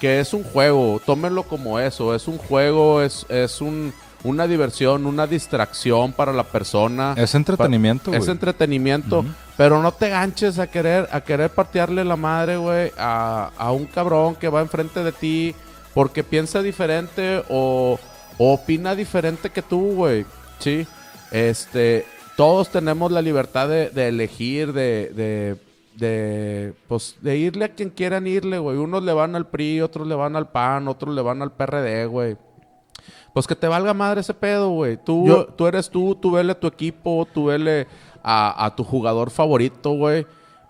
que 0.00 0.20
es 0.20 0.32
un 0.34 0.44
juego, 0.44 1.00
tómenlo 1.04 1.42
como 1.42 1.78
eso, 1.78 2.14
es 2.14 2.28
un 2.28 2.38
juego, 2.38 3.02
es, 3.02 3.26
es 3.28 3.60
un, 3.60 3.92
una 4.24 4.46
diversión, 4.46 5.06
una 5.06 5.26
distracción 5.26 6.12
para 6.12 6.32
la 6.32 6.44
persona. 6.44 7.14
Es 7.16 7.34
entretenimiento, 7.34 8.12
Es 8.12 8.18
güey. 8.20 8.30
entretenimiento, 8.30 9.20
Ujú. 9.20 9.28
pero 9.56 9.80
no 9.82 9.92
te 9.92 10.08
ganches 10.08 10.58
a 10.58 10.66
querer, 10.68 11.08
a 11.12 11.20
querer 11.20 11.50
patearle 11.50 12.04
la 12.04 12.16
madre, 12.16 12.56
güey, 12.56 12.92
a, 12.98 13.50
a 13.56 13.72
un 13.72 13.86
cabrón 13.86 14.34
que 14.34 14.48
va 14.48 14.60
enfrente 14.60 15.02
de 15.04 15.12
ti 15.12 15.54
porque 15.94 16.24
piensa 16.24 16.60
diferente 16.62 17.42
o, 17.48 17.98
o 18.38 18.52
opina 18.54 18.94
diferente 18.94 19.50
que 19.50 19.62
tú, 19.62 19.94
güey. 19.94 20.26
Sí. 20.58 20.86
Este, 21.30 22.04
todos 22.36 22.68
tenemos 22.70 23.10
la 23.12 23.22
libertad 23.22 23.68
de, 23.68 23.90
de 23.90 24.08
elegir, 24.08 24.72
de, 24.72 25.10
de, 25.14 25.56
de, 25.96 26.72
pues, 26.88 27.16
de 27.20 27.36
irle 27.38 27.64
a 27.66 27.68
quien 27.74 27.90
quieran 27.90 28.26
irle, 28.26 28.58
güey. 28.58 28.76
Unos 28.76 29.02
le 29.04 29.12
van 29.12 29.34
al 29.36 29.46
PRI, 29.46 29.80
otros 29.80 30.06
le 30.06 30.14
van 30.14 30.36
al 30.36 30.48
PAN, 30.50 30.88
otros 30.88 31.14
le 31.14 31.22
van 31.22 31.40
al 31.42 31.52
PRD, 31.52 32.06
güey. 32.06 32.36
Pues 33.36 33.46
que 33.46 33.54
te 33.54 33.68
valga 33.68 33.92
madre 33.92 34.22
ese 34.22 34.32
pedo, 34.32 34.70
güey. 34.70 34.96
Tú, 34.96 35.26
Yo- 35.26 35.44
tú 35.48 35.66
eres 35.66 35.90
tú, 35.90 36.14
tú 36.14 36.30
vele 36.30 36.52
a 36.52 36.58
tu 36.58 36.66
equipo, 36.66 37.28
tú 37.34 37.44
vele 37.44 37.86
a, 38.22 38.64
a 38.64 38.74
tu 38.74 38.82
jugador 38.82 39.28
favorito, 39.30 39.90
güey. 39.90 40.26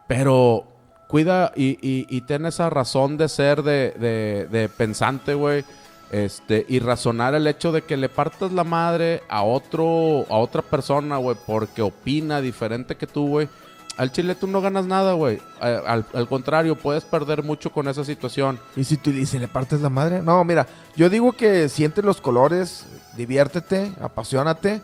Pero 0.08 0.64
cuida 1.06 1.52
y, 1.54 1.78
y, 1.80 2.06
y 2.10 2.22
ten 2.22 2.44
esa 2.44 2.68
razón 2.68 3.18
de 3.18 3.28
ser 3.28 3.62
de, 3.62 3.92
de, 3.92 4.48
de 4.50 4.68
pensante, 4.68 5.34
güey. 5.34 5.64
Este, 6.10 6.66
y 6.68 6.80
razonar 6.80 7.36
el 7.36 7.46
hecho 7.46 7.70
de 7.70 7.82
que 7.82 7.96
le 7.96 8.08
partas 8.08 8.50
la 8.50 8.64
madre 8.64 9.22
a 9.28 9.44
otro, 9.44 10.24
a 10.28 10.36
otra 10.36 10.62
persona, 10.62 11.18
güey, 11.18 11.36
porque 11.46 11.82
opina 11.82 12.40
diferente 12.40 12.96
que 12.96 13.06
tú, 13.06 13.28
güey. 13.28 13.48
Al 13.96 14.12
chile 14.12 14.34
tú 14.34 14.46
no 14.46 14.60
ganas 14.60 14.86
nada, 14.86 15.14
güey. 15.14 15.40
Al, 15.60 16.04
al 16.12 16.28
contrario, 16.28 16.76
puedes 16.76 17.04
perder 17.04 17.42
mucho 17.42 17.70
con 17.72 17.88
esa 17.88 18.04
situación. 18.04 18.58
¿Y 18.76 18.84
si, 18.84 18.96
tú, 18.98 19.10
y 19.10 19.24
le 19.24 19.48
partes 19.48 19.80
la 19.80 19.88
madre? 19.88 20.20
No, 20.22 20.44
mira, 20.44 20.66
yo 20.96 21.08
digo 21.08 21.32
que 21.32 21.68
siente 21.70 22.02
los 22.02 22.20
colores, 22.20 22.84
diviértete, 23.16 23.92
apasionate, 24.00 24.82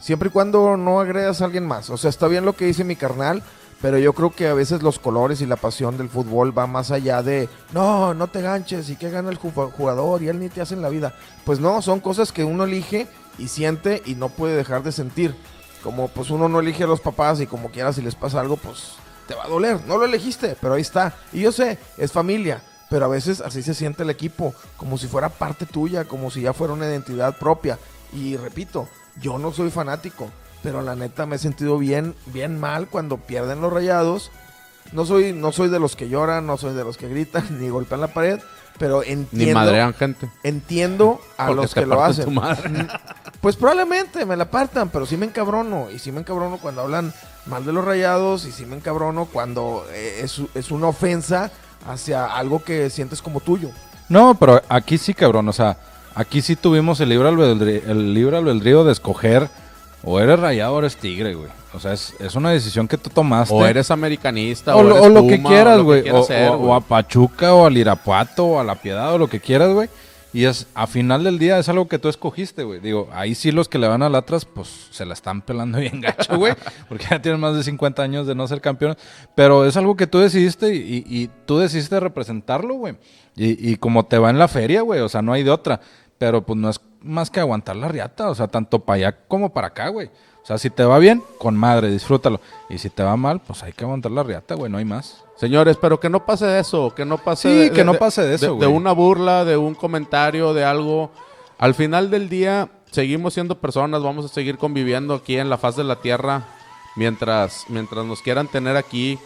siempre 0.00 0.28
y 0.28 0.32
cuando 0.32 0.76
no 0.76 1.00
agredas 1.00 1.42
a 1.42 1.46
alguien 1.46 1.66
más. 1.66 1.90
O 1.90 1.96
sea, 1.96 2.10
está 2.10 2.28
bien 2.28 2.44
lo 2.44 2.52
que 2.54 2.66
dice 2.66 2.84
mi 2.84 2.94
carnal, 2.96 3.42
pero 3.80 3.98
yo 3.98 4.12
creo 4.12 4.30
que 4.30 4.46
a 4.46 4.54
veces 4.54 4.80
los 4.80 5.00
colores 5.00 5.40
y 5.40 5.46
la 5.46 5.56
pasión 5.56 5.98
del 5.98 6.08
fútbol 6.08 6.56
va 6.56 6.68
más 6.68 6.92
allá 6.92 7.20
de, 7.20 7.48
no, 7.72 8.14
no 8.14 8.28
te 8.28 8.42
ganches 8.42 8.88
y 8.90 8.94
que 8.96 9.10
gana 9.10 9.28
el 9.30 9.40
ju- 9.40 9.72
jugador 9.72 10.22
y 10.22 10.28
él 10.28 10.38
ni 10.38 10.48
te 10.48 10.60
hace 10.60 10.74
en 10.74 10.82
la 10.82 10.88
vida. 10.88 11.14
Pues 11.44 11.58
no, 11.58 11.82
son 11.82 11.98
cosas 11.98 12.30
que 12.30 12.44
uno 12.44 12.62
elige 12.62 13.08
y 13.38 13.48
siente 13.48 14.00
y 14.06 14.14
no 14.14 14.28
puede 14.28 14.54
dejar 14.56 14.84
de 14.84 14.92
sentir. 14.92 15.34
Como 15.82 16.08
pues 16.08 16.30
uno 16.30 16.48
no 16.48 16.60
elige 16.60 16.84
a 16.84 16.86
los 16.86 17.00
papás 17.00 17.40
y 17.40 17.46
como 17.46 17.70
quiera 17.70 17.92
si 17.92 18.02
les 18.02 18.14
pasa 18.14 18.40
algo, 18.40 18.56
pues 18.56 18.94
te 19.26 19.34
va 19.34 19.44
a 19.44 19.48
doler. 19.48 19.80
No 19.86 19.98
lo 19.98 20.04
elegiste, 20.04 20.56
pero 20.60 20.74
ahí 20.74 20.82
está. 20.82 21.14
Y 21.32 21.40
yo 21.40 21.52
sé, 21.52 21.78
es 21.98 22.12
familia, 22.12 22.62
pero 22.90 23.06
a 23.06 23.08
veces 23.08 23.40
así 23.40 23.62
se 23.62 23.74
siente 23.74 24.02
el 24.02 24.10
equipo, 24.10 24.54
como 24.76 24.98
si 24.98 25.06
fuera 25.08 25.28
parte 25.28 25.66
tuya, 25.66 26.04
como 26.04 26.30
si 26.30 26.42
ya 26.42 26.52
fuera 26.52 26.72
una 26.74 26.86
identidad 26.86 27.36
propia. 27.38 27.78
Y 28.12 28.36
repito, 28.36 28.88
yo 29.20 29.38
no 29.38 29.52
soy 29.52 29.70
fanático, 29.70 30.30
pero 30.62 30.82
la 30.82 30.94
neta 30.94 31.26
me 31.26 31.36
he 31.36 31.38
sentido 31.38 31.78
bien, 31.78 32.14
bien 32.26 32.60
mal 32.60 32.86
cuando 32.88 33.16
pierden 33.16 33.60
los 33.60 33.72
rayados. 33.72 34.30
No 34.92 35.06
soy, 35.06 35.32
no 35.32 35.52
soy 35.52 35.68
de 35.68 35.80
los 35.80 35.96
que 35.96 36.08
lloran, 36.08 36.46
no 36.46 36.58
soy 36.58 36.74
de 36.74 36.84
los 36.84 36.96
que 36.96 37.08
gritan, 37.08 37.46
ni 37.60 37.68
golpean 37.70 38.00
la 38.02 38.08
pared, 38.08 38.40
pero 38.78 39.00
Ni 39.02 39.12
entiendo, 39.12 39.54
madrean 39.60 39.94
gente. 39.94 40.28
entiendo 40.42 41.20
a 41.38 41.46
Porque 41.46 41.62
los 41.62 41.74
que 41.74 41.86
lo 41.86 42.04
hacen. 42.04 42.34
Pues 43.42 43.56
probablemente 43.56 44.24
me 44.24 44.36
la 44.36 44.46
partan, 44.46 44.88
pero 44.88 45.04
sí 45.04 45.16
me 45.18 45.26
encabrono. 45.26 45.90
Y 45.90 45.98
sí 45.98 46.12
me 46.12 46.20
encabrono 46.20 46.56
cuando 46.58 46.80
hablan 46.80 47.12
mal 47.46 47.66
de 47.66 47.72
los 47.72 47.84
rayados. 47.84 48.46
Y 48.46 48.52
sí 48.52 48.64
me 48.64 48.76
encabrono 48.76 49.26
cuando 49.26 49.84
eh, 49.92 50.20
es, 50.22 50.40
es 50.54 50.70
una 50.70 50.86
ofensa 50.86 51.50
hacia 51.86 52.24
algo 52.24 52.62
que 52.62 52.88
sientes 52.88 53.20
como 53.20 53.40
tuyo. 53.40 53.68
No, 54.08 54.34
pero 54.36 54.62
aquí 54.68 54.96
sí, 54.96 55.12
cabrón. 55.12 55.48
O 55.48 55.52
sea, 55.52 55.76
aquí 56.14 56.40
sí 56.40 56.54
tuvimos 56.56 57.00
el 57.00 57.08
libre 57.08 57.28
albedrío, 57.28 57.82
el 57.90 58.14
libre 58.14 58.36
albedrío 58.36 58.84
de 58.84 58.92
escoger 58.92 59.50
o 60.04 60.20
eres 60.20 60.38
rayado 60.38 60.74
o 60.74 60.78
eres 60.78 60.96
tigre, 60.96 61.34
güey. 61.34 61.50
O 61.74 61.80
sea, 61.80 61.94
es, 61.94 62.14
es 62.20 62.36
una 62.36 62.50
decisión 62.50 62.86
que 62.86 62.96
tú 62.98 63.10
tomaste. 63.10 63.52
O 63.54 63.66
eres 63.66 63.90
americanista, 63.90 64.76
o, 64.76 64.80
o, 64.80 64.82
lo, 64.84 64.90
eres 64.96 65.06
o 65.06 65.08
lo 65.08 65.26
que 65.26 65.36
Puma, 65.36 65.48
quieras, 65.50 65.74
que 65.76 65.80
o- 65.80 65.84
güey. 65.84 66.10
o 66.10 66.74
a 66.74 66.80
Pachuca, 66.80 67.54
o 67.54 67.66
al 67.66 67.76
Irapuato, 67.76 68.44
o 68.44 68.60
a 68.60 68.64
La 68.64 68.76
Piedad, 68.76 69.12
o 69.14 69.18
lo 69.18 69.26
que 69.28 69.40
quieras, 69.40 69.70
güey. 69.72 69.88
Y 70.34 70.44
es, 70.46 70.66
a 70.74 70.86
final 70.86 71.24
del 71.24 71.38
día, 71.38 71.58
es 71.58 71.68
algo 71.68 71.88
que 71.88 71.98
tú 71.98 72.08
escogiste, 72.08 72.64
güey. 72.64 72.80
Digo, 72.80 73.08
ahí 73.12 73.34
sí 73.34 73.52
los 73.52 73.68
que 73.68 73.78
le 73.78 73.86
van 73.86 74.02
al 74.02 74.14
Atlas, 74.14 74.46
pues 74.46 74.88
se 74.90 75.04
la 75.04 75.12
están 75.12 75.42
pelando 75.42 75.78
bien 75.80 76.00
gacho, 76.00 76.38
güey. 76.38 76.54
Porque 76.88 77.06
ya 77.10 77.20
tienen 77.20 77.40
más 77.40 77.54
de 77.54 77.62
50 77.62 78.02
años 78.02 78.26
de 78.26 78.34
no 78.34 78.48
ser 78.48 78.60
campeones. 78.62 78.96
Pero 79.34 79.66
es 79.66 79.76
algo 79.76 79.94
que 79.96 80.06
tú 80.06 80.18
decidiste 80.20 80.74
y, 80.74 81.04
y- 81.06 81.30
tú 81.44 81.58
decidiste 81.58 82.00
representarlo, 82.00 82.74
güey. 82.76 82.96
Y, 83.36 83.70
y 83.72 83.76
como 83.76 84.06
te 84.06 84.18
va 84.18 84.30
en 84.30 84.38
la 84.38 84.48
feria, 84.48 84.80
güey. 84.82 85.00
O 85.00 85.08
sea, 85.08 85.20
no 85.20 85.32
hay 85.34 85.42
de 85.42 85.50
otra. 85.50 85.80
Pero 86.16 86.46
pues 86.46 86.58
no 86.58 86.70
es 86.70 86.80
más 87.02 87.30
que 87.30 87.40
aguantar 87.40 87.76
la 87.76 87.88
riata. 87.88 88.30
O 88.30 88.34
sea, 88.34 88.48
tanto 88.48 88.78
para 88.84 88.96
allá 88.96 89.18
como 89.28 89.52
para 89.52 89.66
acá, 89.68 89.88
güey. 89.88 90.10
O 90.42 90.46
sea, 90.46 90.58
si 90.58 90.70
te 90.70 90.84
va 90.84 90.98
bien, 90.98 91.22
con 91.38 91.56
madre, 91.56 91.88
disfrútalo. 91.90 92.40
Y 92.68 92.78
si 92.78 92.90
te 92.90 93.02
va 93.02 93.16
mal, 93.16 93.40
pues 93.40 93.62
hay 93.62 93.72
que 93.72 93.84
aguantar 93.84 94.10
la 94.10 94.24
riata, 94.24 94.54
güey. 94.56 94.70
No 94.70 94.78
hay 94.78 94.84
más. 94.84 95.22
Señores, 95.36 95.76
pero 95.80 96.00
que 96.00 96.08
no 96.10 96.26
pase 96.26 96.46
de 96.46 96.60
eso, 96.60 96.92
que 96.94 97.04
no 97.04 97.18
pase 97.18 97.48
Sí, 97.48 97.58
de, 97.68 97.70
que 97.70 97.84
no 97.84 97.94
pase 97.94 98.22
de 98.22 98.34
eso, 98.34 98.46
de, 98.46 98.52
güey. 98.52 98.68
una 98.68 98.92
burla, 98.92 99.44
de 99.44 99.56
un 99.56 99.74
comentario, 99.74 100.52
de 100.52 100.64
algo. 100.64 101.10
Al 101.58 101.74
final 101.74 102.10
del 102.10 102.28
día, 102.28 102.70
seguimos 102.90 103.34
siendo 103.34 103.58
personas, 103.58 104.02
vamos 104.02 104.24
a 104.24 104.28
seguir 104.28 104.58
conviviendo 104.58 105.14
aquí 105.14 105.36
en 105.38 105.48
la 105.48 105.58
faz 105.58 105.76
de 105.76 105.84
la 105.84 105.96
tierra 105.96 106.44
mientras, 106.96 107.64
mientras 107.68 108.04
nos 108.04 108.20
quieran 108.20 108.48
tener 108.48 108.76
aquí. 108.76 109.18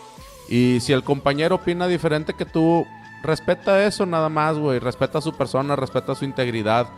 Y 0.49 0.81
si 0.81 0.93
el 0.93 1.03
compañero 1.03 1.57
opina 1.57 1.89
diferente 1.89 2.35
que 2.35 2.45
tú, 2.45 2.87
respeta 3.23 3.85
eso 3.87 4.05
nada 4.07 4.29
más, 4.29 4.59
güey. 4.59 4.79
Respeta 4.79 5.19
a 5.19 5.23
su 5.23 5.33
persona, 5.35 5.77
respeta 5.77 6.15
su 6.15 6.25
integridad. 6.25 6.89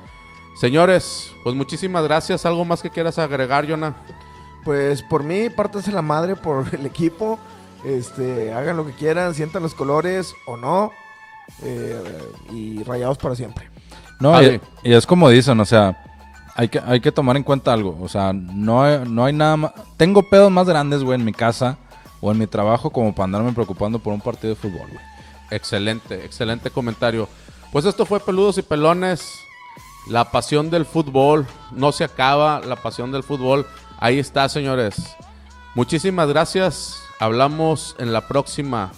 Señores, 0.61 1.31
pues 1.45 1.55
muchísimas 1.55 2.03
gracias. 2.05 2.45
¿Algo 2.47 2.65
más 2.65 2.83
que 2.83 2.91
quieras 2.91 3.19
agregar, 3.19 3.69
Jonah? 3.69 3.95
Pues 4.65 5.03
por 5.03 5.23
mí, 5.23 5.49
pártanse 5.51 5.93
la 5.93 6.03
madre 6.03 6.37
por 6.37 6.67
el 6.73 6.85
equipo. 6.87 7.39
Este, 7.85 8.53
hagan 8.53 8.77
lo 8.77 8.85
que 8.85 8.93
quieran, 8.93 9.35
sientan 9.35 9.63
los 9.63 9.75
colores 9.75 10.35
o 10.47 10.57
no. 10.57 10.91
eh, 11.63 12.03
y 12.53 12.83
rayados 12.83 13.17
para 13.19 13.35
siempre. 13.35 13.71
No, 14.21 14.33
Vale. 14.33 14.61
y, 14.83 14.91
y 14.91 14.95
es 14.95 15.07
como 15.07 15.31
dicen, 15.31 15.59
o 15.61 15.65
sea, 15.65 15.97
hay 16.57 16.69
que, 16.69 16.81
hay 16.85 17.01
que 17.01 17.13
tomar 17.13 17.37
en 17.37 17.45
cuenta 17.45 17.73
algo. 17.73 17.97
O 18.03 18.09
sea, 18.09 18.33
no 18.33 18.83
hay, 18.83 19.01
no 19.09 19.25
hay 19.25 19.33
nada 19.33 19.57
más. 19.57 19.73
Tengo 19.97 20.29
pedos 20.29 20.51
más 20.51 20.67
grandes, 20.67 21.05
güey, 21.05 21.19
en 21.19 21.25
mi 21.25 21.33
casa 21.33 21.79
o 22.21 22.33
en 22.33 22.39
mi 22.39 22.47
trabajo 22.49 22.91
como 22.91 23.15
para 23.15 23.25
andarme 23.27 23.53
preocupando 23.53 23.99
por 24.01 24.13
un 24.13 24.21
partido 24.21 24.55
de 24.55 24.61
fútbol, 24.61 24.89
güey. 24.89 25.05
Excelente, 25.53 26.25
excelente 26.25 26.69
comentario. 26.71 27.29
Pues 27.73 27.85
esto 27.85 28.05
fue 28.05 28.19
Peludos 28.21 28.59
y 28.59 28.63
Pelones. 28.63 29.23
La 30.07 30.31
pasión 30.31 30.71
del 30.71 30.87
fútbol 30.87 31.47
no 31.73 31.93
se 31.93 32.05
acaba, 32.05 32.61
la 32.61 32.77
pasión 32.77 33.13
del 33.13 33.23
fútbol. 33.23 33.67
Ahí 33.99 34.19
está, 34.19 34.49
señores. 34.49 35.17
Muchísimas 35.75 36.29
gracias. 36.29 37.03
Hablamos 37.19 37.95
en 37.99 38.13
la 38.13 38.27
próxima. 38.27 38.93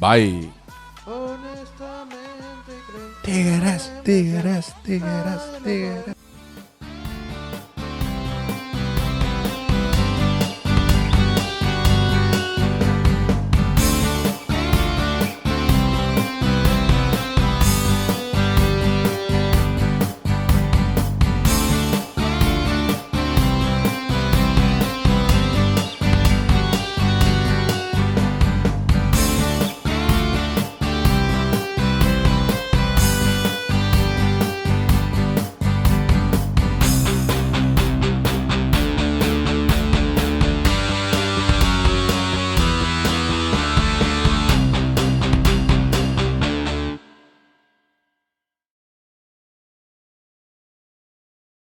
Bye. 0.00 0.50
Tigres, 3.22 3.92
tigres, 4.04 4.74
tigres, 4.84 5.40
tigres. 5.62 6.21